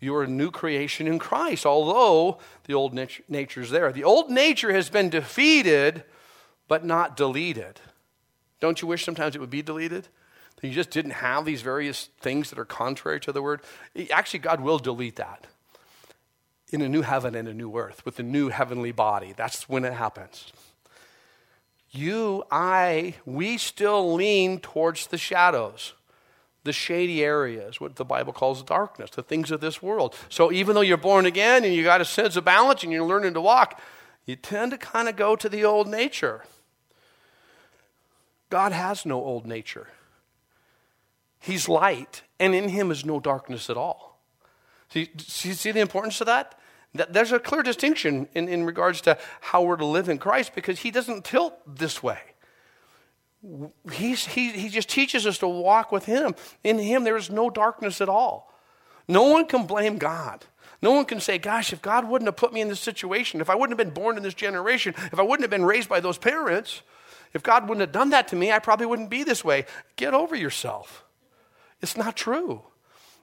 You 0.00 0.14
are 0.16 0.24
a 0.24 0.28
new 0.28 0.50
creation 0.50 1.06
in 1.06 1.18
Christ, 1.18 1.66
although 1.66 2.38
the 2.64 2.74
old 2.74 2.94
nature 2.94 3.60
is 3.60 3.70
there. 3.70 3.92
The 3.92 4.04
old 4.04 4.30
nature 4.30 4.72
has 4.72 4.88
been 4.88 5.10
defeated, 5.10 6.04
but 6.68 6.84
not 6.84 7.16
deleted. 7.16 7.80
Don't 8.60 8.80
you 8.80 8.88
wish 8.88 9.04
sometimes 9.04 9.34
it 9.34 9.40
would 9.40 9.50
be 9.50 9.62
deleted? 9.62 10.08
that 10.60 10.68
you 10.68 10.74
just 10.74 10.90
didn't 10.90 11.12
have 11.12 11.44
these 11.44 11.62
various 11.62 12.10
things 12.20 12.50
that 12.50 12.58
are 12.58 12.64
contrary 12.64 13.20
to 13.20 13.32
the 13.32 13.42
word, 13.42 13.60
actually, 14.10 14.40
God 14.40 14.60
will 14.60 14.78
delete 14.78 15.16
that 15.16 15.46
in 16.70 16.82
a 16.82 16.88
new 16.88 17.02
heaven 17.02 17.34
and 17.34 17.48
a 17.48 17.54
new 17.54 17.76
earth 17.76 18.04
with 18.04 18.18
a 18.18 18.22
new 18.22 18.48
heavenly 18.48 18.92
body. 18.92 19.32
That's 19.36 19.68
when 19.68 19.84
it 19.84 19.94
happens. 19.94 20.52
You, 21.90 22.44
I, 22.50 23.14
we 23.24 23.58
still 23.58 24.14
lean 24.14 24.60
towards 24.60 25.08
the 25.08 25.18
shadows, 25.18 25.94
the 26.64 26.72
shady 26.72 27.24
areas, 27.24 27.80
what 27.80 27.96
the 27.96 28.04
Bible 28.04 28.32
calls 28.32 28.62
darkness, 28.62 29.10
the 29.10 29.22
things 29.22 29.50
of 29.50 29.60
this 29.60 29.82
world. 29.82 30.14
So 30.28 30.52
even 30.52 30.74
though 30.74 30.82
you're 30.82 30.96
born 30.96 31.26
again 31.26 31.64
and 31.64 31.72
you 31.72 31.82
got 31.82 32.00
a 32.00 32.04
sense 32.04 32.36
of 32.36 32.44
balance 32.44 32.82
and 32.82 32.92
you're 32.92 33.06
learning 33.06 33.34
to 33.34 33.40
walk, 33.40 33.80
you 34.26 34.36
tend 34.36 34.72
to 34.72 34.78
kind 34.78 35.08
of 35.08 35.16
go 35.16 35.36
to 35.36 35.48
the 35.48 35.64
old 35.64 35.88
nature. 35.88 36.44
God 38.50 38.72
has 38.72 39.06
no 39.06 39.16
old 39.16 39.46
nature. 39.46 39.88
He's 41.38 41.68
light, 41.68 42.22
and 42.38 42.54
in 42.54 42.68
him 42.68 42.90
is 42.90 43.04
no 43.04 43.18
darkness 43.18 43.70
at 43.70 43.76
all. 43.76 44.20
See, 44.92 45.08
see, 45.18 45.70
the 45.70 45.80
importance 45.80 46.20
of 46.20 46.26
that? 46.26 46.58
There's 46.92 47.32
a 47.32 47.38
clear 47.38 47.62
distinction 47.62 48.28
in, 48.34 48.48
in 48.48 48.64
regards 48.64 49.00
to 49.02 49.16
how 49.40 49.62
we're 49.62 49.76
to 49.76 49.86
live 49.86 50.08
in 50.08 50.18
Christ 50.18 50.54
because 50.54 50.80
he 50.80 50.90
doesn't 50.90 51.24
tilt 51.24 51.54
this 51.66 52.02
way. 52.02 52.18
He's, 53.92 54.26
he, 54.26 54.50
he 54.50 54.68
just 54.68 54.88
teaches 54.88 55.26
us 55.26 55.38
to 55.38 55.48
walk 55.48 55.92
with 55.92 56.04
him. 56.04 56.34
In 56.62 56.78
him, 56.78 57.04
there 57.04 57.16
is 57.16 57.30
no 57.30 57.48
darkness 57.48 58.00
at 58.00 58.08
all. 58.08 58.52
No 59.08 59.24
one 59.24 59.46
can 59.46 59.66
blame 59.66 59.96
God. 59.96 60.44
No 60.82 60.92
one 60.92 61.04
can 61.04 61.20
say, 61.20 61.38
Gosh, 61.38 61.72
if 61.72 61.82
God 61.82 62.08
wouldn't 62.08 62.28
have 62.28 62.36
put 62.36 62.52
me 62.52 62.60
in 62.60 62.68
this 62.68 62.80
situation, 62.80 63.40
if 63.40 63.50
I 63.50 63.54
wouldn't 63.54 63.78
have 63.78 63.86
been 63.86 63.94
born 63.94 64.16
in 64.16 64.22
this 64.22 64.34
generation, 64.34 64.94
if 64.96 65.18
I 65.18 65.22
wouldn't 65.22 65.42
have 65.42 65.50
been 65.50 65.64
raised 65.64 65.88
by 65.88 66.00
those 66.00 66.18
parents, 66.18 66.82
if 67.32 67.42
God 67.42 67.64
wouldn't 67.64 67.80
have 67.80 67.92
done 67.92 68.10
that 68.10 68.28
to 68.28 68.36
me, 68.36 68.52
I 68.52 68.58
probably 68.58 68.86
wouldn't 68.86 69.10
be 69.10 69.24
this 69.24 69.44
way. 69.44 69.66
Get 69.96 70.14
over 70.14 70.34
yourself. 70.34 71.04
It's 71.80 71.96
not 71.96 72.16
true. 72.16 72.62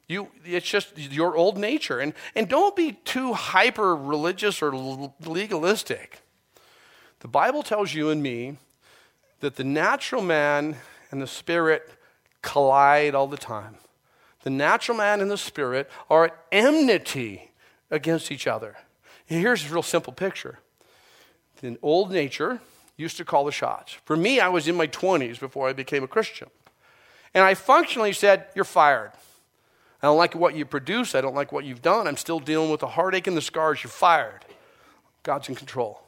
You, 0.08 0.30
it's 0.46 0.68
just 0.68 0.98
your 0.98 1.36
old 1.36 1.58
nature. 1.58 2.00
And, 2.00 2.14
and 2.34 2.48
don't 2.48 2.76
be 2.76 2.94
too 2.94 3.34
hyper 3.34 3.96
religious 3.96 4.62
or 4.62 4.72
legalistic. 5.26 6.22
The 7.20 7.28
Bible 7.28 7.64
tells 7.64 7.94
you 7.94 8.10
and 8.10 8.24
me 8.24 8.58
that 9.40 9.56
the 9.56 9.64
natural 9.64 10.22
man 10.22 10.78
and 11.12 11.22
the 11.22 11.28
spirit 11.28 11.90
collide 12.42 13.16
all 13.16 13.28
the 13.28 13.38
time. 13.38 13.76
The 14.44 14.50
natural 14.50 14.98
man 14.98 15.22
and 15.22 15.30
the 15.30 15.38
spirit 15.38 15.90
are 16.10 16.26
at 16.26 16.38
enmity 16.52 17.52
against 17.92 18.32
each 18.32 18.48
other. 18.48 18.76
Here's 19.26 19.66
a 19.66 19.74
real 19.74 19.84
simple 19.84 20.14
picture. 20.14 20.60
The 21.62 21.78
old 21.82 22.12
nature 22.12 22.62
used 22.96 23.18
to 23.18 23.26
call 23.26 23.46
the 23.46 23.52
shots. 23.52 23.98
For 24.06 24.16
me, 24.16 24.40
I 24.40 24.48
was 24.48 24.68
in 24.68 24.76
my 24.76 24.88
20s 24.88 25.40
before 25.40 25.68
I 25.68 25.74
became 25.74 26.04
a 26.04 26.08
Christian. 26.08 26.50
And 27.34 27.44
I 27.44 27.54
functionally 27.54 28.14
said, 28.14 28.48
You're 28.56 28.66
fired. 28.66 29.12
I 30.02 30.08
don't 30.08 30.18
like 30.18 30.36
what 30.36 30.56
you 30.56 30.66
produce. 30.66 31.16
I 31.16 31.22
don't 31.22 31.36
like 31.36 31.52
what 31.52 31.66
you've 31.66 31.82
done. 31.82 32.08
I'm 32.08 32.18
still 32.18 32.40
dealing 32.40 32.70
with 32.70 32.82
the 32.82 32.88
heartache 32.88 33.28
and 33.28 33.36
the 33.36 33.42
scars. 33.42 33.84
You're 33.84 33.92
fired. 33.92 34.46
God's 35.24 35.50
in 35.50 35.56
control. 35.56 36.02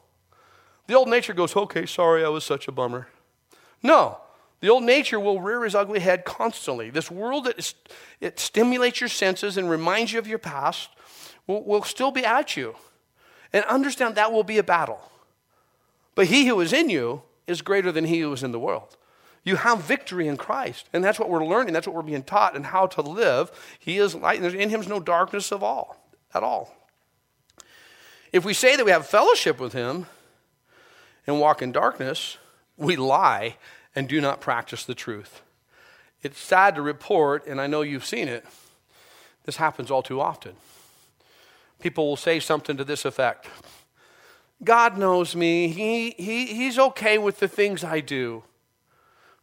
The 0.88 0.94
old 0.94 1.10
nature 1.10 1.34
goes, 1.34 1.56
okay, 1.56 1.86
sorry, 1.86 2.24
I 2.24 2.30
was 2.30 2.44
such 2.44 2.68
a 2.68 2.72
bummer. 2.72 3.08
No, 3.82 4.18
the 4.60 4.70
old 4.70 4.84
nature 4.84 5.20
will 5.20 5.40
rear 5.40 5.64
his 5.64 5.76
ugly 5.76 6.00
head 6.00 6.26
constantly. 6.26 6.90
This 6.90 7.10
world 7.10 7.46
that 7.46 7.58
is, 7.58 7.76
it 8.20 8.40
stimulates 8.40 9.00
your 9.00 9.10
senses 9.10 9.58
and 9.58 9.70
reminds 9.70 10.12
you 10.12 10.20
of 10.20 10.28
your 10.28 10.40
past 10.40 10.90
will, 11.48 11.64
will 11.64 11.84
still 11.84 12.12
be 12.12 12.26
at 12.26 12.58
you. 12.58 12.76
And 13.54 13.64
understand 13.66 14.16
that 14.16 14.32
will 14.32 14.44
be 14.44 14.58
a 14.58 14.64
battle. 14.64 15.02
But 16.14 16.28
he 16.28 16.48
who 16.48 16.60
is 16.60 16.74
in 16.74 16.90
you 16.90 17.24
is 17.48 17.62
greater 17.62 17.92
than 17.92 18.06
he 18.06 18.20
who 18.20 18.34
is 18.34 18.44
in 18.44 18.52
the 18.52 18.60
world. 18.60 18.98
You 19.44 19.56
have 19.56 19.82
victory 19.82 20.28
in 20.28 20.38
Christ. 20.38 20.90
And 20.94 21.04
that's 21.04 21.18
what 21.18 21.30
we're 21.30 21.46
learning. 21.46 21.74
That's 21.74 21.88
what 21.88 21.96
we're 21.96 22.02
being 22.02 22.24
taught 22.24 22.56
and 22.56 22.66
how 22.66 22.88
to 22.88 23.02
live. 23.02 23.52
He 23.80 23.98
is 23.98 24.14
light, 24.14 24.36
and 24.36 24.44
there's 24.44 24.54
in 24.54 24.70
him 24.70 24.82
is 24.82 24.88
no 24.88 25.00
darkness 25.00 25.52
of 25.52 25.64
all, 25.64 25.98
at 26.34 26.44
all. 26.44 26.76
If 28.32 28.46
we 28.46 28.54
say 28.54 28.76
that 28.76 28.86
we 28.86 28.92
have 28.92 29.08
fellowship 29.08 29.60
with 29.60 29.74
him 29.74 30.06
and 31.26 31.40
walk 31.40 31.62
in 31.62 31.72
darkness, 31.72 32.38
we 32.80 32.96
lie 32.96 33.58
and 33.96 34.08
do 34.08 34.22
not 34.22 34.42
practice 34.42 34.86
the 34.86 34.96
truth. 34.96 35.42
It's 36.22 36.40
sad 36.40 36.76
to 36.76 36.82
report, 36.82 37.46
and 37.48 37.62
I 37.62 37.68
know 37.68 37.82
you've 37.82 38.06
seen 38.06 38.28
it, 38.28 38.46
this 39.46 39.58
happens 39.58 39.90
all 39.90 40.04
too 40.04 40.20
often. 40.20 40.54
People 41.80 42.08
will 42.08 42.18
say 42.18 42.40
something 42.40 42.78
to 42.78 42.84
this 42.84 43.06
effect 43.06 43.48
God 44.64 44.98
knows 44.98 45.36
me, 45.36 45.70
he, 45.70 46.12
he, 46.12 46.46
He's 46.46 46.78
okay 46.78 47.18
with 47.18 47.40
the 47.40 47.48
things 47.48 47.84
I 47.84 48.02
do. 48.02 48.44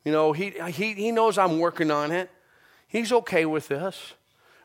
You 0.05 0.13
know, 0.13 0.33
he, 0.33 0.51
he, 0.69 0.93
he 0.93 1.11
knows 1.11 1.39
I'm 1.39 1.59
working 1.59 1.91
on 1.91 2.13
it. 2.13 2.31
He's 2.87 3.11
okay 3.11 3.45
with 3.47 3.69
this. 3.69 4.13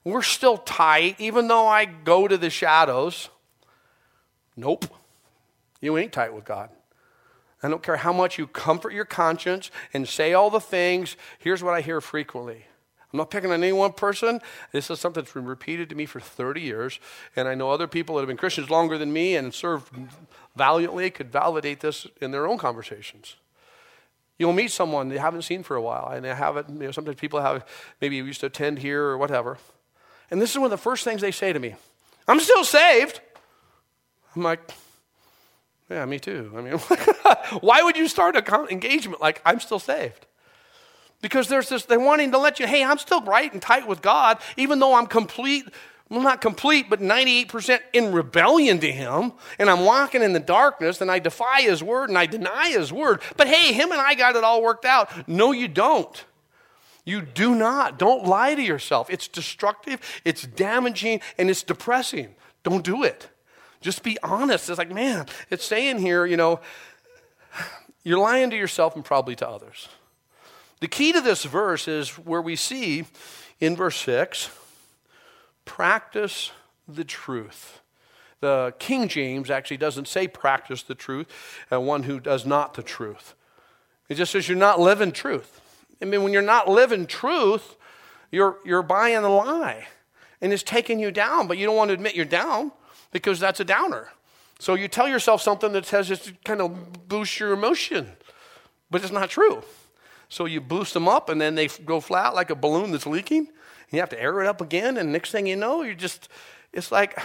We're 0.04 0.22
still 0.22 0.58
tight, 0.58 1.16
even 1.20 1.48
though 1.48 1.68
I 1.68 1.86
go 1.86 2.28
to 2.28 2.38
the 2.38 2.50
shadows. 2.50 3.30
Nope. 4.56 4.86
You 5.80 5.98
ain't 5.98 6.12
tight 6.12 6.34
with 6.34 6.46
God. 6.46 6.70
I 7.64 7.70
don't 7.70 7.84
care 7.84 7.98
how 7.98 8.14
much 8.14 8.38
you 8.38 8.48
comfort 8.48 8.94
your 8.94 9.06
conscience 9.06 9.70
and 9.94 10.08
say 10.08 10.34
all 10.34 10.50
the 10.50 10.60
things. 10.60 11.16
Here's 11.40 11.64
what 11.64 11.74
I 11.74 11.82
hear 11.82 12.02
frequently. 12.02 12.66
I'm 13.14 13.18
not 13.18 13.30
picking 13.30 13.52
on 13.52 13.62
any 13.62 13.74
one 13.74 13.92
person. 13.92 14.40
This 14.72 14.90
is 14.90 15.00
something 15.00 15.22
that's 15.22 15.34
been 15.34 15.46
repeated 15.46 15.90
to 15.90 15.96
me 15.96 16.06
for 16.06 16.20
30 16.20 16.62
years. 16.62 17.00
And 17.36 17.48
I 17.48 17.56
know 17.56 17.70
other 17.70 17.88
people 17.88 18.16
that 18.16 18.22
have 18.22 18.28
been 18.28 18.38
Christians 18.38 18.70
longer 18.70 18.98
than 18.98 19.12
me 19.12 19.36
and 19.36 19.54
served 19.54 19.92
valiantly 20.56 21.10
could 21.12 21.32
validate 21.32 21.82
this 21.82 22.08
in 22.22 22.32
their 22.32 22.48
own 22.48 22.58
conversations. 22.58 23.36
You'll 24.38 24.54
meet 24.54 24.72
someone 24.72 25.12
you 25.12 25.20
haven't 25.20 25.44
seen 25.44 25.62
for 25.62 25.76
a 25.76 25.82
while, 25.82 26.08
and 26.08 26.26
they 26.26 26.34
haven't, 26.34 26.70
you 26.70 26.80
know, 26.80 26.92
sometimes 26.92 27.20
people 27.20 27.42
have, 27.42 27.64
maybe 28.00 28.16
used 28.16 28.40
to 28.40 28.48
attend 28.48 28.80
here 28.80 29.04
or 29.04 29.18
whatever. 29.18 29.60
And 30.32 30.42
this 30.42 30.50
is 30.50 30.58
one 30.58 30.66
of 30.66 30.72
the 30.72 30.78
first 30.78 31.04
things 31.04 31.22
they 31.22 31.32
say 31.32 31.54
to 31.54 31.60
me 31.60 31.76
I'm 32.28 32.40
still 32.40 32.64
saved. 32.64 33.20
I'm 34.36 34.42
like, 34.42 34.72
yeah, 35.92 36.06
me 36.06 36.20
too. 36.20 36.52
I 36.56 36.62
mean, 36.62 36.78
why 37.62 37.84
would 37.84 37.98
you 37.98 38.08
start 38.08 38.36
an 38.36 38.68
engagement 38.70 39.22
like 39.22 39.42
I'm 39.46 39.60
still 39.60 39.80
saved? 39.80 40.26
Because 41.22 41.48
there's 41.48 41.70
this, 41.70 41.86
they're 41.86 42.00
wanting 42.00 42.32
to 42.32 42.40
let 42.40 42.60
you, 42.60 42.66
hey, 42.66 42.84
I'm 42.84 42.98
still 42.98 43.22
right 43.22 43.52
and 43.52 43.62
tight 43.62 43.88
with 43.88 44.02
God, 44.02 44.40
even 44.58 44.80
though 44.80 44.96
I'm 44.96 45.06
complete 45.06 45.66
well, 46.12 46.20
not 46.20 46.42
complete, 46.42 46.90
but 46.90 47.00
98% 47.00 47.80
in 47.94 48.12
rebellion 48.12 48.80
to 48.80 48.92
Him, 48.92 49.32
and 49.58 49.70
I'm 49.70 49.86
walking 49.86 50.22
in 50.22 50.34
the 50.34 50.42
darkness, 50.42 51.00
and 51.00 51.10
I 51.10 51.20
defy 51.20 51.62
His 51.62 51.82
word 51.82 52.10
and 52.10 52.18
I 52.18 52.26
deny 52.26 52.68
His 52.68 52.92
word. 52.92 53.22
But 53.38 53.48
hey, 53.48 53.72
Him 53.72 53.94
and 53.94 54.02
I 54.02 54.14
got 54.16 54.36
it 54.36 54.44
all 54.44 54.62
worked 54.62 54.84
out. 54.84 55.10
No, 55.26 55.54
you 55.54 55.70
don't. 55.70 56.26
You 57.06 57.22
do 57.22 57.56
not. 57.56 57.98
Don't 57.98 58.26
lie 58.26 58.56
to 58.56 58.62
yourself. 58.62 59.10
It's 59.10 59.30
destructive, 59.30 60.02
it's 60.26 60.46
damaging, 60.46 61.22
and 61.38 61.50
it's 61.50 61.64
depressing. 61.64 62.36
Don't 62.64 62.84
do 62.84 63.06
it. 63.06 63.30
Just 63.82 64.04
be 64.04 64.18
honest. 64.24 64.70
It's 64.70 64.78
like, 64.78 64.94
man, 64.94 65.26
it's 65.50 65.66
saying 65.66 66.00
here, 66.00 66.26
you 66.26 66.38
know, 66.38 66.60
you're 68.04 68.20
lying 68.20 68.52
to 68.52 68.56
yourself 68.56 68.96
and 68.96 69.04
probably 69.04 69.36
to 69.38 69.48
others. 69.48 69.90
The 70.80 70.88
key 70.88 71.12
to 71.12 71.22
this 71.22 71.44
verse 71.44 71.88
is 71.88 72.18
where 72.18 72.42
we 72.42 72.56
see 72.56 73.06
in 73.60 73.76
verse 73.76 73.98
6 73.98 74.50
practice 75.66 76.52
the 76.88 77.04
truth. 77.04 77.82
The 78.40 78.74
King 78.80 79.08
James 79.08 79.52
actually 79.52 79.78
doesn't 79.78 80.08
say 80.08 80.28
practice 80.28 80.82
the 80.82 80.96
truth, 80.96 81.28
uh, 81.72 81.80
one 81.80 82.04
who 82.04 82.20
does 82.20 82.46
not 82.46 82.74
the 82.74 82.82
truth. 82.82 83.36
It 84.10 84.16
just 84.16 84.32
says 84.32 84.50
you're 84.50 84.58
not 84.58 84.80
living 84.80 85.12
truth. 85.12 85.62
I 86.02 86.06
mean, 86.06 86.24
when 86.24 86.34
you're 86.34 86.42
not 86.42 86.68
living 86.68 87.06
truth, 87.06 87.76
you're, 88.32 88.58
you're 88.66 88.82
buying 88.82 89.18
a 89.18 89.30
lie 89.30 89.88
and 90.42 90.52
it's 90.52 90.64
taking 90.64 91.00
you 91.00 91.12
down, 91.12 91.48
but 91.48 91.60
you 91.60 91.68
don't 91.68 91.76
want 91.76 91.90
to 91.90 91.94
admit 91.94 92.16
you're 92.16 92.26
down 92.26 92.72
because 93.12 93.40
that's 93.40 93.60
a 93.60 93.66
downer. 93.66 94.10
So 94.60 94.76
you 94.76 94.88
tell 94.88 95.08
yourself 95.08 95.42
something 95.42 95.72
that 95.74 95.86
says 95.86 96.08
just 96.08 96.44
kind 96.44 96.62
of 96.62 97.08
boost 97.08 97.40
your 97.40 97.54
emotion, 97.54 98.12
but 98.90 99.02
it's 99.04 99.12
not 99.12 99.30
true. 99.30 99.64
So 100.30 100.46
you 100.46 100.62
boost 100.62 100.94
them 100.94 101.08
up 101.08 101.30
and 101.30 101.42
then 101.42 101.56
they 101.56 101.68
go 101.68 102.00
flat 102.00 102.36
like 102.36 102.50
a 102.50 102.56
balloon 102.56 102.92
that's 102.92 103.06
leaking 103.08 103.48
you 103.92 104.00
have 104.00 104.10
to 104.10 104.22
air 104.22 104.42
it 104.42 104.48
up 104.48 104.62
again, 104.62 104.98
and 104.98 105.12
next 105.12 105.32
thing 105.32 105.48
you 105.48 105.56
know, 105.56 105.82
you're 105.82 105.94
just, 105.94 106.30
it's 106.72 106.92
like, 106.92 107.20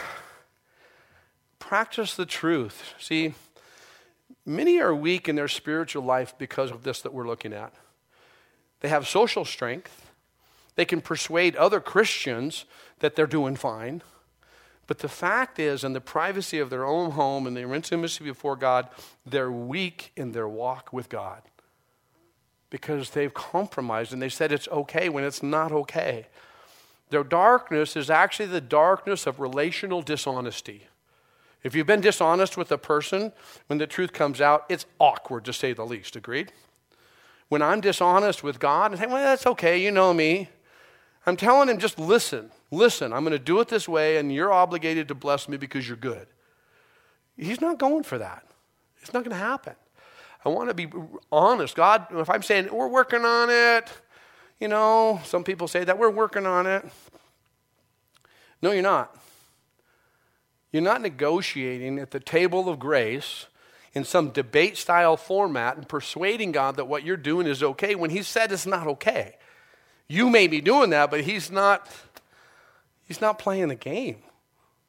practice 1.58 2.14
the 2.16 2.26
truth. 2.26 2.94
See, 2.98 3.34
many 4.44 4.80
are 4.80 4.94
weak 4.94 5.28
in 5.28 5.36
their 5.36 5.48
spiritual 5.48 6.02
life 6.02 6.34
because 6.36 6.70
of 6.70 6.82
this 6.82 7.00
that 7.02 7.14
we're 7.14 7.26
looking 7.26 7.52
at. 7.52 7.72
They 8.80 8.88
have 8.88 9.06
social 9.06 9.44
strength, 9.44 10.10
they 10.74 10.84
can 10.84 11.00
persuade 11.00 11.56
other 11.56 11.80
Christians 11.80 12.64
that 12.98 13.16
they're 13.16 13.26
doing 13.26 13.56
fine. 13.56 14.02
But 14.86 14.98
the 14.98 15.08
fact 15.08 15.58
is, 15.58 15.82
in 15.82 15.92
the 15.92 16.00
privacy 16.00 16.58
of 16.58 16.70
their 16.70 16.84
own 16.84 17.12
home 17.12 17.46
and 17.46 17.56
their 17.56 17.74
intimacy 17.74 18.22
before 18.22 18.56
God, 18.56 18.88
they're 19.24 19.50
weak 19.50 20.12
in 20.16 20.32
their 20.32 20.48
walk 20.48 20.92
with 20.92 21.08
God 21.08 21.42
because 22.70 23.10
they've 23.10 23.34
compromised 23.34 24.12
and 24.12 24.22
they 24.22 24.28
said 24.28 24.52
it's 24.52 24.68
okay 24.68 25.08
when 25.08 25.24
it's 25.24 25.42
not 25.42 25.72
okay. 25.72 26.26
Their 27.10 27.24
darkness 27.24 27.96
is 27.96 28.10
actually 28.10 28.46
the 28.46 28.60
darkness 28.60 29.26
of 29.26 29.40
relational 29.40 30.02
dishonesty. 30.02 30.86
If 31.62 31.74
you've 31.74 31.86
been 31.86 32.00
dishonest 32.00 32.56
with 32.56 32.70
a 32.70 32.78
person, 32.78 33.32
when 33.66 33.78
the 33.78 33.86
truth 33.86 34.12
comes 34.12 34.40
out, 34.40 34.66
it's 34.68 34.86
awkward 35.00 35.44
to 35.46 35.52
say 35.52 35.72
the 35.72 35.86
least. 35.86 36.14
Agreed? 36.14 36.52
when 37.48 37.62
I'm 37.62 37.80
dishonest 37.80 38.42
with 38.42 38.58
God 38.58 38.90
and 38.90 39.00
say, 39.00 39.06
well, 39.06 39.16
that's 39.22 39.46
okay, 39.46 39.80
you 39.82 39.90
know 39.90 40.12
me. 40.12 40.48
I'm 41.26 41.36
telling 41.36 41.68
him, 41.68 41.78
just 41.78 41.98
listen, 41.98 42.50
listen, 42.70 43.12
I'm 43.12 43.24
going 43.24 43.32
to 43.32 43.38
do 43.38 43.58
it 43.60 43.68
this 43.68 43.88
way, 43.88 44.16
and 44.16 44.32
you're 44.32 44.52
obligated 44.52 45.08
to 45.08 45.14
bless 45.14 45.48
me 45.48 45.56
because 45.56 45.88
you're 45.88 45.96
good. 45.96 46.28
He's 47.36 47.60
not 47.60 47.78
going 47.78 48.04
for 48.04 48.18
that. 48.18 48.46
It's 49.02 49.12
not 49.12 49.24
going 49.24 49.36
to 49.36 49.42
happen. 49.42 49.74
I 50.44 50.48
want 50.48 50.68
to 50.68 50.74
be 50.74 50.88
honest. 51.32 51.74
God, 51.74 52.06
if 52.12 52.30
I'm 52.30 52.42
saying 52.42 52.68
we're 52.72 52.88
working 52.88 53.24
on 53.24 53.50
it, 53.50 53.92
you 54.60 54.68
know, 54.68 55.20
some 55.24 55.42
people 55.42 55.66
say 55.66 55.82
that 55.84 55.98
we're 55.98 56.10
working 56.10 56.46
on 56.46 56.66
it. 56.66 56.84
No, 58.62 58.70
you're 58.70 58.82
not. 58.82 59.14
You're 60.72 60.82
not 60.82 61.02
negotiating 61.02 61.98
at 61.98 62.12
the 62.12 62.20
table 62.20 62.68
of 62.68 62.78
grace 62.78 63.46
in 63.92 64.04
some 64.04 64.30
debate 64.30 64.76
style 64.76 65.16
format 65.16 65.76
and 65.76 65.88
persuading 65.88 66.52
God 66.52 66.76
that 66.76 66.84
what 66.86 67.02
you're 67.02 67.16
doing 67.16 67.46
is 67.46 67.62
okay 67.62 67.94
when 67.94 68.10
He 68.10 68.22
said 68.22 68.52
it's 68.52 68.66
not 68.66 68.86
okay. 68.86 69.36
You 70.08 70.30
may 70.30 70.46
be 70.46 70.60
doing 70.60 70.90
that, 70.90 71.10
but 71.10 71.22
He's 71.22 71.50
not. 71.50 71.88
He's 73.06 73.20
not 73.20 73.38
playing 73.38 73.68
the 73.68 73.76
game. 73.76 74.16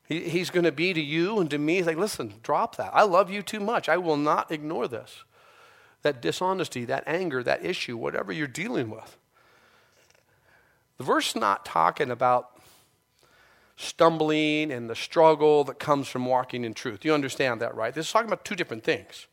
He, 0.07 0.29
he's 0.29 0.49
going 0.49 0.63
to 0.63 0.71
be 0.71 0.93
to 0.93 1.01
you 1.01 1.39
and 1.39 1.49
to 1.51 1.57
me. 1.57 1.75
He's 1.75 1.85
like, 1.85 1.97
listen, 1.97 2.33
drop 2.41 2.77
that. 2.77 2.91
I 2.93 3.03
love 3.03 3.29
you 3.29 3.43
too 3.43 3.59
much. 3.59 3.89
I 3.89 3.97
will 3.97 4.17
not 4.17 4.51
ignore 4.51 4.87
this. 4.87 5.23
That 6.01 6.21
dishonesty, 6.21 6.85
that 6.85 7.03
anger, 7.05 7.43
that 7.43 7.65
issue, 7.65 7.97
whatever 7.97 8.31
you're 8.31 8.47
dealing 8.47 8.89
with. 8.89 9.17
The 10.97 11.03
verse 11.03 11.35
not 11.35 11.65
talking 11.65 12.09
about 12.09 12.59
stumbling 13.75 14.71
and 14.71 14.89
the 14.89 14.95
struggle 14.95 15.63
that 15.65 15.77
comes 15.77 16.07
from 16.07 16.25
walking 16.25 16.63
in 16.63 16.73
truth. 16.73 17.05
You 17.05 17.13
understand 17.13 17.61
that, 17.61 17.75
right? 17.75 17.93
This 17.93 18.07
is 18.07 18.11
talking 18.11 18.29
about 18.29 18.45
two 18.45 18.55
different 18.55 18.83
things. 18.83 19.27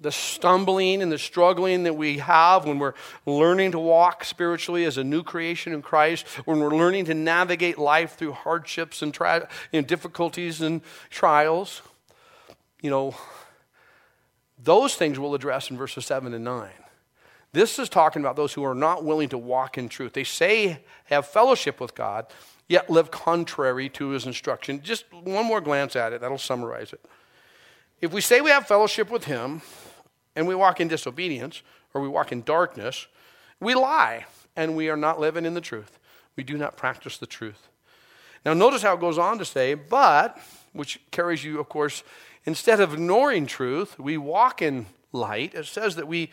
The 0.00 0.12
stumbling 0.12 1.02
and 1.02 1.10
the 1.10 1.18
struggling 1.18 1.84
that 1.84 1.94
we 1.94 2.18
have 2.18 2.66
when 2.66 2.78
we're 2.78 2.94
learning 3.26 3.72
to 3.72 3.78
walk 3.78 4.24
spiritually 4.24 4.84
as 4.84 4.98
a 4.98 5.04
new 5.04 5.22
creation 5.22 5.72
in 5.72 5.82
Christ, 5.82 6.26
when 6.46 6.60
we're 6.60 6.74
learning 6.74 7.06
to 7.06 7.14
navigate 7.14 7.78
life 7.78 8.16
through 8.16 8.32
hardships 8.32 9.02
and 9.02 9.14
tri- 9.14 9.46
difficulties 9.72 10.60
and 10.60 10.82
trials. 11.10 11.80
You 12.82 12.90
know, 12.90 13.14
those 14.62 14.94
things 14.94 15.18
we'll 15.18 15.34
address 15.34 15.70
in 15.70 15.76
verses 15.76 16.06
7 16.06 16.34
and 16.34 16.44
9. 16.44 16.70
This 17.52 17.78
is 17.78 17.88
talking 17.88 18.20
about 18.20 18.34
those 18.34 18.52
who 18.52 18.64
are 18.64 18.74
not 18.74 19.04
willing 19.04 19.28
to 19.28 19.38
walk 19.38 19.78
in 19.78 19.88
truth. 19.88 20.12
They 20.12 20.24
say 20.24 20.80
have 21.04 21.26
fellowship 21.26 21.80
with 21.80 21.94
God, 21.94 22.26
yet 22.68 22.90
live 22.90 23.12
contrary 23.12 23.88
to 23.90 24.08
his 24.08 24.26
instruction. 24.26 24.82
Just 24.82 25.04
one 25.12 25.46
more 25.46 25.60
glance 25.60 25.94
at 25.94 26.12
it, 26.12 26.20
that'll 26.20 26.36
summarize 26.36 26.92
it. 26.92 27.00
If 28.00 28.12
we 28.12 28.20
say 28.20 28.40
we 28.40 28.50
have 28.50 28.66
fellowship 28.66 29.10
with 29.10 29.24
him 29.24 29.62
and 30.36 30.46
we 30.46 30.54
walk 30.54 30.80
in 30.80 30.88
disobedience 30.88 31.62
or 31.92 32.00
we 32.00 32.08
walk 32.08 32.32
in 32.32 32.42
darkness, 32.42 33.06
we 33.60 33.74
lie 33.74 34.26
and 34.56 34.76
we 34.76 34.88
are 34.88 34.96
not 34.96 35.20
living 35.20 35.44
in 35.44 35.54
the 35.54 35.60
truth. 35.60 35.98
We 36.36 36.44
do 36.44 36.56
not 36.56 36.76
practice 36.76 37.18
the 37.18 37.26
truth. 37.26 37.68
Now, 38.44 38.52
notice 38.52 38.82
how 38.82 38.94
it 38.94 39.00
goes 39.00 39.18
on 39.18 39.38
to 39.38 39.44
say, 39.44 39.74
but, 39.74 40.38
which 40.72 41.00
carries 41.10 41.44
you, 41.44 41.60
of 41.60 41.68
course, 41.68 42.02
instead 42.44 42.80
of 42.80 42.92
ignoring 42.92 43.46
truth, 43.46 43.98
we 43.98 44.18
walk 44.18 44.60
in 44.60 44.86
light. 45.12 45.54
It 45.54 45.66
says 45.66 45.96
that 45.96 46.08
we 46.08 46.30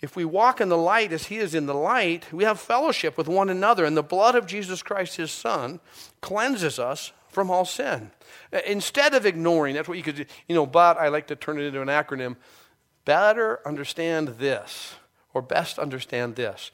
if 0.00 0.16
we 0.16 0.24
walk 0.24 0.60
in 0.62 0.70
the 0.70 0.78
light 0.78 1.12
as 1.12 1.26
he 1.26 1.36
is 1.36 1.54
in 1.54 1.66
the 1.66 1.74
light, 1.74 2.32
we 2.32 2.44
have 2.44 2.58
fellowship 2.58 3.18
with 3.18 3.28
one 3.28 3.50
another, 3.50 3.84
and 3.84 3.96
the 3.96 4.02
blood 4.02 4.34
of 4.34 4.46
Jesus 4.46 4.82
Christ, 4.82 5.16
his 5.16 5.30
son, 5.30 5.78
cleanses 6.22 6.78
us 6.78 7.12
from 7.30 7.50
all 7.50 7.64
sin. 7.64 8.10
Instead 8.66 9.14
of 9.14 9.26
ignoring, 9.26 9.74
that's 9.74 9.88
what 9.88 9.96
you 9.96 10.02
could, 10.02 10.26
you 10.48 10.54
know, 10.54 10.66
but 10.66 10.98
I 10.98 11.08
like 11.08 11.28
to 11.28 11.36
turn 11.36 11.58
it 11.58 11.64
into 11.64 11.80
an 11.80 11.88
acronym 11.88 12.36
better 13.04 13.60
understand 13.66 14.28
this, 14.38 14.94
or 15.32 15.42
best 15.42 15.78
understand 15.78 16.36
this. 16.36 16.70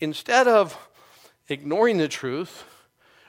Instead 0.00 0.48
of 0.48 0.76
ignoring 1.48 1.98
the 1.98 2.08
truth, 2.08 2.64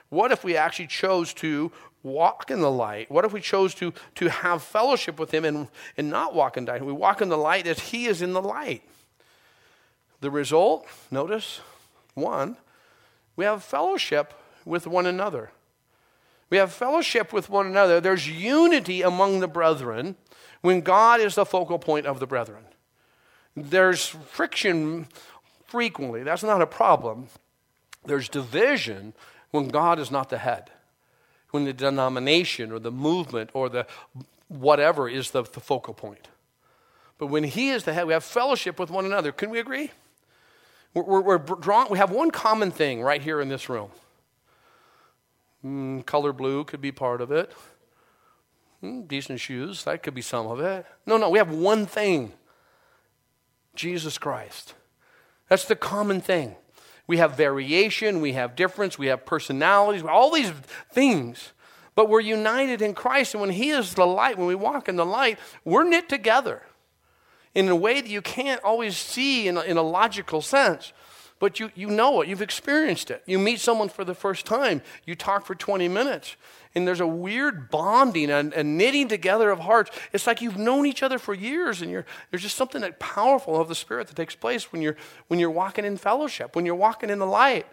what 0.08 0.32
if 0.32 0.44
we 0.44 0.56
actually 0.56 0.88
chose 0.88 1.32
to 1.34 1.72
walk 2.02 2.50
in 2.50 2.60
the 2.60 2.70
light? 2.70 3.10
What 3.10 3.24
if 3.24 3.32
we 3.32 3.40
chose 3.40 3.74
to, 3.76 3.92
to 4.16 4.28
have 4.28 4.62
fellowship 4.62 5.18
with 5.18 5.30
him 5.30 5.44
and, 5.44 5.68
and 5.96 6.10
not 6.10 6.34
walk 6.34 6.56
in 6.56 6.64
darkness? 6.64 6.86
We 6.86 6.92
walk 6.92 7.22
in 7.22 7.28
the 7.28 7.38
light 7.38 7.66
as 7.66 7.78
he 7.78 8.06
is 8.06 8.22
in 8.22 8.32
the 8.32 8.42
light. 8.42 8.82
The 10.20 10.30
result, 10.30 10.86
notice, 11.10 11.60
one, 12.14 12.56
we 13.36 13.44
have 13.44 13.62
fellowship 13.64 14.34
with 14.64 14.86
one 14.86 15.06
another. 15.06 15.50
We 16.50 16.56
have 16.56 16.72
fellowship 16.72 17.32
with 17.32 17.48
one 17.48 17.66
another. 17.66 18.00
There's 18.00 18.28
unity 18.28 19.02
among 19.02 19.40
the 19.40 19.48
brethren 19.48 20.16
when 20.60 20.80
God 20.80 21.20
is 21.20 21.36
the 21.36 21.46
focal 21.46 21.78
point 21.78 22.06
of 22.06 22.18
the 22.18 22.26
brethren. 22.26 22.64
There's 23.56 24.06
friction 24.06 25.06
frequently. 25.66 26.24
That's 26.24 26.42
not 26.42 26.60
a 26.60 26.66
problem. 26.66 27.28
There's 28.04 28.28
division 28.28 29.14
when 29.52 29.68
God 29.68 29.98
is 29.98 30.10
not 30.10 30.28
the 30.28 30.38
head, 30.38 30.70
when 31.50 31.64
the 31.64 31.72
denomination 31.72 32.72
or 32.72 32.78
the 32.78 32.90
movement 32.90 33.50
or 33.54 33.68
the 33.68 33.86
whatever 34.48 35.08
is 35.08 35.30
the, 35.30 35.42
the 35.42 35.60
focal 35.60 35.94
point. 35.94 36.28
But 37.18 37.26
when 37.26 37.44
He 37.44 37.70
is 37.70 37.84
the 37.84 37.92
head, 37.92 38.06
we 38.06 38.12
have 38.12 38.24
fellowship 38.24 38.78
with 38.78 38.90
one 38.90 39.04
another. 39.04 39.30
Can 39.30 39.50
we 39.50 39.60
agree? 39.60 39.90
We're, 40.94 41.20
we're, 41.20 41.38
drawn, 41.38 41.86
we 41.88 41.98
have 41.98 42.10
one 42.10 42.32
common 42.32 42.72
thing 42.72 43.02
right 43.02 43.22
here 43.22 43.40
in 43.40 43.48
this 43.48 43.68
room. 43.68 43.90
Mm, 45.64 46.04
color 46.06 46.32
blue 46.32 46.64
could 46.64 46.80
be 46.80 46.92
part 46.92 47.20
of 47.20 47.30
it. 47.30 47.52
Mm, 48.82 49.06
decent 49.06 49.40
shoes, 49.40 49.84
that 49.84 50.02
could 50.02 50.14
be 50.14 50.22
some 50.22 50.46
of 50.46 50.60
it. 50.60 50.86
No, 51.06 51.16
no, 51.16 51.28
we 51.28 51.38
have 51.38 51.50
one 51.50 51.86
thing 51.86 52.32
Jesus 53.74 54.18
Christ. 54.18 54.74
That's 55.48 55.64
the 55.64 55.76
common 55.76 56.20
thing. 56.20 56.56
We 57.06 57.18
have 57.18 57.36
variation, 57.36 58.20
we 58.20 58.34
have 58.34 58.54
difference, 58.54 58.98
we 58.98 59.08
have 59.08 59.26
personalities, 59.26 60.02
all 60.02 60.30
these 60.30 60.52
things. 60.92 61.52
But 61.94 62.08
we're 62.08 62.20
united 62.20 62.80
in 62.80 62.94
Christ, 62.94 63.34
and 63.34 63.40
when 63.40 63.50
He 63.50 63.70
is 63.70 63.94
the 63.94 64.06
light, 64.06 64.38
when 64.38 64.46
we 64.46 64.54
walk 64.54 64.88
in 64.88 64.96
the 64.96 65.04
light, 65.04 65.38
we're 65.64 65.84
knit 65.84 66.08
together 66.08 66.62
in 67.54 67.68
a 67.68 67.76
way 67.76 68.00
that 68.00 68.08
you 68.08 68.22
can't 68.22 68.62
always 68.62 68.96
see 68.96 69.48
in 69.48 69.56
a, 69.56 69.62
in 69.62 69.76
a 69.76 69.82
logical 69.82 70.40
sense. 70.40 70.92
But 71.40 71.58
you, 71.58 71.70
you 71.74 71.88
know 71.88 72.20
it, 72.20 72.28
you've 72.28 72.42
experienced 72.42 73.10
it. 73.10 73.22
You 73.26 73.38
meet 73.38 73.60
someone 73.60 73.88
for 73.88 74.04
the 74.04 74.14
first 74.14 74.44
time, 74.44 74.82
you 75.06 75.14
talk 75.14 75.46
for 75.46 75.54
20 75.54 75.88
minutes, 75.88 76.36
and 76.74 76.86
there's 76.86 77.00
a 77.00 77.06
weird 77.06 77.70
bonding 77.70 78.30
and, 78.30 78.52
and 78.52 78.76
knitting 78.76 79.08
together 79.08 79.50
of 79.50 79.60
hearts. 79.60 79.90
It's 80.12 80.26
like 80.26 80.42
you've 80.42 80.58
known 80.58 80.84
each 80.84 81.02
other 81.02 81.18
for 81.18 81.32
years, 81.32 81.80
and 81.80 82.04
there's 82.30 82.42
just 82.42 82.56
something 82.56 82.82
that 82.82 83.00
powerful 83.00 83.58
of 83.58 83.68
the 83.68 83.74
Spirit 83.74 84.08
that 84.08 84.16
takes 84.16 84.34
place 84.34 84.70
when 84.70 84.82
you're, 84.82 84.96
when 85.28 85.40
you're 85.40 85.50
walking 85.50 85.86
in 85.86 85.96
fellowship, 85.96 86.54
when 86.54 86.66
you're 86.66 86.74
walking 86.74 87.08
in 87.08 87.18
the 87.18 87.26
light. 87.26 87.66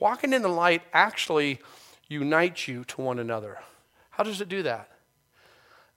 Walking 0.00 0.32
in 0.32 0.40
the 0.40 0.48
light 0.48 0.80
actually 0.94 1.60
unites 2.08 2.66
you 2.66 2.84
to 2.84 3.02
one 3.02 3.18
another. 3.18 3.58
How 4.10 4.24
does 4.24 4.40
it 4.40 4.48
do 4.48 4.62
that? 4.62 4.90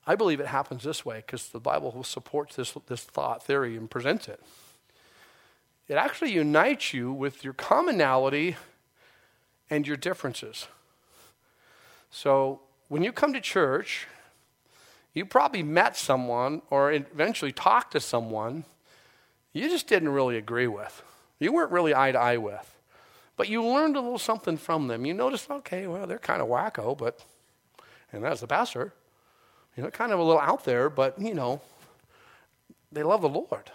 I 0.06 0.16
believe 0.16 0.42
it 0.42 0.48
happens 0.48 0.84
this 0.84 1.06
way 1.06 1.24
because 1.26 1.50
the 1.50 1.60
Bible 1.60 2.04
supports 2.04 2.58
this, 2.58 2.74
this 2.88 3.04
thought 3.04 3.44
theory 3.44 3.78
and 3.78 3.90
presents 3.90 4.28
it. 4.28 4.42
It 5.88 5.96
actually 5.96 6.34
unites 6.34 6.94
you 6.94 7.12
with 7.12 7.44
your 7.44 7.54
commonality 7.54 8.56
and 9.70 9.88
your 9.88 9.98
differences. 9.98 10.68
So 12.10 12.62
when 12.88 13.04
you 13.04 13.12
come 13.12 13.34
to 13.34 13.42
church, 13.42 14.08
you 15.14 15.26
probably 15.26 15.64
met 15.64 15.98
someone 15.98 16.62
or 16.70 16.92
eventually 16.92 17.52
talked 17.52 17.94
to 17.94 18.00
someone 18.00 18.66
you 19.58 19.70
just 19.70 19.88
didn't 19.88 20.10
really 20.10 20.38
agree 20.38 20.68
with. 20.68 21.02
You 21.40 21.52
weren't 21.52 21.72
really 21.72 21.96
eye 21.96 22.12
to 22.12 22.20
eye 22.20 22.38
with. 22.38 22.76
But 23.36 23.50
you 23.50 23.64
learned 23.64 23.96
a 23.96 24.02
little 24.02 24.20
something 24.20 24.56
from 24.56 24.88
them. 24.88 25.04
You 25.04 25.16
noticed, 25.16 25.50
okay, 25.50 25.88
well, 25.88 26.06
they're 26.06 26.20
kind 26.20 26.44
of 26.44 26.48
wacko, 26.48 26.96
but, 26.96 27.24
and 28.12 28.24
that's 28.24 28.42
the 28.42 28.48
pastor. 28.48 28.94
You 29.76 29.84
know, 29.84 29.90
kind 29.90 30.12
of 30.12 30.20
a 30.20 30.24
little 30.24 30.42
out 30.42 30.64
there, 30.64 30.92
but, 30.92 31.20
you 31.20 31.34
know, 31.34 31.62
they 32.92 33.02
love 33.02 33.22
the 33.22 33.30
Lord. 33.30 33.72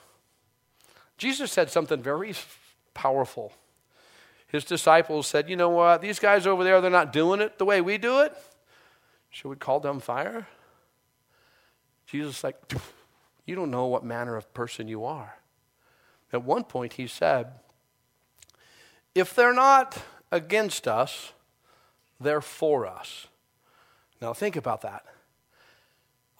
Jesus 1.18 1.52
said 1.52 1.70
something 1.70 2.02
very 2.02 2.34
powerful. 2.94 3.52
His 4.48 4.64
disciples 4.64 5.26
said, 5.26 5.48
You 5.48 5.56
know 5.56 5.70
what? 5.70 6.02
These 6.02 6.18
guys 6.18 6.46
over 6.46 6.62
there, 6.62 6.80
they're 6.80 6.90
not 6.90 7.12
doing 7.12 7.40
it 7.40 7.58
the 7.58 7.64
way 7.64 7.80
we 7.80 7.98
do 7.98 8.20
it. 8.20 8.36
Should 9.30 9.48
we 9.48 9.56
call 9.56 9.80
them 9.80 9.98
fire? 9.98 10.46
Jesus 12.06 12.44
like, 12.44 12.56
You 13.46 13.54
don't 13.54 13.70
know 13.70 13.86
what 13.86 14.04
manner 14.04 14.36
of 14.36 14.52
person 14.52 14.88
you 14.88 15.04
are. 15.04 15.36
At 16.32 16.44
one 16.44 16.64
point, 16.64 16.94
he 16.94 17.06
said, 17.06 17.52
If 19.14 19.34
they're 19.34 19.54
not 19.54 19.98
against 20.30 20.86
us, 20.86 21.32
they're 22.20 22.40
for 22.40 22.86
us. 22.86 23.26
Now, 24.20 24.32
think 24.32 24.54
about 24.54 24.82
that. 24.82 25.04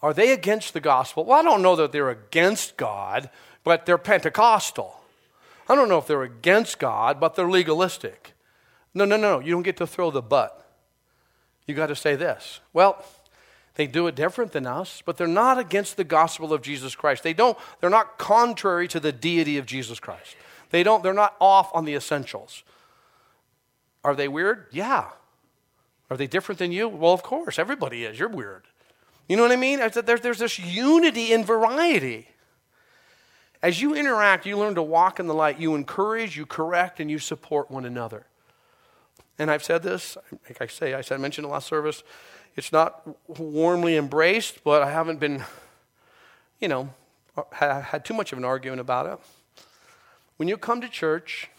Are 0.01 0.13
they 0.13 0.33
against 0.33 0.73
the 0.73 0.79
gospel? 0.79 1.25
Well, 1.25 1.39
I 1.39 1.43
don't 1.43 1.61
know 1.61 1.75
that 1.77 1.91
they're 1.91 2.09
against 2.09 2.77
God, 2.77 3.29
but 3.63 3.85
they're 3.85 3.97
Pentecostal. 3.97 4.99
I 5.69 5.75
don't 5.75 5.89
know 5.89 5.97
if 5.97 6.07
they're 6.07 6.23
against 6.23 6.79
God, 6.79 7.19
but 7.19 7.35
they're 7.35 7.49
legalistic. 7.49 8.33
No, 8.93 9.05
no, 9.05 9.15
no, 9.15 9.37
no. 9.37 9.39
You 9.39 9.51
don't 9.51 9.63
get 9.63 9.77
to 9.77 9.87
throw 9.87 10.11
the 10.11 10.21
butt. 10.21 10.59
You 11.65 11.73
got 11.73 11.87
to 11.87 11.95
say 11.95 12.15
this. 12.15 12.59
Well, 12.73 13.03
They 13.75 13.87
do 13.87 14.05
it 14.07 14.15
different 14.15 14.51
than 14.51 14.67
us, 14.67 15.01
but 15.03 15.17
they're 15.17 15.27
not 15.27 15.57
against 15.57 15.97
the 15.97 16.03
gospel 16.03 16.53
of 16.53 16.61
Jesus 16.61 16.95
Christ. 16.95 17.23
They 17.23 17.33
don't, 17.33 17.57
they're 17.79 17.89
not 17.89 18.17
contrary 18.17 18.87
to 18.89 18.99
the 18.99 19.11
deity 19.11 19.57
of 19.57 19.65
Jesus 19.65 19.99
Christ. 19.99 20.35
They 20.69 20.83
don't, 20.83 21.01
they're 21.01 21.13
not 21.13 21.35
off 21.39 21.71
on 21.73 21.85
the 21.85 21.95
essentials. 21.95 22.63
Are 24.03 24.15
they 24.15 24.27
weird? 24.27 24.67
Yeah. 24.71 25.09
Are 26.09 26.17
they 26.17 26.27
different 26.27 26.59
than 26.59 26.71
you? 26.71 26.87
Well, 26.87 27.13
of 27.13 27.23
course, 27.23 27.57
everybody 27.57 28.03
is. 28.03 28.19
You're 28.19 28.29
weird. 28.29 28.63
You 29.27 29.37
know 29.37 29.43
what 29.43 29.51
I 29.51 29.55
mean? 29.55 29.79
There's, 29.79 30.21
there's 30.21 30.39
this 30.39 30.59
unity 30.59 31.33
in 31.33 31.43
variety. 31.43 32.27
As 33.63 33.81
you 33.81 33.95
interact, 33.95 34.45
you 34.45 34.57
learn 34.57 34.75
to 34.75 34.83
walk 34.83 35.21
in 35.21 35.27
the 35.27 35.33
light. 35.33 35.57
You 35.57 35.73
encourage, 35.73 36.35
you 36.35 36.45
correct, 36.45 36.99
and 36.99 37.09
you 37.09 37.17
support 37.17 37.71
one 37.71 37.85
another. 37.85 38.27
And 39.39 39.49
I've 39.49 39.63
said 39.63 39.81
this, 39.81 40.17
like 40.47 40.61
I 40.61 40.67
say, 40.67 40.93
I 40.93 41.01
said, 41.01 41.15
I 41.15 41.17
mentioned 41.17 41.45
the 41.45 41.49
last 41.49 41.67
service, 41.67 42.03
it's 42.55 42.71
not 42.73 43.07
warmly 43.39 43.95
embraced, 43.95 44.63
but 44.63 44.83
I 44.83 44.91
haven't 44.91 45.19
been, 45.19 45.43
you 46.59 46.67
know, 46.67 46.89
had 47.51 48.05
too 48.05 48.13
much 48.13 48.31
of 48.33 48.37
an 48.37 48.45
argument 48.45 48.81
about 48.81 49.07
it. 49.07 49.17
When 50.35 50.49
you 50.49 50.57
come 50.57 50.81
to 50.81 50.89
church, 50.89 51.49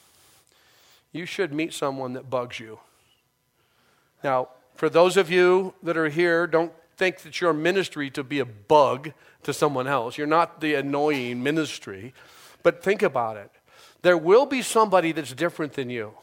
you 1.10 1.24
should 1.26 1.52
meet 1.52 1.72
someone 1.72 2.12
that 2.12 2.28
bugs 2.28 2.60
you. 2.60 2.80
Now, 4.22 4.50
for 4.74 4.88
those 4.88 5.16
of 5.16 5.30
you 5.30 5.74
that 5.82 5.96
are 5.96 6.10
here, 6.10 6.46
don't 6.46 6.72
think 6.96 7.18
that 7.20 7.40
your 7.40 7.52
ministry 7.52 8.10
to 8.10 8.22
be 8.22 8.38
a 8.38 8.44
bug 8.44 9.12
to 9.42 9.52
someone 9.52 9.86
else. 9.86 10.18
You're 10.18 10.26
not 10.26 10.60
the 10.60 10.74
annoying 10.74 11.42
ministry. 11.42 12.14
But 12.62 12.82
think 12.82 13.02
about 13.02 13.36
it. 13.36 13.50
There 14.02 14.18
will 14.18 14.46
be 14.46 14.62
somebody 14.62 15.12
that's 15.12 15.32
different 15.32 15.74
than 15.74 15.90
you. 15.90 16.14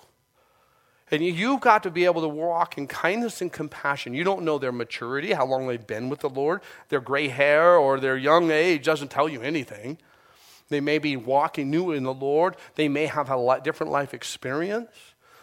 And 1.11 1.23
you've 1.23 1.59
got 1.59 1.83
to 1.83 1.91
be 1.91 2.05
able 2.05 2.21
to 2.21 2.27
walk 2.27 2.77
in 2.77 2.87
kindness 2.87 3.41
and 3.41 3.51
compassion. 3.51 4.13
You 4.13 4.23
don't 4.23 4.43
know 4.43 4.57
their 4.57 4.71
maturity, 4.71 5.33
how 5.33 5.45
long 5.45 5.67
they've 5.67 5.85
been 5.85 6.07
with 6.07 6.21
the 6.21 6.29
Lord. 6.29 6.61
Their 6.87 7.01
gray 7.01 7.27
hair 7.27 7.75
or 7.75 7.99
their 7.99 8.15
young 8.15 8.49
age 8.49 8.85
doesn't 8.85 9.11
tell 9.11 9.27
you 9.27 9.41
anything. 9.41 9.97
They 10.69 10.79
may 10.79 10.99
be 10.99 11.17
walking 11.17 11.69
new 11.69 11.91
in 11.91 12.03
the 12.03 12.13
Lord. 12.13 12.55
They 12.75 12.87
may 12.87 13.07
have 13.07 13.29
a 13.29 13.61
different 13.61 13.91
life 13.91 14.13
experience. 14.13 14.89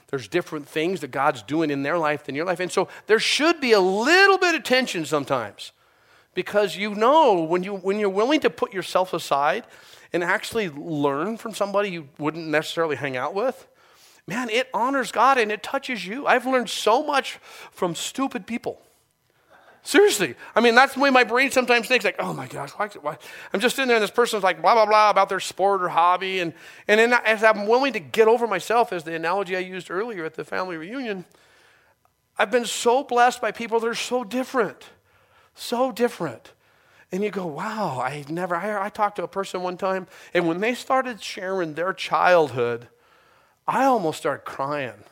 There's 0.08 0.26
different 0.26 0.66
things 0.66 1.00
that 1.00 1.10
God's 1.10 1.42
doing 1.42 1.70
in 1.70 1.82
their 1.82 1.98
life 1.98 2.24
than 2.24 2.34
your 2.34 2.46
life. 2.46 2.60
And 2.60 2.72
so 2.72 2.88
there 3.06 3.18
should 3.18 3.60
be 3.60 3.72
a 3.72 3.80
little 3.80 4.38
bit 4.38 4.54
of 4.54 4.62
tension 4.62 5.04
sometimes 5.04 5.72
because 6.34 6.76
you 6.76 6.94
know 6.94 7.42
when, 7.42 7.62
you, 7.62 7.74
when 7.76 7.98
you're 7.98 8.08
willing 8.08 8.40
to 8.40 8.50
put 8.50 8.72
yourself 8.72 9.12
aside 9.12 9.64
and 10.12 10.24
actually 10.24 10.70
learn 10.70 11.36
from 11.36 11.54
somebody 11.54 11.90
you 11.90 12.08
wouldn't 12.18 12.46
necessarily 12.46 12.96
hang 12.96 13.16
out 13.16 13.34
with, 13.34 13.66
man, 14.26 14.48
it 14.48 14.68
honors 14.72 15.12
God 15.12 15.36
and 15.36 15.52
it 15.52 15.62
touches 15.62 16.06
you. 16.06 16.26
I've 16.26 16.46
learned 16.46 16.70
so 16.70 17.02
much 17.02 17.38
from 17.70 17.94
stupid 17.94 18.46
people. 18.46 18.80
Seriously. 19.88 20.34
I 20.54 20.60
mean, 20.60 20.74
that's 20.74 20.92
the 20.92 21.00
way 21.00 21.08
my 21.08 21.24
brain 21.24 21.50
sometimes 21.50 21.88
thinks, 21.88 22.04
like, 22.04 22.16
oh 22.18 22.34
my 22.34 22.46
gosh, 22.46 22.72
why, 22.72 22.88
why? 23.00 23.16
I'm 23.54 23.60
just 23.60 23.78
in 23.78 23.88
there 23.88 23.96
and 23.96 24.02
this 24.02 24.10
person's 24.10 24.42
like, 24.42 24.60
blah, 24.60 24.74
blah, 24.74 24.84
blah, 24.84 25.08
about 25.08 25.30
their 25.30 25.40
sport 25.40 25.80
or 25.82 25.88
hobby. 25.88 26.40
And, 26.40 26.52
and 26.86 27.00
then 27.00 27.14
as 27.24 27.42
I'm 27.42 27.66
willing 27.66 27.94
to 27.94 27.98
get 27.98 28.28
over 28.28 28.46
myself, 28.46 28.92
as 28.92 29.04
the 29.04 29.14
analogy 29.14 29.56
I 29.56 29.60
used 29.60 29.90
earlier 29.90 30.26
at 30.26 30.34
the 30.34 30.44
family 30.44 30.76
reunion, 30.76 31.24
I've 32.36 32.50
been 32.50 32.66
so 32.66 33.02
blessed 33.02 33.40
by 33.40 33.50
people 33.50 33.80
that 33.80 33.86
are 33.86 33.94
so 33.94 34.24
different. 34.24 34.90
So 35.54 35.90
different. 35.90 36.52
And 37.10 37.24
you 37.24 37.30
go, 37.30 37.46
wow, 37.46 37.98
I 37.98 38.26
never, 38.28 38.56
I, 38.56 38.84
I 38.84 38.88
talked 38.90 39.16
to 39.16 39.22
a 39.22 39.26
person 39.26 39.62
one 39.62 39.78
time, 39.78 40.06
and 40.34 40.46
when 40.46 40.60
they 40.60 40.74
started 40.74 41.22
sharing 41.22 41.72
their 41.72 41.94
childhood, 41.94 42.88
I 43.66 43.84
almost 43.84 44.18
started 44.18 44.44
crying. 44.44 45.04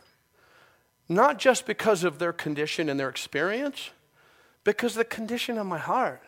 Not 1.09 1.39
just 1.39 1.65
because 1.65 2.05
of 2.05 2.19
their 2.19 2.35
condition 2.35 2.91
and 2.91 3.01
their 3.01 3.09
experience, 3.09 3.89
because 4.67 4.95
the 4.95 5.05
condition 5.05 5.57
of 5.59 5.67
my 5.67 5.79
heart. 5.79 6.21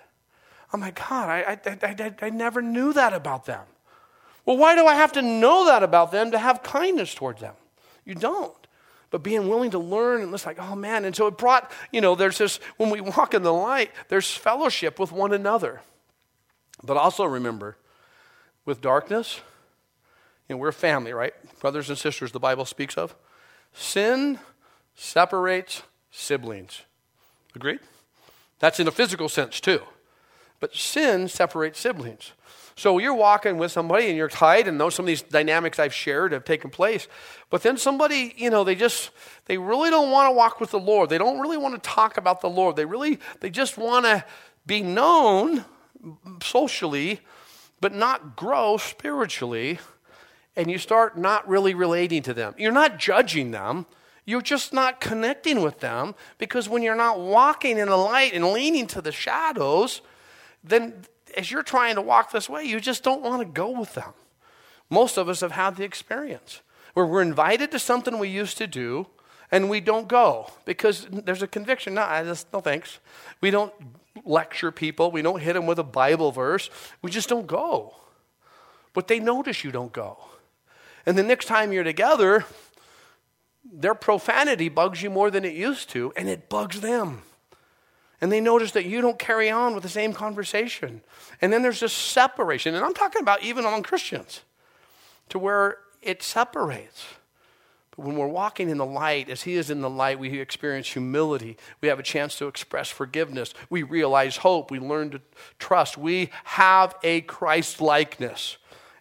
Oh 0.72 0.78
my 0.78 0.92
God, 0.92 1.28
I, 1.28 1.58
I, 1.66 1.78
I, 1.82 2.14
I, 2.22 2.30
never 2.30 2.62
knew 2.62 2.92
that 2.92 3.12
about 3.12 3.46
them. 3.46 3.64
Well, 4.46 4.56
why 4.56 4.76
do 4.76 4.86
I 4.86 4.94
have 4.94 5.12
to 5.12 5.22
know 5.22 5.66
that 5.66 5.82
about 5.82 6.12
them 6.12 6.30
to 6.30 6.38
have 6.38 6.62
kindness 6.62 7.14
towards 7.14 7.40
them? 7.40 7.54
You 8.04 8.14
don't. 8.14 8.54
But 9.10 9.22
being 9.22 9.48
willing 9.48 9.72
to 9.72 9.78
learn 9.78 10.22
and 10.22 10.32
it's 10.32 10.46
like, 10.46 10.58
oh 10.60 10.76
man. 10.76 11.04
And 11.04 11.16
so 11.16 11.26
it 11.26 11.36
brought, 11.36 11.72
you 11.90 12.00
know, 12.00 12.14
there's 12.14 12.38
this, 12.38 12.60
when 12.76 12.90
we 12.90 13.00
walk 13.00 13.34
in 13.34 13.42
the 13.42 13.52
light, 13.52 13.90
there's 14.08 14.30
fellowship 14.30 15.00
with 15.00 15.10
one 15.10 15.32
another. 15.32 15.80
But 16.84 16.96
also 16.96 17.24
remember, 17.24 17.76
with 18.64 18.80
darkness, 18.80 19.40
and 20.48 20.60
we're 20.60 20.72
family, 20.72 21.12
right? 21.12 21.34
Brothers 21.58 21.88
and 21.88 21.98
sisters, 21.98 22.30
the 22.30 22.38
Bible 22.38 22.64
speaks 22.64 22.96
of. 22.96 23.16
Sin 23.72 24.38
separates 24.94 25.82
siblings. 26.10 26.82
Agreed? 27.56 27.80
That's 28.58 28.80
in 28.80 28.88
a 28.88 28.92
physical 28.92 29.28
sense, 29.28 29.60
too. 29.60 29.82
But 30.60 30.74
sin 30.74 31.28
separates 31.28 31.78
siblings. 31.78 32.32
So 32.74 32.98
you're 32.98 33.14
walking 33.14 33.58
with 33.58 33.72
somebody 33.72 34.08
and 34.08 34.16
you're 34.16 34.28
tight, 34.28 34.68
and 34.68 34.80
those 34.80 34.94
some 34.94 35.04
of 35.04 35.08
these 35.08 35.22
dynamics 35.22 35.78
I've 35.78 35.94
shared 35.94 36.32
have 36.32 36.44
taken 36.44 36.70
place. 36.70 37.08
But 37.50 37.62
then 37.62 37.76
somebody, 37.76 38.34
you 38.36 38.50
know, 38.50 38.62
they 38.62 38.76
just 38.76 39.10
they 39.46 39.58
really 39.58 39.90
don't 39.90 40.12
want 40.12 40.28
to 40.28 40.32
walk 40.32 40.60
with 40.60 40.70
the 40.70 40.78
Lord. 40.78 41.10
They 41.10 41.18
don't 41.18 41.40
really 41.40 41.56
want 41.56 41.74
to 41.74 41.90
talk 41.90 42.16
about 42.16 42.40
the 42.40 42.48
Lord. 42.48 42.76
They 42.76 42.84
really 42.84 43.18
they 43.40 43.50
just 43.50 43.78
want 43.78 44.06
to 44.06 44.24
be 44.64 44.80
known 44.80 45.64
socially, 46.40 47.20
but 47.80 47.92
not 47.92 48.36
grow 48.36 48.76
spiritually 48.76 49.80
and 50.58 50.68
you 50.68 50.76
start 50.76 51.16
not 51.16 51.48
really 51.48 51.72
relating 51.72 52.20
to 52.24 52.34
them. 52.34 52.52
You're 52.58 52.72
not 52.72 52.98
judging 52.98 53.52
them. 53.52 53.86
You're 54.28 54.42
just 54.42 54.74
not 54.74 55.00
connecting 55.00 55.62
with 55.62 55.80
them 55.80 56.14
because 56.36 56.68
when 56.68 56.82
you're 56.82 56.94
not 56.94 57.18
walking 57.18 57.78
in 57.78 57.88
the 57.88 57.96
light 57.96 58.34
and 58.34 58.52
leaning 58.52 58.86
to 58.88 59.00
the 59.00 59.10
shadows, 59.10 60.02
then 60.62 61.06
as 61.34 61.50
you're 61.50 61.62
trying 61.62 61.94
to 61.94 62.02
walk 62.02 62.30
this 62.30 62.46
way, 62.46 62.64
you 62.64 62.78
just 62.78 63.02
don't 63.02 63.22
want 63.22 63.40
to 63.40 63.46
go 63.46 63.70
with 63.70 63.94
them. 63.94 64.12
Most 64.90 65.16
of 65.16 65.30
us 65.30 65.40
have 65.40 65.52
had 65.52 65.76
the 65.76 65.84
experience 65.84 66.60
where 66.92 67.06
we're 67.06 67.22
invited 67.22 67.70
to 67.70 67.78
something 67.78 68.18
we 68.18 68.28
used 68.28 68.58
to 68.58 68.66
do 68.66 69.06
and 69.50 69.70
we 69.70 69.80
don't 69.80 70.08
go 70.08 70.52
because 70.66 71.06
there's 71.10 71.42
a 71.42 71.46
conviction. 71.46 71.94
No, 71.94 72.02
I 72.02 72.22
just, 72.22 72.52
no 72.52 72.60
thanks. 72.60 72.98
We 73.40 73.50
don't 73.50 73.72
lecture 74.26 74.70
people, 74.70 75.10
we 75.10 75.22
don't 75.22 75.40
hit 75.40 75.54
them 75.54 75.64
with 75.64 75.78
a 75.78 75.84
Bible 75.84 76.32
verse, 76.32 76.68
we 77.00 77.10
just 77.10 77.30
don't 77.30 77.46
go. 77.46 77.94
But 78.92 79.08
they 79.08 79.20
notice 79.20 79.64
you 79.64 79.72
don't 79.72 79.94
go. 79.94 80.18
And 81.06 81.16
the 81.16 81.22
next 81.22 81.46
time 81.46 81.72
you're 81.72 81.82
together, 81.82 82.44
their 83.72 83.94
profanity 83.94 84.68
bugs 84.68 85.02
you 85.02 85.10
more 85.10 85.30
than 85.30 85.44
it 85.44 85.54
used 85.54 85.90
to, 85.90 86.12
and 86.16 86.28
it 86.28 86.48
bugs 86.48 86.80
them. 86.80 87.22
And 88.20 88.32
they 88.32 88.40
notice 88.40 88.72
that 88.72 88.84
you 88.84 89.00
don't 89.00 89.18
carry 89.18 89.48
on 89.48 89.74
with 89.74 89.82
the 89.82 89.88
same 89.88 90.12
conversation. 90.12 91.02
And 91.40 91.52
then 91.52 91.62
there's 91.62 91.80
this 91.80 91.92
separation. 91.92 92.74
And 92.74 92.84
I'm 92.84 92.94
talking 92.94 93.22
about 93.22 93.42
even 93.42 93.64
among 93.64 93.84
Christians, 93.84 94.40
to 95.28 95.38
where 95.38 95.78
it 96.02 96.22
separates. 96.22 97.04
But 97.90 98.06
when 98.06 98.16
we're 98.16 98.26
walking 98.26 98.70
in 98.70 98.78
the 98.78 98.86
light, 98.86 99.28
as 99.28 99.42
He 99.42 99.54
is 99.54 99.70
in 99.70 99.82
the 99.82 99.90
light, 99.90 100.18
we 100.18 100.40
experience 100.40 100.88
humility. 100.88 101.56
We 101.80 101.88
have 101.88 101.98
a 102.00 102.04
chance 102.04 102.36
to 102.38 102.48
express 102.48 102.88
forgiveness. 102.88 103.54
We 103.70 103.82
realize 103.84 104.38
hope. 104.38 104.70
We 104.70 104.80
learn 104.80 105.10
to 105.10 105.20
trust. 105.58 105.96
We 105.96 106.30
have 106.44 106.96
a 107.04 107.20
Christ 107.20 107.80
likeness. 107.80 108.56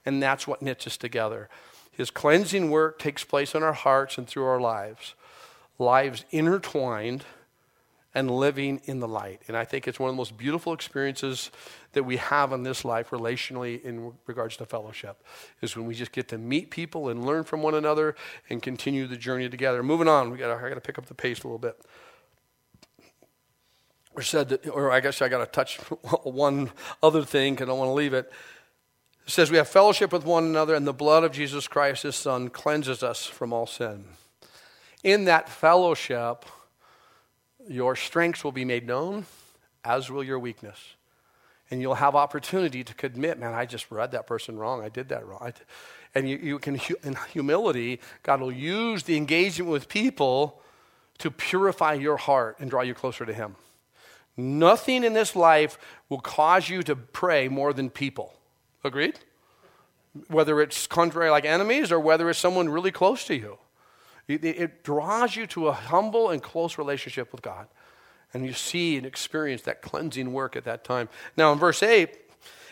And 0.06 0.22
that's 0.22 0.48
what 0.48 0.62
knits 0.62 0.88
us 0.88 0.98
together. 0.98 1.50
His 1.98 2.12
cleansing 2.12 2.70
work 2.70 3.00
takes 3.00 3.24
place 3.24 3.56
in 3.56 3.64
our 3.64 3.74
hearts 3.74 4.20
and 4.20 4.28
through 4.28 4.46
our 4.46 4.62
lives, 4.62 5.16
lives 5.80 6.26
intertwined 6.30 7.26
and 8.14 8.30
living 8.30 8.82
in 8.86 9.00
the 9.00 9.08
light. 9.08 9.42
And 9.48 9.58
I 9.58 9.66
think 9.66 9.88
it's 9.88 10.00
one 10.00 10.08
of 10.08 10.14
the 10.14 10.18
most 10.18 10.38
beautiful 10.38 10.74
experiences 10.74 11.50
that 11.94 12.04
we 12.04 12.18
have 12.18 12.54
in 12.54 12.62
this 12.62 12.86
life 12.86 13.10
relationally 13.10 13.82
in 13.82 14.14
regards 14.28 14.58
to 14.58 14.68
fellowship 14.68 15.24
is 15.64 15.76
when 15.76 15.88
we 15.88 15.96
just 15.96 16.12
get 16.12 16.28
to 16.28 16.38
meet 16.38 16.70
people 16.70 17.10
and 17.10 17.26
learn 17.26 17.44
from 17.44 17.64
one 17.64 17.74
another 17.74 18.16
and 18.48 18.62
continue 18.62 19.08
the 19.08 19.18
journey 19.18 19.50
together. 19.50 19.82
Moving 19.82 20.08
on, 20.08 20.30
we 20.30 20.38
got 20.38 20.56
I 20.56 20.70
got 20.70 20.76
to 20.76 20.82
pick 20.82 21.00
up 21.00 21.08
the 21.08 21.16
pace 21.16 21.40
a 21.40 21.48
little 21.48 21.58
bit. 21.58 21.82
Or 24.14 24.22
said 24.22 24.50
that, 24.50 24.68
or 24.68 24.92
I 24.92 25.00
guess 25.00 25.20
I 25.24 25.30
got 25.30 25.40
to 25.40 25.48
touch 25.48 25.78
one 26.24 26.70
other 27.02 27.24
thing 27.24 27.56
because 27.56 27.66
I 27.66 27.70
don't 27.70 27.80
want 27.80 27.90
to 27.90 27.94
leave 27.94 28.14
it. 28.14 28.32
It 29.28 29.32
says, 29.32 29.52
We 29.52 29.58
have 29.58 29.68
fellowship 29.68 30.14
with 30.14 30.24
one 30.24 30.46
another, 30.46 30.74
and 30.74 30.88
the 30.88 30.94
blood 30.94 31.26
of 31.26 31.34
Jesus 31.34 31.68
Christ, 31.68 32.04
his 32.04 32.16
Son, 32.16 32.50
cleanses 32.50 33.04
us 33.04 33.26
from 33.26 33.52
all 33.52 33.68
sin. 33.68 34.06
In 35.04 35.26
that 35.26 35.50
fellowship, 35.50 36.46
your 37.68 37.98
strengths 37.98 38.44
will 38.44 38.54
be 38.54 38.64
made 38.64 38.88
known, 38.88 39.26
as 39.84 40.10
will 40.10 40.24
your 40.24 40.40
weakness. 40.40 40.80
And 41.70 41.82
you'll 41.82 41.96
have 41.96 42.16
opportunity 42.16 42.86
to 42.86 43.06
admit, 43.06 43.38
man, 43.38 43.54
I 43.54 43.66
just 43.66 43.92
read 43.92 44.12
that 44.12 44.26
person 44.26 44.58
wrong. 44.58 44.82
I 44.82 44.88
did 44.88 45.10
that 45.10 45.28
wrong. 45.28 45.52
And 46.16 46.30
you, 46.30 46.38
you 46.38 46.60
can, 46.60 46.80
in 47.04 47.18
humility, 47.34 48.00
God 48.24 48.40
will 48.40 48.52
use 48.52 49.04
the 49.04 49.18
engagement 49.18 49.70
with 49.70 49.90
people 49.90 50.62
to 51.18 51.30
purify 51.30 51.94
your 51.94 52.16
heart 52.16 52.58
and 52.60 52.70
draw 52.70 52.82
you 52.82 52.94
closer 52.94 53.26
to 53.26 53.34
Him. 53.34 53.58
Nothing 54.38 55.04
in 55.04 55.12
this 55.12 55.36
life 55.36 55.78
will 56.08 56.22
cause 56.22 56.70
you 56.70 56.82
to 56.84 56.96
pray 56.96 57.50
more 57.50 57.74
than 57.74 57.90
people. 57.90 58.37
Agreed? 58.88 59.20
Whether 60.28 60.62
it's 60.62 60.88
contrary 60.88 61.30
like 61.30 61.46
enemies 61.46 61.92
or 61.92 62.00
whether 62.00 62.30
it's 62.30 62.40
someone 62.40 62.70
really 62.70 62.92
close 62.92 63.26
to 63.26 63.36
you. 63.36 63.60
It, 64.28 64.84
draws 64.84 65.36
you 65.36 65.48
to 65.48 65.68
a 65.68 65.72
humble 65.72 66.30
and 66.30 66.44
close 66.44 66.78
relationship 66.78 67.32
with 67.32 67.42
God. 67.42 67.68
And 68.34 68.46
you 68.46 68.52
see 68.52 68.98
and 68.98 69.06
experience 69.06 69.62
that 69.62 69.82
cleansing 69.82 70.34
work 70.34 70.56
at 70.58 70.66
that 70.66 70.84
time. 70.84 71.08
Now, 71.38 71.54
in 71.54 71.60
verse 71.60 71.82
8, 71.82 72.10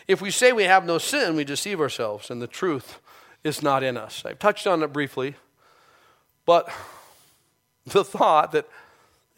if 0.06 0.20
we 0.20 0.30
say 0.30 0.52
we 0.52 0.64
have 0.64 0.84
no 0.84 0.98
sin, 0.98 1.34
we 1.34 1.44
deceive 1.44 1.80
ourselves, 1.80 2.30
and 2.30 2.42
the 2.42 2.46
truth 2.46 3.00
is 3.42 3.62
not 3.62 3.82
in 3.82 3.96
us. 3.96 4.22
I've 4.26 4.38
touched 4.38 4.66
on 4.66 4.82
it 4.82 4.92
briefly, 4.92 5.34
but 6.44 6.70
the 7.86 8.04
thought 8.04 8.52
that, 8.52 8.68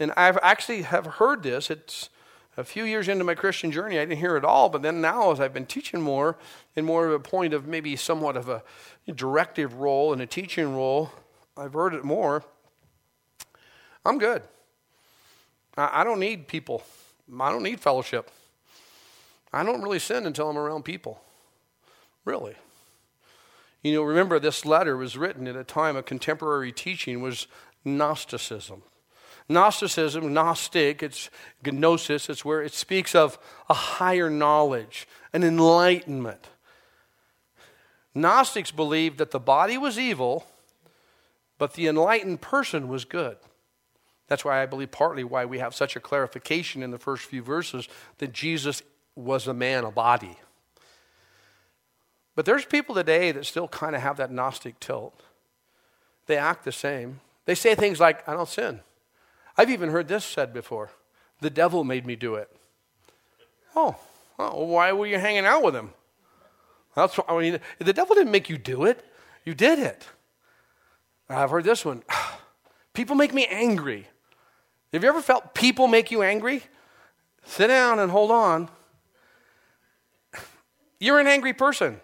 and 0.01 0.13
I've 0.17 0.39
actually 0.43 0.83
have 0.83 1.07
heard 1.07 1.43
this, 1.43 1.71
it's 1.71 2.11
a 2.59 2.65
few 2.65 2.83
years 2.83 3.07
into 3.07 3.23
my 3.23 3.37
Christian 3.37 3.71
journey, 3.71 4.01
I 4.01 4.05
didn't 4.05 4.19
hear 4.19 4.37
it 4.37 4.45
all, 4.45 4.69
but 4.69 4.83
then 4.83 5.01
now 5.01 5.31
as 5.31 5.39
I've 5.39 5.55
been 5.55 5.65
teaching 5.65 6.01
more, 6.01 6.37
in 6.75 6.85
more 6.85 7.07
of 7.07 7.13
a 7.13 7.21
point 7.21 7.55
of 7.55 7.69
maybe 7.69 7.95
somewhat 7.95 8.37
of 8.37 8.49
a 8.49 8.65
directive 9.15 9.75
role 9.75 10.13
and 10.13 10.21
a 10.21 10.27
teaching 10.27 10.75
role, 10.75 11.13
I've 11.57 11.73
heard 11.73 11.95
it 11.95 12.05
more. 12.05 12.43
I'm 14.05 14.19
good. 14.19 14.43
I, 15.77 16.01
I 16.01 16.05
don't 16.05 16.19
need 16.19 16.49
people. 16.49 16.83
I 17.41 17.53
don't 17.53 17.63
need 17.63 17.79
fellowship. 17.79 18.29
I 19.53 19.63
don't 19.63 19.81
really 19.81 20.01
sin 20.01 20.27
until 20.27 20.51
I'm 20.51 20.59
around 20.59 20.85
people. 20.85 21.21
Really. 22.25 22.57
You 23.83 23.95
know, 23.95 24.03
remember 24.03 24.41
this 24.41 24.67
letter 24.67 24.97
was 24.97 25.17
written 25.17 25.47
at 25.47 25.55
a 25.55 25.63
time 25.63 25.95
of 25.95 26.07
contemporary 26.07 26.73
teaching 26.73 27.23
was 27.23 27.47
Gnosticism. 27.85 28.83
Gnosticism, 29.49 30.33
Gnostic, 30.35 31.03
it's 31.03 31.31
gnosis, 31.65 32.29
it's 32.29 32.45
where 32.45 32.63
it 32.63 32.75
speaks 32.75 33.15
of 33.15 33.39
a 33.69 33.75
higher 33.75 34.29
knowledge, 34.29 35.09
an 35.33 35.43
enlightenment. 35.43 36.49
Gnostics 38.15 38.71
believed 38.71 39.19
that 39.19 39.31
the 39.31 39.41
body 39.41 39.79
was 39.79 39.99
evil, 39.99 40.47
but 41.57 41.75
the 41.75 41.87
enlightened 41.87 42.41
person 42.41 42.89
was 42.89 43.05
good. 43.05 43.37
That's 44.27 44.45
why 44.45 44.63
I 44.63 44.67
believe 44.67 44.91
partly 44.91 45.25
why 45.25 45.47
we 45.47 45.59
have 45.59 45.75
such 45.75 45.97
a 45.97 46.01
clarification 46.01 46.83
in 46.83 46.91
the 46.91 46.99
first 46.99 47.25
few 47.25 47.43
verses 47.43 47.89
that 48.19 48.33
Jesus 48.33 48.83
was 49.15 49.47
a 49.49 49.55
man, 49.55 49.85
a 49.85 49.91
body. 49.91 50.37
But 52.35 52.45
there's 52.45 52.65
people 52.65 52.95
today 52.95 53.33
that 53.33 53.47
still 53.47 53.67
kind 53.67 53.97
of 53.97 54.03
have 54.03 54.19
that 54.19 54.31
Gnostic 54.31 54.79
tilt. 54.79 55.23
They 56.27 56.37
act 56.37 56.65
the 56.65 56.73
same. 56.73 57.21
They 57.47 57.55
say 57.55 57.75
things 57.75 57.99
like, 57.99 58.29
I 58.29 58.35
don't 58.35 58.49
sin. 58.49 58.81
I've 59.59 59.71
even 59.71 59.91
heard 59.91 60.07
this 60.07 60.25
said 60.25 60.55
before 60.55 60.91
the 61.41 61.51
devil 61.51 61.85
made 61.85 62.07
me 62.07 62.17
do 62.17 62.37
it. 62.37 62.49
Oh, 63.77 63.97
oh 64.39 64.65
why 64.65 64.93
were 64.93 65.07
you 65.07 65.19
hanging 65.19 65.45
out 65.45 65.63
with 65.63 65.75
him? 65.75 65.91
That's, 66.95 67.19
I 67.29 67.39
mean, 67.39 67.61
the 67.79 67.93
devil 67.93 68.15
didn't 68.15 68.33
make 68.33 68.49
you 68.49 68.57
do 68.57 68.85
it, 68.85 69.05
you 69.45 69.55
did 69.55 69.79
it. 69.79 70.07
I've 71.29 71.51
heard 71.51 71.65
this 71.65 71.85
one. 71.85 72.03
People 72.95 73.17
make 73.17 73.35
me 73.35 73.47
angry. 73.47 74.09
Have 74.93 75.03
you 75.03 75.09
ever 75.09 75.23
felt 75.23 75.55
people 75.55 75.87
make 75.87 76.11
you 76.11 76.23
angry? 76.23 76.63
Sit 77.45 77.69
down 77.69 77.99
and 77.99 78.11
hold 78.11 78.31
on. 78.31 78.69
You're 80.99 81.21
an 81.21 81.27
angry 81.27 81.53
person. 81.53 82.01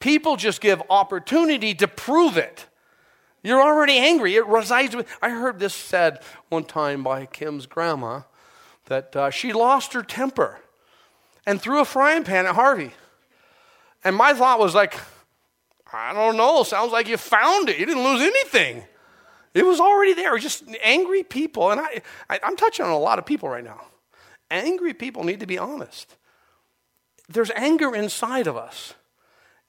People 0.00 0.36
just 0.36 0.60
give 0.60 0.82
opportunity 0.90 1.74
to 1.74 1.86
prove 1.86 2.36
it. 2.36 2.66
You're 3.42 3.62
already 3.62 3.98
angry. 3.98 4.36
It 4.36 4.46
resides 4.46 4.94
with. 4.94 5.08
I 5.20 5.30
heard 5.30 5.58
this 5.58 5.74
said 5.74 6.20
one 6.48 6.64
time 6.64 7.02
by 7.02 7.26
Kim's 7.26 7.66
grandma 7.66 8.22
that 8.86 9.16
uh, 9.16 9.30
she 9.30 9.52
lost 9.52 9.92
her 9.94 10.02
temper 10.02 10.60
and 11.46 11.60
threw 11.60 11.80
a 11.80 11.84
frying 11.84 12.24
pan 12.24 12.46
at 12.46 12.54
Harvey. 12.54 12.92
And 14.04 14.16
my 14.16 14.32
thought 14.32 14.58
was 14.58 14.74
like, 14.74 14.94
I 15.92 16.12
don't 16.12 16.36
know. 16.36 16.62
Sounds 16.62 16.92
like 16.92 17.08
you 17.08 17.16
found 17.16 17.68
it. 17.68 17.78
You 17.78 17.86
didn't 17.86 18.04
lose 18.04 18.22
anything. 18.22 18.84
It 19.54 19.66
was 19.66 19.80
already 19.80 20.14
there. 20.14 20.38
Just 20.38 20.64
angry 20.82 21.22
people. 21.22 21.70
And 21.70 21.80
I, 21.80 22.00
I, 22.30 22.40
I'm 22.42 22.56
touching 22.56 22.86
on 22.86 22.92
a 22.92 22.98
lot 22.98 23.18
of 23.18 23.26
people 23.26 23.48
right 23.48 23.64
now. 23.64 23.82
Angry 24.50 24.94
people 24.94 25.24
need 25.24 25.40
to 25.40 25.46
be 25.46 25.58
honest. 25.58 26.16
There's 27.28 27.50
anger 27.54 27.94
inside 27.94 28.46
of 28.46 28.56
us. 28.56 28.94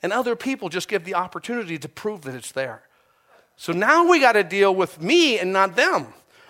And 0.01 0.11
other 0.11 0.36
people 0.36 0.69
just 0.69 0.88
give 0.88 1.05
the 1.05 1.15
opportunity 1.15 1.78
to 1.78 1.89
prove 1.89 2.21
that 2.21 2.36
it's 2.36 2.51
there. 2.51 2.84
So 3.56 3.72
now 3.72 4.10
we 4.10 4.20
got 4.20 4.34
to 4.34 4.43
deal 4.43 4.74
with 4.74 5.01
me 5.01 5.39
and 5.39 5.54
not 5.54 5.76
them. 5.76 6.08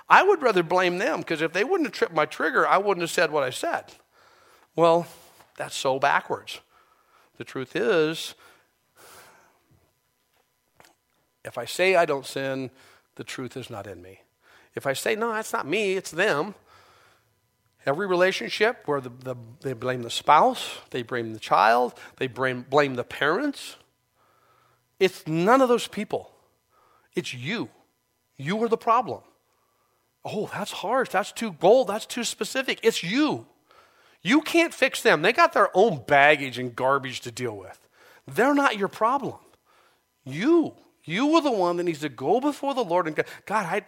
I 0.10 0.24
would 0.24 0.42
rather 0.42 0.64
blame 0.64 0.98
them 0.98 1.20
because 1.20 1.42
if 1.42 1.54
they 1.54 1.64
wouldn't 1.64 1.88
have 1.88 1.94
tripped 1.94 2.14
my 2.14 2.26
trigger, 2.26 2.68
I 2.68 2.78
wouldn't 2.78 3.02
have 3.02 3.12
said 3.12 3.32
what 3.32 3.44
I 3.44 3.50
said. 3.50 3.86
Well, 4.76 5.08
that's 5.58 5.76
so 5.76 6.00
backwards. 6.00 6.60
The 7.38 7.44
truth 7.44 7.76
is, 7.76 8.36
if 11.44 11.58
I 11.58 11.66
say 11.66 11.96
I 11.96 12.06
don't 12.06 12.26
sin, 12.26 12.72
the 13.16 13.24
truth 13.24 13.58
is 13.58 13.70
not 13.70 13.88
in 13.88 14.02
me. 14.02 14.22
If 14.76 14.88
I 14.88 14.94
say, 14.94 15.16
no, 15.16 15.32
that's 15.34 15.54
not 15.54 15.68
me, 15.68 15.94
it's 15.94 16.12
them, 16.12 16.56
every 17.86 18.08
relationship 18.08 18.84
where 18.86 19.02
the, 19.02 19.10
the, 19.10 19.36
they 19.62 19.74
blame 19.74 20.02
the 20.02 20.10
spouse, 20.10 20.78
they 20.90 21.04
blame 21.04 21.34
the 21.34 21.40
child, 21.40 21.94
they 22.18 22.28
blame, 22.28 22.66
blame 22.70 22.96
the 22.96 23.04
parents, 23.04 23.76
it's 25.00 25.28
none 25.28 25.62
of 25.62 25.70
those 25.70 25.88
people. 25.88 26.33
It's 27.16 27.34
you. 27.34 27.70
You 28.38 28.62
are 28.64 28.68
the 28.68 28.78
problem. 28.78 29.22
Oh, 30.26 30.50
that's 30.54 30.72
harsh. 30.72 31.10
That's 31.10 31.32
too 31.32 31.52
bold. 31.52 31.88
That's 31.88 32.06
too 32.06 32.24
specific. 32.24 32.80
It's 32.84 33.04
you. 33.04 33.46
You 34.22 34.42
can't 34.42 34.74
fix 34.74 35.02
them. 35.02 35.22
They 35.22 35.34
got 35.34 35.54
their 35.54 35.70
own 35.74 36.04
baggage 36.08 36.58
and 36.58 36.76
garbage 36.76 37.22
to 37.22 37.32
deal 37.32 37.58
with. 37.58 37.78
They're 38.26 38.54
not 38.54 38.78
your 38.78 38.88
problem. 38.88 39.36
You. 40.24 40.74
You 41.04 41.36
are 41.36 41.42
the 41.42 41.52
one 41.52 41.76
that 41.78 41.84
needs 41.84 42.00
to 42.00 42.10
go 42.10 42.40
before 42.40 42.74
the 42.74 42.84
Lord 42.84 43.08
and 43.08 43.16
go, 43.16 43.24
God, 43.46 43.66
I, 43.66 43.84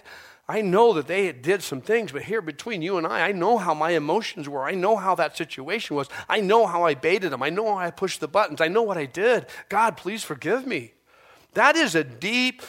I 0.53 0.61
know 0.61 0.91
that 0.93 1.07
they 1.07 1.32
did 1.32 1.63
some 1.63 1.80
things, 1.80 2.11
but 2.11 2.23
here 2.23 2.41
between 2.41 2.82
you 2.82 2.97
and 2.97 3.07
I, 3.07 3.30
I 3.30 3.32
know 3.32 3.57
how 3.57 3.73
my 3.73 3.91
emotions 3.91 4.49
were. 4.49 4.65
I 4.65 4.73
know 4.73 4.97
how 4.97 5.15
that 5.15 5.38
situation 5.38 5.95
was. 5.95 6.09
I 6.28 6.41
know 6.41 6.67
how 6.67 6.84
I 6.84 6.93
baited 6.93 7.32
them. 7.32 7.41
I 7.41 7.49
know 7.49 7.67
how 7.67 7.78
I 7.78 7.91
pushed 7.91 8.19
the 8.19 8.28
buttons. 8.28 8.59
I 8.59 8.67
know 8.67 8.84
what 8.84 8.97
I 8.97 9.05
did. 9.05 9.45
God, 9.69 9.95
please 9.95 10.23
forgive 10.23 10.67
me. 10.67 10.93
That 11.53 11.78
is 11.78 11.95
a 11.95 12.03
deep, 12.03 12.61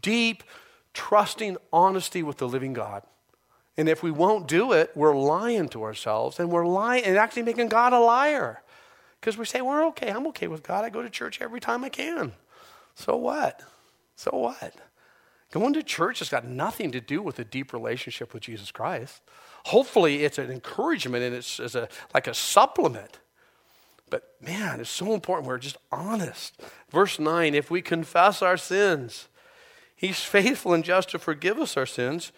deep, 0.00 0.42
trusting 0.94 1.56
honesty 1.72 2.22
with 2.22 2.38
the 2.38 2.48
living 2.48 2.72
God. 2.72 3.02
And 3.76 3.88
if 3.88 4.02
we 4.02 4.10
won't 4.10 4.46
do 4.46 4.72
it, 4.72 4.90
we're 4.94 5.16
lying 5.16 5.68
to 5.70 5.82
ourselves 5.82 6.38
and 6.38 6.50
we're 6.50 6.66
lying 6.66 7.04
and 7.04 7.16
actually 7.16 7.42
making 7.42 7.68
God 7.68 7.92
a 7.92 7.98
liar. 7.98 8.62
Because 9.20 9.38
we 9.38 9.44
say, 9.44 9.62
we're 9.62 9.86
okay. 9.88 10.10
I'm 10.10 10.26
okay 10.28 10.48
with 10.48 10.62
God. 10.62 10.84
I 10.84 10.90
go 10.90 11.02
to 11.02 11.08
church 11.08 11.40
every 11.40 11.60
time 11.60 11.84
I 11.84 11.88
can. 11.88 12.32
So 12.94 13.16
what? 13.16 13.62
So 14.16 14.30
what? 14.32 14.74
Going 15.52 15.74
to 15.74 15.82
church 15.82 16.18
has 16.18 16.28
got 16.28 16.46
nothing 16.46 16.92
to 16.92 17.00
do 17.00 17.22
with 17.22 17.38
a 17.38 17.44
deep 17.44 17.72
relationship 17.72 18.34
with 18.34 18.42
Jesus 18.42 18.70
Christ. 18.70 19.20
Hopefully, 19.66 20.24
it's 20.24 20.38
an 20.38 20.50
encouragement 20.50 21.22
and 21.22 21.34
it's, 21.34 21.60
it's 21.60 21.74
a, 21.74 21.88
like 22.14 22.26
a 22.26 22.34
supplement. 22.34 23.20
But 24.10 24.34
man, 24.40 24.80
it's 24.80 24.90
so 24.90 25.14
important 25.14 25.46
we're 25.48 25.58
just 25.58 25.76
honest. 25.90 26.60
Verse 26.90 27.18
9 27.18 27.54
if 27.54 27.70
we 27.70 27.80
confess 27.80 28.42
our 28.42 28.56
sins, 28.56 29.28
He's 30.02 30.18
faithful 30.18 30.74
and 30.74 30.82
just 30.82 31.10
to 31.10 31.18
forgive 31.20 31.60
us 31.60 31.76
our 31.76 31.86
sins 31.86 32.32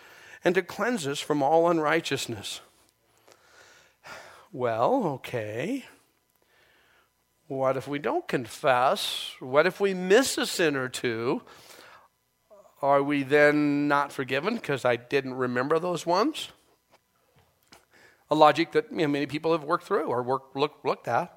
and 0.44 0.54
to 0.54 0.60
cleanse 0.60 1.06
us 1.06 1.18
from 1.18 1.42
all 1.42 1.70
unrighteousness. 1.70 2.60
Well, 4.52 5.06
okay. 5.14 5.86
What 7.48 7.78
if 7.78 7.88
we 7.88 7.98
don't 7.98 8.28
confess? 8.28 9.30
What 9.40 9.66
if 9.66 9.80
we 9.80 9.94
miss 9.94 10.36
a 10.36 10.44
sin 10.44 10.76
or 10.76 10.90
two? 10.90 11.40
Are 12.82 13.02
we 13.02 13.22
then 13.22 13.88
not 13.88 14.12
forgiven 14.12 14.56
because 14.56 14.84
I 14.84 14.96
didn't 14.96 15.32
remember 15.32 15.78
those 15.78 16.04
ones? 16.04 16.50
A 18.30 18.34
logic 18.34 18.72
that 18.72 18.90
you 18.90 18.98
know, 18.98 19.08
many 19.08 19.24
people 19.24 19.52
have 19.52 19.64
worked 19.64 19.86
through 19.86 20.04
or 20.04 20.22
worked, 20.22 20.54
look, 20.54 20.80
looked 20.84 21.08
at. 21.08 21.34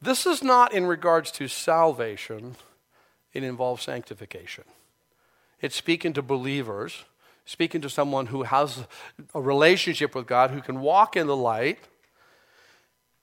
This 0.00 0.24
is 0.24 0.40
not 0.40 0.72
in 0.72 0.86
regards 0.86 1.32
to 1.32 1.48
salvation, 1.48 2.54
it 3.32 3.42
involves 3.42 3.82
sanctification. 3.82 4.62
It's 5.64 5.76
speaking 5.76 6.12
to 6.12 6.20
believers, 6.20 7.04
speaking 7.46 7.80
to 7.80 7.88
someone 7.88 8.26
who 8.26 8.42
has 8.42 8.84
a 9.34 9.40
relationship 9.40 10.14
with 10.14 10.26
God, 10.26 10.50
who 10.50 10.60
can 10.60 10.80
walk 10.80 11.16
in 11.16 11.26
the 11.26 11.34
light. 11.34 11.78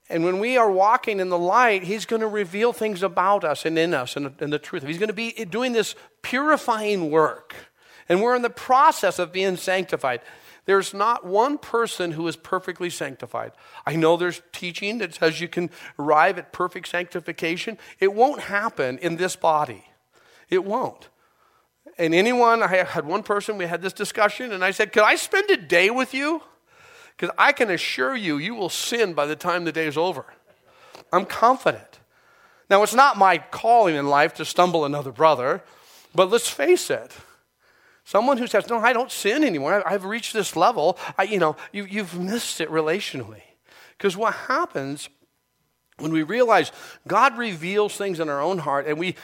And 0.08 0.24
when 0.24 0.40
we 0.40 0.56
are 0.56 0.68
walking 0.68 1.20
in 1.20 1.28
the 1.28 1.38
light, 1.38 1.84
He's 1.84 2.04
going 2.04 2.18
to 2.18 2.26
reveal 2.26 2.72
things 2.72 3.04
about 3.04 3.44
us 3.44 3.64
and 3.64 3.78
in 3.78 3.94
us 3.94 4.16
and, 4.16 4.34
and 4.40 4.52
the 4.52 4.58
truth. 4.58 4.82
He's 4.82 4.98
going 4.98 5.06
to 5.06 5.12
be 5.12 5.30
doing 5.44 5.72
this 5.72 5.94
purifying 6.22 7.12
work. 7.12 7.54
And 8.08 8.20
we're 8.20 8.34
in 8.34 8.42
the 8.42 8.50
process 8.50 9.20
of 9.20 9.32
being 9.32 9.56
sanctified. 9.56 10.20
There's 10.64 10.92
not 10.92 11.24
one 11.24 11.58
person 11.58 12.10
who 12.10 12.26
is 12.26 12.34
perfectly 12.34 12.90
sanctified. 12.90 13.52
I 13.86 13.94
know 13.94 14.16
there's 14.16 14.42
teaching 14.50 14.98
that 14.98 15.14
says 15.14 15.40
you 15.40 15.46
can 15.46 15.70
arrive 15.96 16.38
at 16.38 16.52
perfect 16.52 16.88
sanctification. 16.88 17.78
It 18.00 18.12
won't 18.12 18.40
happen 18.40 18.98
in 18.98 19.14
this 19.14 19.36
body. 19.36 19.84
It 20.50 20.64
won't. 20.64 21.08
And 21.98 22.14
anyone, 22.14 22.62
I 22.62 22.84
had 22.84 23.04
one 23.04 23.22
person, 23.22 23.58
we 23.58 23.66
had 23.66 23.82
this 23.82 23.92
discussion, 23.92 24.52
and 24.52 24.64
I 24.64 24.70
said, 24.70 24.92
Could 24.92 25.02
I 25.02 25.16
spend 25.16 25.50
a 25.50 25.56
day 25.56 25.90
with 25.90 26.14
you? 26.14 26.42
Because 27.16 27.34
I 27.38 27.52
can 27.52 27.70
assure 27.70 28.16
you, 28.16 28.38
you 28.38 28.54
will 28.54 28.70
sin 28.70 29.12
by 29.12 29.26
the 29.26 29.36
time 29.36 29.64
the 29.64 29.72
day 29.72 29.86
is 29.86 29.96
over. 29.96 30.24
I'm 31.12 31.26
confident. 31.26 32.00
Now, 32.70 32.82
it's 32.82 32.94
not 32.94 33.18
my 33.18 33.38
calling 33.38 33.94
in 33.94 34.08
life 34.08 34.34
to 34.34 34.44
stumble 34.44 34.84
another 34.84 35.12
brother, 35.12 35.62
but 36.14 36.30
let's 36.30 36.48
face 36.48 36.88
it. 36.88 37.12
Someone 38.04 38.38
who 38.38 38.46
says, 38.46 38.68
No, 38.68 38.78
I 38.78 38.92
don't 38.92 39.10
sin 39.10 39.44
anymore. 39.44 39.86
I've 39.86 40.04
reached 40.04 40.32
this 40.32 40.56
level. 40.56 40.98
I, 41.18 41.24
you 41.24 41.38
know, 41.38 41.56
you, 41.72 41.84
you've 41.84 42.18
missed 42.18 42.60
it 42.60 42.70
relationally. 42.70 43.42
Because 43.96 44.16
what 44.16 44.34
happens 44.34 45.08
when 45.98 46.12
we 46.12 46.22
realize 46.22 46.72
God 47.06 47.36
reveals 47.38 47.96
things 47.96 48.20
in 48.20 48.28
our 48.28 48.40
own 48.40 48.58
heart 48.58 48.86
and 48.86 48.98
we 48.98 49.14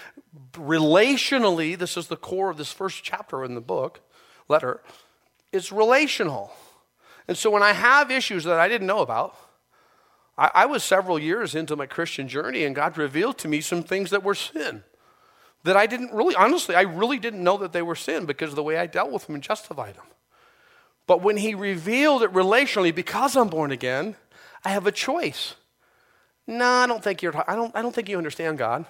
relationally, 0.53 1.77
this 1.77 1.97
is 1.97 2.09
the 2.09 2.17
core 2.17 2.51
of 2.51 2.57
this 2.57 2.73
first 2.73 3.03
chapter 3.03 3.45
in 3.45 3.55
the 3.55 3.61
book, 3.61 4.01
letter, 4.49 4.83
it's 5.53 5.73
relational. 5.73 6.53
And 7.27 7.37
so 7.37 7.51
when 7.51 7.63
I 7.63 7.73
have 7.73 8.11
issues 8.11 8.45
that 8.45 8.59
I 8.59 8.69
didn't 8.69 8.87
know 8.87 9.01
about, 9.01 9.37
I, 10.37 10.51
I 10.55 10.67
was 10.67 10.85
several 10.85 11.19
years 11.19 11.55
into 11.55 11.77
my 11.77 11.87
Christian 11.87 12.29
journey 12.29 12.65
and 12.65 12.75
God 12.75 12.97
revealed 12.97 13.39
to 13.39 13.49
me 13.49 13.61
some 13.61 13.83
things 13.83 14.11
that 14.11 14.23
were 14.23 14.35
sin 14.35 14.85
that 15.65 15.77
I 15.77 15.87
didn't 15.87 16.13
really, 16.13 16.35
honestly, 16.35 16.75
I 16.75 16.83
really 16.83 17.19
didn't 17.19 17.43
know 17.43 17.59
that 17.59 17.73
they 17.73 17.83
were 17.83 17.97
sin 17.97 18.27
because 18.27 18.51
of 18.51 18.57
the 18.57 18.63
way 18.63 18.79
I 18.79 18.87
dealt 18.87 19.11
with 19.11 19.27
them 19.27 19.35
and 19.35 19.45
justified 19.45 19.97
them. 19.97 20.07
But 21.07 21.23
when 21.23 21.37
He 21.37 21.55
revealed 21.55 22.23
it 22.23 22.33
relationally, 22.33 22.95
because 22.95 23.37
I'm 23.37 23.49
born 23.49 23.73
again, 23.73 24.17
I 24.65 24.71
have 24.71 24.87
a 24.87 24.93
choice. 24.93 25.55
No, 26.49 26.67
I 26.67 26.87
don't 26.87 27.05
think 27.05 27.21
you're. 27.23 27.35
I 27.49 27.55
don't. 27.55 27.77
I 27.77 27.83
don't 27.83 27.95
think 27.95 28.09
you 28.09 28.17
understand 28.17 28.57
God. 28.57 28.87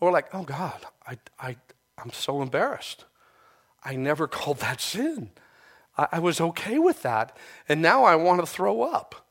Or 0.00 0.12
like, 0.12 0.26
oh 0.34 0.42
God, 0.42 0.84
I, 1.06 1.18
I, 1.40 1.56
I'm 1.96 2.12
so 2.12 2.42
embarrassed. 2.42 3.06
I 3.82 3.96
never 3.96 4.28
called 4.28 4.58
that 4.58 4.82
sin. 4.82 5.30
I, 5.96 6.08
I 6.12 6.18
was 6.18 6.42
okay 6.42 6.78
with 6.78 7.02
that, 7.02 7.34
and 7.70 7.80
now 7.80 8.04
I 8.04 8.16
want 8.16 8.40
to 8.40 8.46
throw 8.46 8.82
up. 8.82 9.26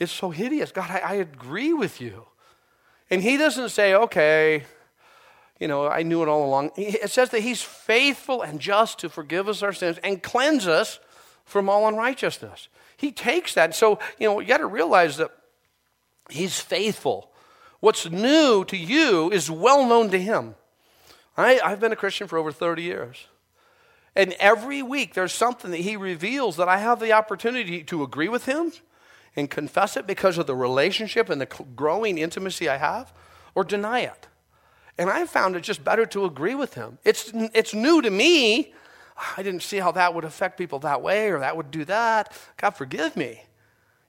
It's 0.00 0.10
so 0.10 0.30
hideous. 0.30 0.72
God, 0.72 0.90
I, 0.90 0.98
I 0.98 1.14
agree 1.14 1.72
with 1.72 2.00
you. 2.00 2.26
And 3.10 3.22
He 3.22 3.36
doesn't 3.36 3.68
say, 3.68 3.94
okay, 3.94 4.64
you 5.60 5.68
know, 5.68 5.86
I 5.86 6.02
knew 6.02 6.22
it 6.22 6.28
all 6.28 6.44
along. 6.44 6.72
It 6.76 7.10
says 7.10 7.30
that 7.30 7.42
He's 7.42 7.62
faithful 7.62 8.42
and 8.42 8.58
just 8.58 8.98
to 9.00 9.08
forgive 9.08 9.48
us 9.48 9.62
our 9.62 9.72
sins 9.72 9.98
and 10.02 10.20
cleanse 10.20 10.66
us 10.66 10.98
from 11.44 11.68
all 11.68 11.86
unrighteousness. 11.86 12.66
He 12.96 13.12
takes 13.12 13.54
that. 13.54 13.76
So, 13.76 14.00
you 14.18 14.28
know, 14.28 14.40
you 14.40 14.48
got 14.48 14.58
to 14.58 14.66
realize 14.66 15.16
that 15.18 15.30
He's 16.28 16.60
faithful. 16.60 17.30
What's 17.80 18.10
new 18.10 18.64
to 18.66 18.76
you 18.76 19.30
is 19.30 19.50
well 19.50 19.86
known 19.86 20.10
to 20.10 20.20
Him. 20.20 20.54
I, 21.36 21.60
I've 21.64 21.80
been 21.80 21.92
a 21.92 21.96
Christian 21.96 22.26
for 22.26 22.38
over 22.38 22.52
30 22.52 22.82
years. 22.82 23.26
And 24.16 24.34
every 24.40 24.82
week 24.82 25.14
there's 25.14 25.32
something 25.32 25.70
that 25.70 25.78
He 25.78 25.96
reveals 25.96 26.56
that 26.56 26.68
I 26.68 26.78
have 26.78 27.00
the 27.00 27.12
opportunity 27.12 27.84
to 27.84 28.02
agree 28.02 28.28
with 28.28 28.46
Him 28.46 28.72
and 29.36 29.48
confess 29.48 29.96
it 29.96 30.06
because 30.06 30.36
of 30.36 30.46
the 30.46 30.56
relationship 30.56 31.30
and 31.30 31.40
the 31.40 31.46
growing 31.76 32.18
intimacy 32.18 32.68
I 32.68 32.76
have, 32.76 33.12
or 33.54 33.62
deny 33.62 34.00
it. 34.00 34.26
And 34.98 35.08
I 35.08 35.26
found 35.26 35.54
it 35.54 35.60
just 35.60 35.84
better 35.84 36.04
to 36.06 36.24
agree 36.24 36.56
with 36.56 36.74
him. 36.74 36.98
It's, 37.04 37.30
it's 37.54 37.72
new 37.72 38.02
to 38.02 38.10
me. 38.10 38.74
I 39.36 39.44
didn't 39.44 39.62
see 39.62 39.78
how 39.78 39.92
that 39.92 40.12
would 40.12 40.24
affect 40.24 40.58
people 40.58 40.80
that 40.80 41.02
way 41.02 41.30
or 41.30 41.38
that 41.38 41.56
would 41.56 41.70
do 41.70 41.84
that. 41.84 42.36
God, 42.56 42.70
forgive 42.70 43.16
me. 43.16 43.44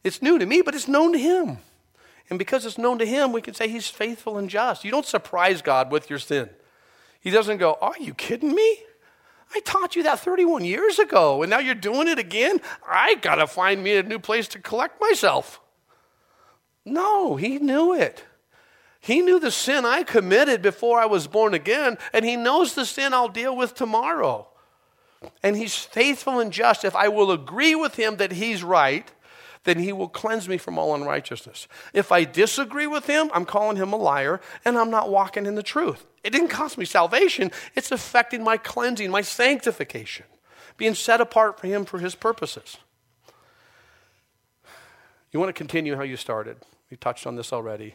It's 0.04 0.22
new 0.22 0.40
to 0.40 0.46
me, 0.48 0.64
but 0.64 0.74
it's 0.74 0.88
known 0.88 1.14
to 1.14 1.20
him. 1.20 1.60
And 2.30 2.38
because 2.38 2.66
it's 2.66 2.78
known 2.78 3.00
to 3.00 3.06
him, 3.06 3.32
we 3.32 3.42
can 3.42 3.54
say 3.54 3.68
he's 3.68 3.88
faithful 3.88 4.38
and 4.38 4.50
just. 4.50 4.84
You 4.84 4.92
don't 4.92 5.06
surprise 5.06 5.62
God 5.62 5.92
with 5.92 6.10
your 6.10 6.20
sin. 6.20 6.50
He 7.20 7.32
doesn't 7.32 7.58
go, 7.58 7.78
Are 7.82 7.98
you 8.00 8.14
kidding 8.14 8.54
me? 8.54 8.80
I 9.54 9.62
taught 9.62 9.96
you 9.96 10.04
that 10.04 10.20
31 10.20 10.64
years 10.64 11.00
ago, 11.00 11.42
and 11.42 11.50
now 11.50 11.58
you're 11.58 11.74
doing 11.74 12.08
it 12.08 12.20
again? 12.20 12.62
I 12.88 13.16
got 13.16 13.36
to 13.36 13.48
find 13.48 13.84
me 13.84 13.98
a 13.98 14.04
new 14.04 14.20
place 14.20 14.48
to 14.50 14.60
collect 14.60 15.02
myself. 15.02 15.60
No, 16.86 17.36
he 17.36 17.58
knew 17.58 17.94
it. 17.94 18.24
He 19.00 19.22
knew 19.22 19.40
the 19.40 19.52
sin 19.52 19.86
I 19.86 20.04
committed 20.04 20.62
before 20.62 21.00
I 21.00 21.06
was 21.06 21.28
born 21.28 21.54
again, 21.54 21.98
and 22.12 22.26
He 22.26 22.36
knows 22.36 22.76
the 22.76 22.86
sin 22.86 23.14
I'll 23.14 23.30
deal 23.30 23.56
with 23.56 23.74
tomorrow. 23.74 24.48
And 25.42 25.56
He's 25.56 25.76
faithful 25.76 26.40
and 26.40 26.52
just. 26.52 26.84
If 26.84 26.96
I 26.96 27.08
will 27.08 27.32
agree 27.32 27.76
with 27.76 27.96
Him 27.96 28.18
that 28.18 28.34
He's 28.34 28.64
right, 28.64 29.10
then 29.70 29.80
He 29.80 29.94
will 29.94 30.10
cleanse 30.10 30.50
me 30.50 30.58
from 30.58 30.80
all 30.80 30.96
unrighteousness. 30.96 31.68
If 31.94 32.12
I 32.12 32.24
disagree 32.24 32.88
with 32.88 33.06
Him, 33.06 33.30
I'm 33.34 33.46
calling 33.46 33.78
Him 33.78 33.94
a 33.94 33.98
liar, 33.98 34.42
and 34.66 34.78
I'm 34.78 34.90
not 34.90 35.12
walking 35.12 35.46
in 35.46 35.54
the 35.54 35.64
truth. 35.64 36.06
It 36.24 36.32
didn't 36.32 36.48
cost 36.48 36.78
me 36.78 36.86
salvation, 36.86 37.52
it's 37.76 37.92
affecting 37.92 38.44
my 38.44 38.58
cleansing, 38.58 39.12
my 39.12 39.22
sanctification, 39.22 40.26
being 40.76 40.96
set 40.96 41.22
apart 41.22 41.60
for 41.60 41.68
Him 41.68 41.86
for 41.86 42.00
His 42.00 42.16
purposes. 42.16 42.78
You 45.32 45.40
want 45.40 45.50
to 45.50 45.54
continue 45.54 45.96
how 45.96 46.02
you 46.02 46.18
started. 46.18 46.58
We 46.90 46.98
touched 46.98 47.28
on 47.28 47.36
this 47.36 47.54
already 47.54 47.94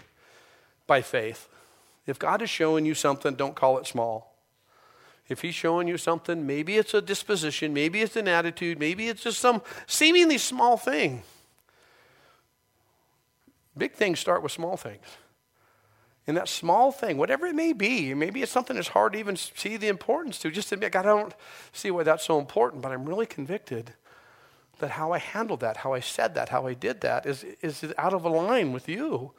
by 0.86 1.02
faith. 1.02 1.48
If 2.06 2.18
God 2.18 2.42
is 2.42 2.50
showing 2.50 2.86
you 2.86 2.94
something, 2.94 3.34
don't 3.34 3.56
call 3.56 3.78
it 3.78 3.86
small. 3.86 4.36
If 5.28 5.40
He's 5.40 5.54
showing 5.54 5.88
you 5.88 5.98
something, 5.98 6.46
maybe 6.46 6.76
it's 6.76 6.94
a 6.94 7.02
disposition, 7.02 7.74
maybe 7.74 8.02
it's 8.02 8.14
an 8.14 8.28
attitude, 8.28 8.78
maybe 8.78 9.08
it's 9.08 9.24
just 9.24 9.40
some 9.40 9.62
seemingly 9.86 10.38
small 10.38 10.76
thing. 10.76 11.22
Big 13.76 13.92
things 13.92 14.20
start 14.20 14.42
with 14.42 14.52
small 14.52 14.76
things. 14.76 15.04
And 16.26 16.36
that 16.36 16.48
small 16.48 16.90
thing, 16.90 17.18
whatever 17.18 17.46
it 17.46 17.54
may 17.54 17.72
be, 17.72 18.14
maybe 18.14 18.42
it's 18.42 18.50
something 18.50 18.76
that's 18.76 18.88
hard 18.88 19.12
to 19.12 19.18
even 19.18 19.36
see 19.36 19.76
the 19.76 19.88
importance 19.88 20.38
to. 20.38 20.50
Just 20.50 20.72
admit, 20.72 20.92
God, 20.92 21.04
I 21.04 21.10
don't 21.10 21.34
see 21.72 21.90
why 21.90 22.02
that's 22.02 22.24
so 22.24 22.38
important, 22.38 22.82
but 22.82 22.92
I'm 22.92 23.04
really 23.04 23.26
convicted 23.26 23.92
that 24.78 24.92
how 24.92 25.12
I 25.12 25.18
handled 25.18 25.60
that, 25.60 25.78
how 25.78 25.92
I 25.92 26.00
said 26.00 26.34
that, 26.34 26.48
how 26.48 26.66
I 26.66 26.74
did 26.74 27.02
that 27.02 27.26
is, 27.26 27.44
is 27.60 27.84
out 27.98 28.14
of 28.14 28.24
line 28.24 28.72
with 28.72 28.88
you. 28.88 29.32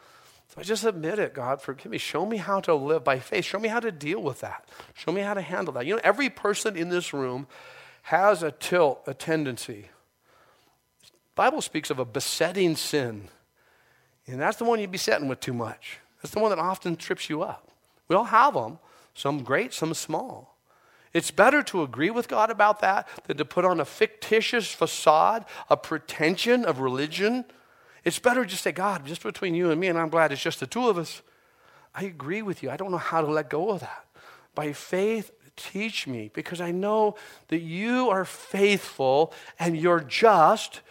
So 0.50 0.62
I 0.62 0.64
just 0.64 0.84
admit 0.84 1.18
it, 1.18 1.34
God, 1.34 1.62
forgive 1.62 1.92
me. 1.92 1.98
Show 1.98 2.26
me 2.26 2.38
how 2.38 2.60
to 2.62 2.76
live 2.76 3.04
by 3.04 3.20
faith. 3.20 3.46
Show 3.46 3.60
me 3.60 3.68
how 3.68 3.80
to 3.80 3.92
deal 3.92 4.22
with 4.22 4.42
that. 4.42 4.70
Show 4.94 5.12
me 5.12 5.22
how 5.22 5.34
to 5.34 5.42
handle 5.42 5.74
that. 5.74 5.88
You 5.88 5.96
know, 5.96 6.02
every 6.04 6.30
person 6.30 6.76
in 6.76 6.90
this 6.90 7.14
room 7.14 7.48
has 8.04 8.44
a 8.44 8.52
tilt, 8.52 9.02
a 9.08 9.14
tendency. 9.16 9.90
The 11.02 11.12
Bible 11.34 11.62
speaks 11.62 11.90
of 11.90 11.98
a 11.98 12.06
besetting 12.06 12.76
sin. 12.76 13.30
And 14.28 14.40
that's 14.40 14.58
the 14.58 14.64
one 14.64 14.80
you'd 14.80 14.92
be 14.92 14.98
setting 14.98 15.28
with 15.28 15.40
too 15.40 15.54
much. 15.54 16.00
That's 16.22 16.34
the 16.34 16.40
one 16.40 16.50
that 16.50 16.60
often 16.60 16.96
trips 16.96 17.30
you 17.30 17.44
up. 17.44 17.70
We 18.08 18.16
all 18.16 18.24
have 18.26 18.54
them, 18.56 18.80
some 19.14 19.44
great, 19.44 19.74
some 19.74 19.94
small. 19.94 20.58
It's 21.14 21.32
better 21.32 21.64
to 21.64 21.84
agree 21.84 22.10
with 22.10 22.28
God 22.28 22.50
about 22.50 22.82
that 22.82 23.08
than 23.26 23.38
to 23.38 23.46
put 23.46 23.66
on 23.66 23.80
a 23.80 23.86
fictitious 23.86 24.72
facade, 24.72 25.46
a 25.70 25.78
pretension 25.78 26.66
of 26.66 26.80
religion 26.80 27.46
it's 28.06 28.20
better 28.20 28.46
just 28.46 28.62
say, 28.62 28.72
God, 28.72 29.04
just 29.06 29.24
between 29.24 29.56
you 29.56 29.72
and 29.72 29.82
me, 29.82 29.88
and 29.88 29.98
I'm 29.98 30.10
glad 30.10 30.32
it's 30.32 30.42
just 30.42 30.60
the 30.60 30.68
two 30.68 30.88
of 30.88 31.00
us. 31.00 31.24
I 31.96 32.04
agree 32.04 32.44
with 32.44 32.62
you. 32.62 32.70
I 32.70 32.78
don't 32.78 32.92
know 32.92 32.98
how 32.98 33.20
to 33.22 33.28
let 33.28 33.50
go 33.50 33.72
of 33.72 33.80
that. 33.80 34.06
By 34.54 34.74
faith, 34.74 35.32
teach 35.58 36.06
me, 36.06 36.30
because 36.34 36.62
I 36.62 36.70
know 36.70 37.16
that 37.48 37.62
you 37.62 38.10
are 38.12 38.24
faithful 38.24 39.34
and 39.58 39.76
you're 39.76 40.02
just. 40.02 40.82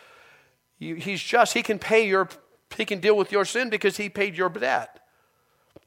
You, 0.78 0.96
he's 0.96 1.22
just. 1.22 1.54
He 1.54 1.62
can 1.62 1.78
pay 1.78 2.08
your, 2.08 2.28
he 2.76 2.84
can 2.84 3.00
deal 3.00 3.16
with 3.16 3.32
your 3.32 3.44
sin 3.44 3.70
because 3.70 3.96
he 3.96 4.08
paid 4.08 4.36
your 4.36 4.48
debt. 4.48 5.00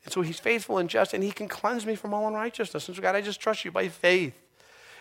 And 0.03 0.13
so 0.13 0.21
he's 0.21 0.39
faithful 0.39 0.77
and 0.77 0.89
just, 0.89 1.13
and 1.13 1.23
he 1.23 1.31
can 1.31 1.47
cleanse 1.47 1.85
me 1.85 1.95
from 1.95 2.13
all 2.13 2.27
unrighteousness. 2.27 2.87
And 2.87 2.95
so, 2.95 3.01
God, 3.01 3.15
I 3.15 3.21
just 3.21 3.39
trust 3.39 3.65
you 3.65 3.71
by 3.71 3.89
faith. 3.89 4.33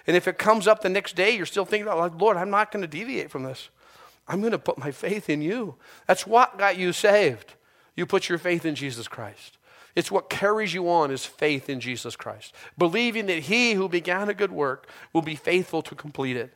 And 0.07 0.17
if 0.17 0.29
it 0.29 0.39
comes 0.39 0.67
up 0.67 0.83
the 0.83 0.89
next 0.89 1.17
day, 1.17 1.37
you're 1.37 1.47
still 1.47 1.65
thinking 1.65 1.87
about, 1.87 1.99
like, 1.99 2.21
Lord, 2.21 2.37
I'm 2.37 2.51
not 2.51 2.73
going 2.73 2.83
to 2.83 2.89
deviate 2.89 3.31
from 3.31 3.43
this. 3.43 3.71
I'm 4.29 4.41
going 4.41 4.53
to 4.53 4.59
put 4.59 4.79
my 4.79 4.91
faith 4.91 5.31
in 5.31 5.43
you. 5.43 5.77
That's 6.07 6.27
what 6.27 6.59
got 6.59 6.79
you 6.79 6.93
saved. 6.93 7.55
You 7.95 8.07
put 8.07 8.29
your 8.29 8.39
faith 8.39 8.65
in 8.65 8.75
Jesus 8.75 9.09
Christ. 9.09 9.59
It's 9.95 10.11
what 10.11 10.29
carries 10.29 10.75
you 10.75 10.91
on 10.91 11.11
is 11.11 11.25
faith 11.25 11.71
in 11.71 11.81
Jesus 11.81 12.17
Christ, 12.17 12.55
believing 12.77 13.27
that 13.27 13.45
he 13.45 13.73
who 13.73 13.89
began 13.89 14.29
a 14.29 14.35
good 14.35 14.53
work 14.53 14.89
will 15.13 15.23
be 15.23 15.35
faithful 15.35 15.81
to 15.83 15.95
complete 15.95 16.37
it. 16.37 16.53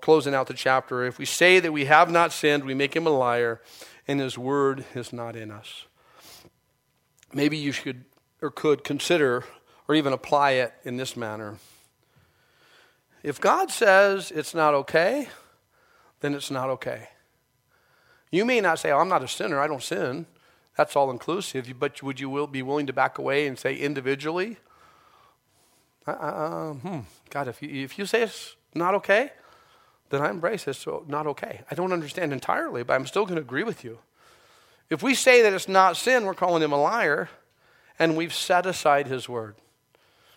Closing 0.00 0.34
out 0.34 0.46
the 0.46 0.54
chapter, 0.54 1.04
if 1.04 1.18
we 1.18 1.24
say 1.24 1.60
that 1.60 1.72
we 1.72 1.86
have 1.86 2.10
not 2.10 2.32
sinned, 2.32 2.64
we 2.64 2.74
make 2.74 2.94
him 2.94 3.06
a 3.06 3.10
liar, 3.10 3.60
and 4.06 4.20
his 4.20 4.36
word 4.36 4.84
is 4.94 5.12
not 5.12 5.36
in 5.36 5.50
us. 5.50 5.86
Maybe 7.32 7.56
you 7.56 7.72
should 7.72 8.04
or 8.40 8.50
could 8.50 8.84
consider 8.84 9.44
or 9.88 9.94
even 9.94 10.12
apply 10.12 10.52
it 10.52 10.74
in 10.84 10.96
this 10.96 11.16
manner. 11.16 11.56
If 13.22 13.40
God 13.40 13.70
says 13.70 14.30
it's 14.30 14.54
not 14.54 14.74
okay, 14.74 15.28
then 16.20 16.34
it's 16.34 16.50
not 16.50 16.68
okay. 16.70 17.08
You 18.30 18.44
may 18.44 18.60
not 18.60 18.78
say, 18.78 18.90
oh, 18.90 18.98
I'm 18.98 19.08
not 19.08 19.22
a 19.22 19.28
sinner, 19.28 19.60
I 19.60 19.66
don't 19.66 19.82
sin. 19.82 20.26
That's 20.76 20.96
all 20.96 21.10
inclusive. 21.10 21.72
But 21.78 22.02
would 22.02 22.18
you 22.18 22.46
be 22.46 22.62
willing 22.62 22.86
to 22.86 22.92
back 22.92 23.18
away 23.18 23.46
and 23.46 23.58
say 23.58 23.76
individually? 23.76 24.56
Uh, 26.06 26.10
uh, 26.10 26.72
hmm. 26.72 27.00
God, 27.30 27.48
if 27.48 27.62
you, 27.62 27.84
if 27.84 27.98
you 27.98 28.06
say 28.06 28.22
it's 28.22 28.56
not 28.74 28.94
okay, 28.94 29.30
then 30.12 30.22
I 30.22 30.30
embrace 30.30 30.68
it. 30.68 30.74
So 30.74 31.04
not 31.08 31.26
okay. 31.26 31.62
I 31.70 31.74
don't 31.74 31.92
understand 31.92 32.32
entirely, 32.32 32.84
but 32.84 32.94
I'm 32.94 33.06
still 33.06 33.24
going 33.24 33.36
to 33.36 33.42
agree 33.42 33.64
with 33.64 33.82
you. 33.82 33.98
If 34.90 35.02
we 35.02 35.14
say 35.14 35.42
that 35.42 35.52
it's 35.52 35.68
not 35.68 35.96
sin, 35.96 36.24
we're 36.24 36.34
calling 36.34 36.62
him 36.62 36.70
a 36.70 36.80
liar, 36.80 37.30
and 37.98 38.16
we've 38.16 38.34
set 38.34 38.66
aside 38.66 39.06
his 39.06 39.28
word. 39.28 39.56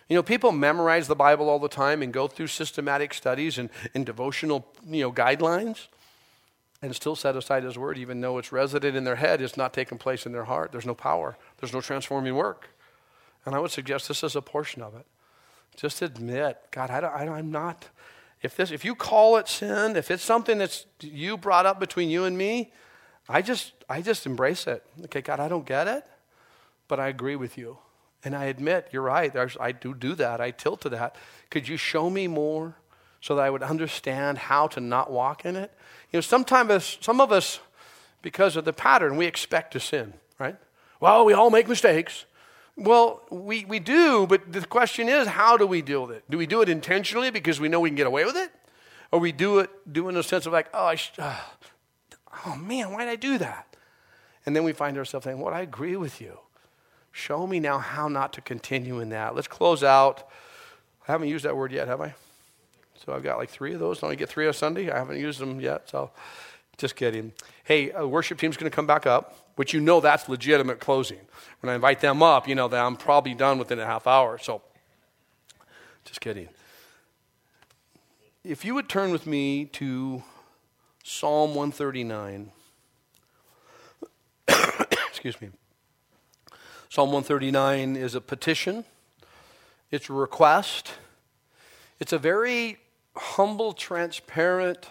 You 0.08 0.16
know, 0.16 0.22
people 0.22 0.50
memorize 0.50 1.08
the 1.08 1.16
Bible 1.16 1.48
all 1.48 1.58
the 1.58 1.68
time 1.68 2.00
and 2.00 2.12
go 2.12 2.26
through 2.26 2.46
systematic 2.46 3.12
studies 3.12 3.58
and, 3.58 3.70
and 3.94 4.06
devotional, 4.06 4.66
you 4.88 5.02
know, 5.02 5.12
guidelines 5.12 5.88
and 6.80 6.94
still 6.94 7.16
set 7.16 7.36
aside 7.36 7.64
his 7.64 7.76
word, 7.76 7.98
even 7.98 8.20
though 8.20 8.38
it's 8.38 8.52
resident 8.52 8.96
in 8.96 9.04
their 9.04 9.16
head, 9.16 9.42
it's 9.42 9.56
not 9.56 9.72
taking 9.72 9.98
place 9.98 10.26
in 10.26 10.32
their 10.32 10.44
heart. 10.44 10.72
There's 10.72 10.86
no 10.86 10.94
power. 10.94 11.36
There's 11.58 11.72
no 11.72 11.80
transforming 11.80 12.34
work. 12.34 12.68
And 13.44 13.54
I 13.54 13.58
would 13.58 13.70
suggest 13.70 14.08
this 14.08 14.22
is 14.22 14.36
a 14.36 14.42
portion 14.42 14.82
of 14.82 14.94
it. 14.94 15.06
Just 15.76 16.02
admit, 16.02 16.58
God, 16.70 16.90
I 16.90 17.00
don't, 17.00 17.12
I 17.12 17.24
don't, 17.24 17.34
I'm 17.34 17.50
not. 17.50 17.88
If 18.46 18.54
this, 18.54 18.70
if 18.70 18.84
you 18.84 18.94
call 18.94 19.38
it 19.38 19.48
sin, 19.48 19.96
if 19.96 20.08
it's 20.08 20.22
something 20.22 20.58
that's 20.58 20.86
you 21.00 21.36
brought 21.36 21.66
up 21.66 21.80
between 21.80 22.10
you 22.10 22.26
and 22.26 22.38
me, 22.38 22.72
I 23.28 23.42
just, 23.42 23.72
I 23.88 24.02
just 24.02 24.24
embrace 24.24 24.68
it. 24.68 24.84
Okay, 25.06 25.20
God, 25.20 25.40
I 25.40 25.48
don't 25.48 25.66
get 25.66 25.88
it, 25.88 26.06
but 26.86 27.00
I 27.00 27.08
agree 27.08 27.34
with 27.34 27.58
you, 27.58 27.78
and 28.22 28.36
I 28.36 28.44
admit 28.44 28.90
you're 28.92 29.02
right. 29.02 29.34
I 29.58 29.72
do 29.72 29.94
do 29.94 30.14
that. 30.14 30.40
I 30.40 30.52
tilt 30.52 30.82
to 30.82 30.88
that. 30.90 31.16
Could 31.50 31.66
you 31.66 31.76
show 31.76 32.08
me 32.08 32.28
more 32.28 32.76
so 33.20 33.34
that 33.34 33.42
I 33.42 33.50
would 33.50 33.64
understand 33.64 34.38
how 34.38 34.68
to 34.68 34.80
not 34.80 35.10
walk 35.10 35.44
in 35.44 35.56
it? 35.56 35.72
You 36.12 36.18
know, 36.18 36.20
sometimes 36.20 36.98
some 37.00 37.20
of 37.20 37.32
us, 37.32 37.58
because 38.22 38.54
of 38.54 38.64
the 38.64 38.72
pattern, 38.72 39.16
we 39.16 39.26
expect 39.26 39.72
to 39.72 39.80
sin. 39.80 40.14
Right? 40.38 40.54
Well, 41.00 41.24
we 41.24 41.32
all 41.32 41.50
make 41.50 41.66
mistakes. 41.66 42.26
Well, 42.76 43.22
we, 43.30 43.64
we 43.64 43.78
do, 43.78 44.26
but 44.26 44.52
the 44.52 44.66
question 44.66 45.08
is, 45.08 45.26
how 45.26 45.56
do 45.56 45.66
we 45.66 45.80
deal 45.80 46.06
with 46.06 46.16
it? 46.16 46.24
Do 46.30 46.36
we 46.36 46.46
do 46.46 46.60
it 46.60 46.68
intentionally 46.68 47.30
because 47.30 47.58
we 47.58 47.68
know 47.68 47.80
we 47.80 47.88
can 47.88 47.96
get 47.96 48.06
away 48.06 48.24
with 48.24 48.36
it? 48.36 48.50
Or 49.10 49.18
we 49.18 49.32
do 49.32 49.60
it 49.60 49.70
do 49.90 50.08
in 50.08 50.16
a 50.16 50.22
sense 50.22 50.44
of 50.44 50.52
like, 50.52 50.68
oh, 50.74 50.94
sh- 50.94 51.12
uh, 51.18 51.40
oh 52.44 52.56
man, 52.56 52.92
why 52.92 53.06
did 53.06 53.10
I 53.10 53.16
do 53.16 53.38
that? 53.38 53.74
And 54.44 54.54
then 54.54 54.62
we 54.62 54.72
find 54.72 54.98
ourselves 54.98 55.24
saying, 55.24 55.40
well, 55.40 55.54
I 55.54 55.62
agree 55.62 55.96
with 55.96 56.20
you. 56.20 56.38
Show 57.12 57.46
me 57.46 57.60
now 57.60 57.78
how 57.78 58.08
not 58.08 58.34
to 58.34 58.42
continue 58.42 59.00
in 59.00 59.08
that. 59.08 59.34
Let's 59.34 59.48
close 59.48 59.82
out. 59.82 60.28
I 61.08 61.12
haven't 61.12 61.28
used 61.28 61.46
that 61.46 61.56
word 61.56 61.72
yet, 61.72 61.88
have 61.88 62.02
I? 62.02 62.14
So 63.04 63.14
I've 63.14 63.22
got 63.22 63.38
like 63.38 63.48
three 63.48 63.72
of 63.72 63.80
those. 63.80 64.00
Don't 64.00 64.10
I 64.10 64.16
get 64.16 64.28
three 64.28 64.46
on 64.46 64.52
Sunday? 64.52 64.90
I 64.90 64.98
haven't 64.98 65.18
used 65.18 65.38
them 65.38 65.60
yet, 65.60 65.88
so 65.88 66.10
just 66.76 66.94
kidding. 66.94 67.32
Hey, 67.64 67.90
a 67.92 68.06
worship 68.06 68.38
team's 68.38 68.58
going 68.58 68.70
to 68.70 68.74
come 68.74 68.86
back 68.86 69.06
up 69.06 69.45
which 69.56 69.74
you 69.74 69.80
know 69.80 70.00
that's 70.00 70.28
legitimate 70.28 70.80
closing. 70.80 71.20
When 71.60 71.70
I 71.70 71.74
invite 71.74 72.00
them 72.00 72.22
up, 72.22 72.46
you 72.48 72.54
know 72.54 72.68
that 72.68 72.82
I'm 72.82 72.96
probably 72.96 73.34
done 73.34 73.58
within 73.58 73.78
a 73.78 73.86
half 73.86 74.06
hour. 74.06 74.38
So, 74.38 74.62
just 76.04 76.20
kidding. 76.20 76.48
If 78.44 78.64
you 78.64 78.74
would 78.74 78.88
turn 78.88 79.10
with 79.10 79.26
me 79.26 79.64
to 79.64 80.22
Psalm 81.08 81.54
139. 81.54 82.50
Excuse 85.08 85.40
me. 85.40 85.50
Psalm 86.88 87.12
139 87.12 87.94
is 87.94 88.16
a 88.16 88.20
petition, 88.20 88.84
it's 89.92 90.10
a 90.10 90.12
request, 90.12 90.94
it's 92.00 92.12
a 92.12 92.18
very 92.18 92.78
humble, 93.16 93.72
transparent, 93.72 94.88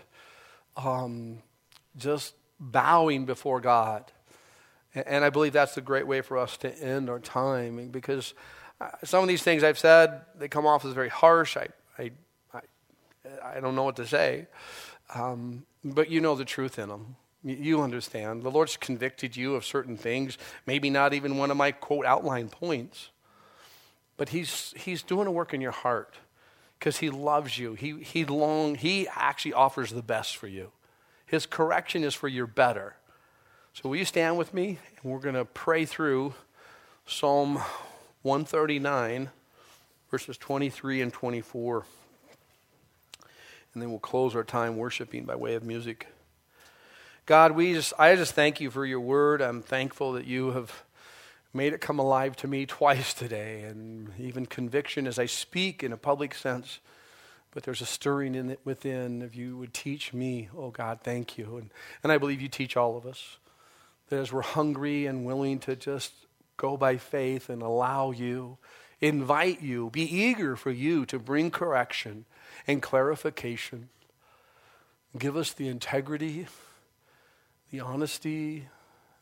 um, 0.78 1.40
just 1.98 2.34
bowing 2.62 3.26
before 3.26 3.60
God. 3.60 4.10
And 4.96 5.26
I 5.26 5.30
believe 5.30 5.54
that's 5.54 5.76
a 5.78 5.82
great 5.82 6.08
way 6.08 6.22
for 6.22 6.38
us 6.38 6.56
to 6.58 6.74
end 6.80 7.10
our 7.10 7.20
time 7.20 7.90
because 7.90 8.34
uh, 8.80 8.90
some 9.04 9.22
of 9.22 9.28
these 9.28 9.44
things 9.44 9.64
I've 9.64 9.78
said, 9.78 10.22
they 10.38 10.48
come 10.48 10.66
off 10.66 10.86
as 10.86 10.94
very 10.94 11.10
harsh. 11.10 11.58
I, 11.58 11.68
I, 12.00 12.12
I, 12.54 12.62
I 13.58 13.60
don't 13.60 13.76
know 13.76 13.84
what 13.84 13.98
to 13.98 14.08
say. 14.08 14.48
Um, 15.14 15.66
but 15.84 16.10
you 16.10 16.22
know 16.22 16.36
the 16.36 16.46
truth 16.46 16.80
in 16.80 16.90
them. 16.90 17.16
You 17.44 17.82
understand. 17.82 18.42
The 18.42 18.50
Lord's 18.50 18.76
convicted 18.76 19.36
you 19.36 19.54
of 19.54 19.66
certain 19.66 19.98
things, 19.98 20.38
maybe 20.66 20.90
not 20.90 21.14
even 21.14 21.38
one 21.38 21.52
of 21.52 21.58
my 21.58 21.72
quote 21.72 22.06
outline 22.06 22.50
points. 22.50 23.10
But 24.18 24.30
He's, 24.30 24.74
he's 24.78 25.04
doing 25.04 25.28
a 25.28 25.32
work 25.32 25.54
in 25.54 25.62
your 25.62 25.72
heart 25.72 26.16
because 26.80 26.98
He 26.98 27.12
loves 27.12 27.60
you. 27.60 27.76
He, 27.76 28.02
he, 28.02 28.26
long, 28.26 28.76
he 28.76 29.08
actually 29.14 29.54
offers 29.54 29.92
the 29.92 30.02
best 30.02 30.38
for 30.38 30.48
you. 30.48 30.72
His 31.28 31.46
correction 31.46 32.04
is 32.04 32.16
for 32.16 32.28
your 32.28 32.48
better. 32.48 32.96
So, 33.76 33.90
will 33.90 33.98
you 33.98 34.06
stand 34.06 34.38
with 34.38 34.54
me? 34.54 34.80
And 35.04 35.12
we're 35.12 35.20
going 35.20 35.36
to 35.36 35.44
pray 35.44 35.84
through 35.84 36.34
Psalm 37.06 37.56
139, 38.22 39.30
verses 40.10 40.38
23 40.38 41.02
and 41.02 41.12
24. 41.12 41.86
And 43.74 43.84
then 43.84 43.90
we'll 43.90 44.00
close 44.00 44.34
our 44.34 44.46
time 44.46 44.78
worshiping 44.78 45.26
by 45.26 45.36
way 45.36 45.56
of 45.56 45.64
music. 45.64 46.08
God, 47.26 47.52
we 47.52 47.74
just, 47.74 47.92
I 48.00 48.16
just 48.16 48.32
thank 48.32 48.62
you 48.62 48.72
for 48.72 48.86
your 48.86 49.02
word. 49.02 49.42
I'm 49.42 49.62
thankful 49.62 50.14
that 50.14 50.26
you 50.26 50.52
have 50.52 50.86
made 51.54 51.74
it 51.74 51.82
come 51.82 52.00
alive 52.00 52.38
to 52.38 52.48
me 52.48 52.66
twice 52.66 53.14
today, 53.14 53.64
and 53.64 54.14
even 54.18 54.46
conviction 54.46 55.06
as 55.06 55.20
I 55.20 55.26
speak 55.26 55.84
in 55.84 55.92
a 55.92 55.98
public 55.98 56.34
sense. 56.34 56.80
But 57.52 57.64
there's 57.64 57.82
a 57.82 57.86
stirring 57.86 58.36
in 58.36 58.52
it 58.52 58.62
within. 58.64 59.22
If 59.22 59.36
you 59.36 59.58
would 59.58 59.74
teach 59.74 60.14
me, 60.14 60.48
oh 60.58 60.70
God, 60.70 61.02
thank 61.04 61.38
you. 61.38 61.58
And, 61.58 61.72
and 62.04 62.12
I 62.14 62.18
believe 62.18 62.40
you 62.40 62.48
teach 62.48 62.78
all 62.78 62.96
of 62.96 63.06
us 63.06 63.36
that 64.10 64.20
as 64.20 64.32
we're 64.32 64.42
hungry 64.42 65.06
and 65.06 65.26
willing 65.26 65.60
to 65.60 65.76
just 65.76 66.14
go 66.58 66.78
by 66.78 66.98
faith 66.98 67.50
and 67.50 67.62
allow 67.62 68.12
you, 68.12 68.58
invite 69.02 69.62
you, 69.62 69.90
be 69.90 70.04
eager 70.04 70.56
for 70.56 70.72
you 70.72 71.06
to 71.06 71.20
bring 71.20 71.52
correction 71.52 72.26
and 72.68 72.82
clarification. 72.82 73.90
Give 75.18 75.38
us 75.38 75.54
the 75.54 75.68
integrity, 75.68 76.48
the 77.72 77.80
honesty, 77.80 78.68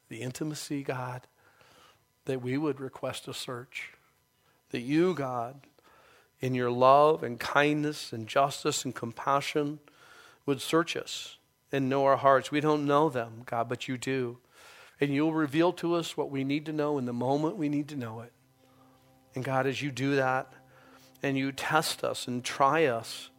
the 0.09 0.21
intimacy, 0.21 0.83
God, 0.83 1.27
that 2.25 2.41
we 2.41 2.57
would 2.57 2.79
request 2.79 3.27
a 3.27 3.33
search. 3.33 3.93
That 4.71 4.81
you, 4.81 5.13
God, 5.13 5.61
in 6.39 6.55
your 6.55 6.71
love 6.71 7.23
and 7.23 7.39
kindness 7.39 8.11
and 8.11 8.27
justice 8.27 8.85
and 8.85 8.93
compassion, 8.93 9.79
would 10.45 10.61
search 10.61 10.95
us 10.95 11.37
and 11.71 11.89
know 11.89 12.05
our 12.05 12.17
hearts. 12.17 12.51
We 12.51 12.59
don't 12.59 12.85
know 12.85 13.09
them, 13.09 13.43
God, 13.45 13.69
but 13.69 13.87
you 13.87 13.97
do. 13.97 14.39
And 15.01 15.13
you'll 15.13 15.33
reveal 15.33 15.73
to 15.73 15.95
us 15.95 16.15
what 16.15 16.29
we 16.29 16.43
need 16.43 16.67
to 16.67 16.73
know 16.73 16.97
in 16.97 17.05
the 17.05 17.13
moment 17.13 17.57
we 17.57 17.69
need 17.69 17.89
to 17.89 17.95
know 17.95 18.21
it. 18.21 18.31
And 19.35 19.43
God, 19.43 19.67
as 19.67 19.81
you 19.81 19.91
do 19.91 20.15
that 20.15 20.53
and 21.21 21.37
you 21.37 21.51
test 21.51 22.03
us 22.03 22.27
and 22.27 22.43
try 22.43 22.85
us, 22.85 23.29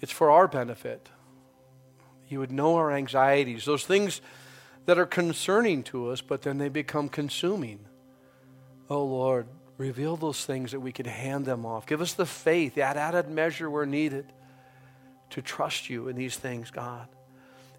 it's 0.00 0.12
for 0.12 0.30
our 0.30 0.46
benefit. 0.46 1.08
You 2.28 2.40
would 2.40 2.52
know 2.52 2.76
our 2.76 2.92
anxieties, 2.92 3.64
those 3.64 3.84
things 3.84 4.20
that 4.86 4.98
are 4.98 5.06
concerning 5.06 5.82
to 5.84 6.10
us, 6.10 6.20
but 6.20 6.42
then 6.42 6.58
they 6.58 6.68
become 6.68 7.08
consuming. 7.08 7.80
Oh 8.90 9.04
Lord, 9.04 9.46
reveal 9.78 10.16
those 10.16 10.44
things 10.44 10.72
that 10.72 10.80
we 10.80 10.92
could 10.92 11.06
hand 11.06 11.46
them 11.46 11.64
off. 11.64 11.86
Give 11.86 12.00
us 12.00 12.12
the 12.12 12.26
faith, 12.26 12.74
that 12.74 12.96
added 12.96 13.28
measure 13.28 13.70
where 13.70 13.86
needed 13.86 14.26
to 15.30 15.42
trust 15.42 15.88
you 15.88 16.08
in 16.08 16.16
these 16.16 16.36
things, 16.36 16.70
God. 16.70 17.08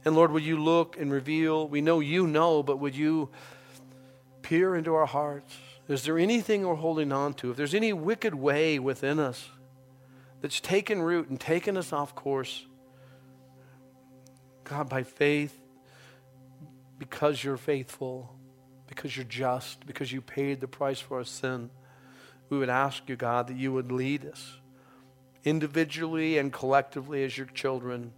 And 0.06 0.16
Lord, 0.16 0.32
would 0.32 0.44
you 0.44 0.62
look 0.62 1.00
and 1.00 1.12
reveal? 1.12 1.68
We 1.68 1.82
know 1.82 2.00
you 2.00 2.28
know, 2.28 2.62
but 2.62 2.80
would 2.80 2.96
you 2.96 3.30
peer 4.44 4.76
into 4.76 4.94
our 4.94 5.08
hearts? 5.08 5.58
Is 5.88 6.04
there 6.04 6.20
anything 6.20 6.66
we're 6.66 6.76
holding 6.76 7.12
on 7.12 7.34
to? 7.36 7.50
If 7.52 7.58
there's 7.58 7.74
any 7.74 7.92
wicked 7.92 8.36
way 8.36 8.78
within 8.78 9.20
us 9.20 9.50
that's 10.42 10.60
taken 10.60 11.02
root 11.02 11.30
and 11.30 11.40
taken 11.40 11.76
us 11.76 11.92
off 11.92 12.14
course, 12.14 12.66
God, 14.64 14.90
by 14.90 15.04
faith, 15.04 15.60
because 17.00 17.44
you're 17.44 17.58
faithful, 17.58 18.36
because 18.88 19.16
you're 19.18 19.26
just, 19.26 19.86
because 19.88 20.12
you 20.12 20.22
paid 20.22 20.62
the 20.62 20.68
price 20.68 21.00
for 21.00 21.18
our 21.18 21.24
sin, 21.24 21.72
we 22.50 22.60
would 22.60 22.70
ask 22.70 23.10
you, 23.10 23.16
God, 23.16 23.48
that 23.48 23.58
you 23.58 23.74
would 23.74 23.92
lead 23.92 24.26
us 24.26 24.58
individually 25.44 26.38
and 26.38 26.54
collectively 26.54 27.24
as 27.24 27.38
your 27.38 27.48
children 27.48 28.14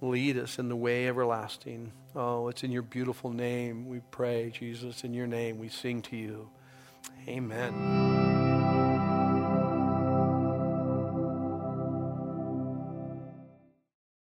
lead 0.00 0.38
us 0.38 0.58
in 0.58 0.68
the 0.68 0.76
way 0.76 1.08
everlasting. 1.08 1.92
Oh, 2.14 2.48
it's 2.48 2.64
in 2.64 2.72
your 2.72 2.82
beautiful 2.82 3.30
name 3.30 3.88
we 3.88 4.00
pray, 4.10 4.50
Jesus. 4.50 5.04
In 5.04 5.14
your 5.14 5.26
name 5.26 5.58
we 5.58 5.68
sing 5.68 6.02
to 6.02 6.16
you. 6.16 6.48
Amen. 7.28 8.59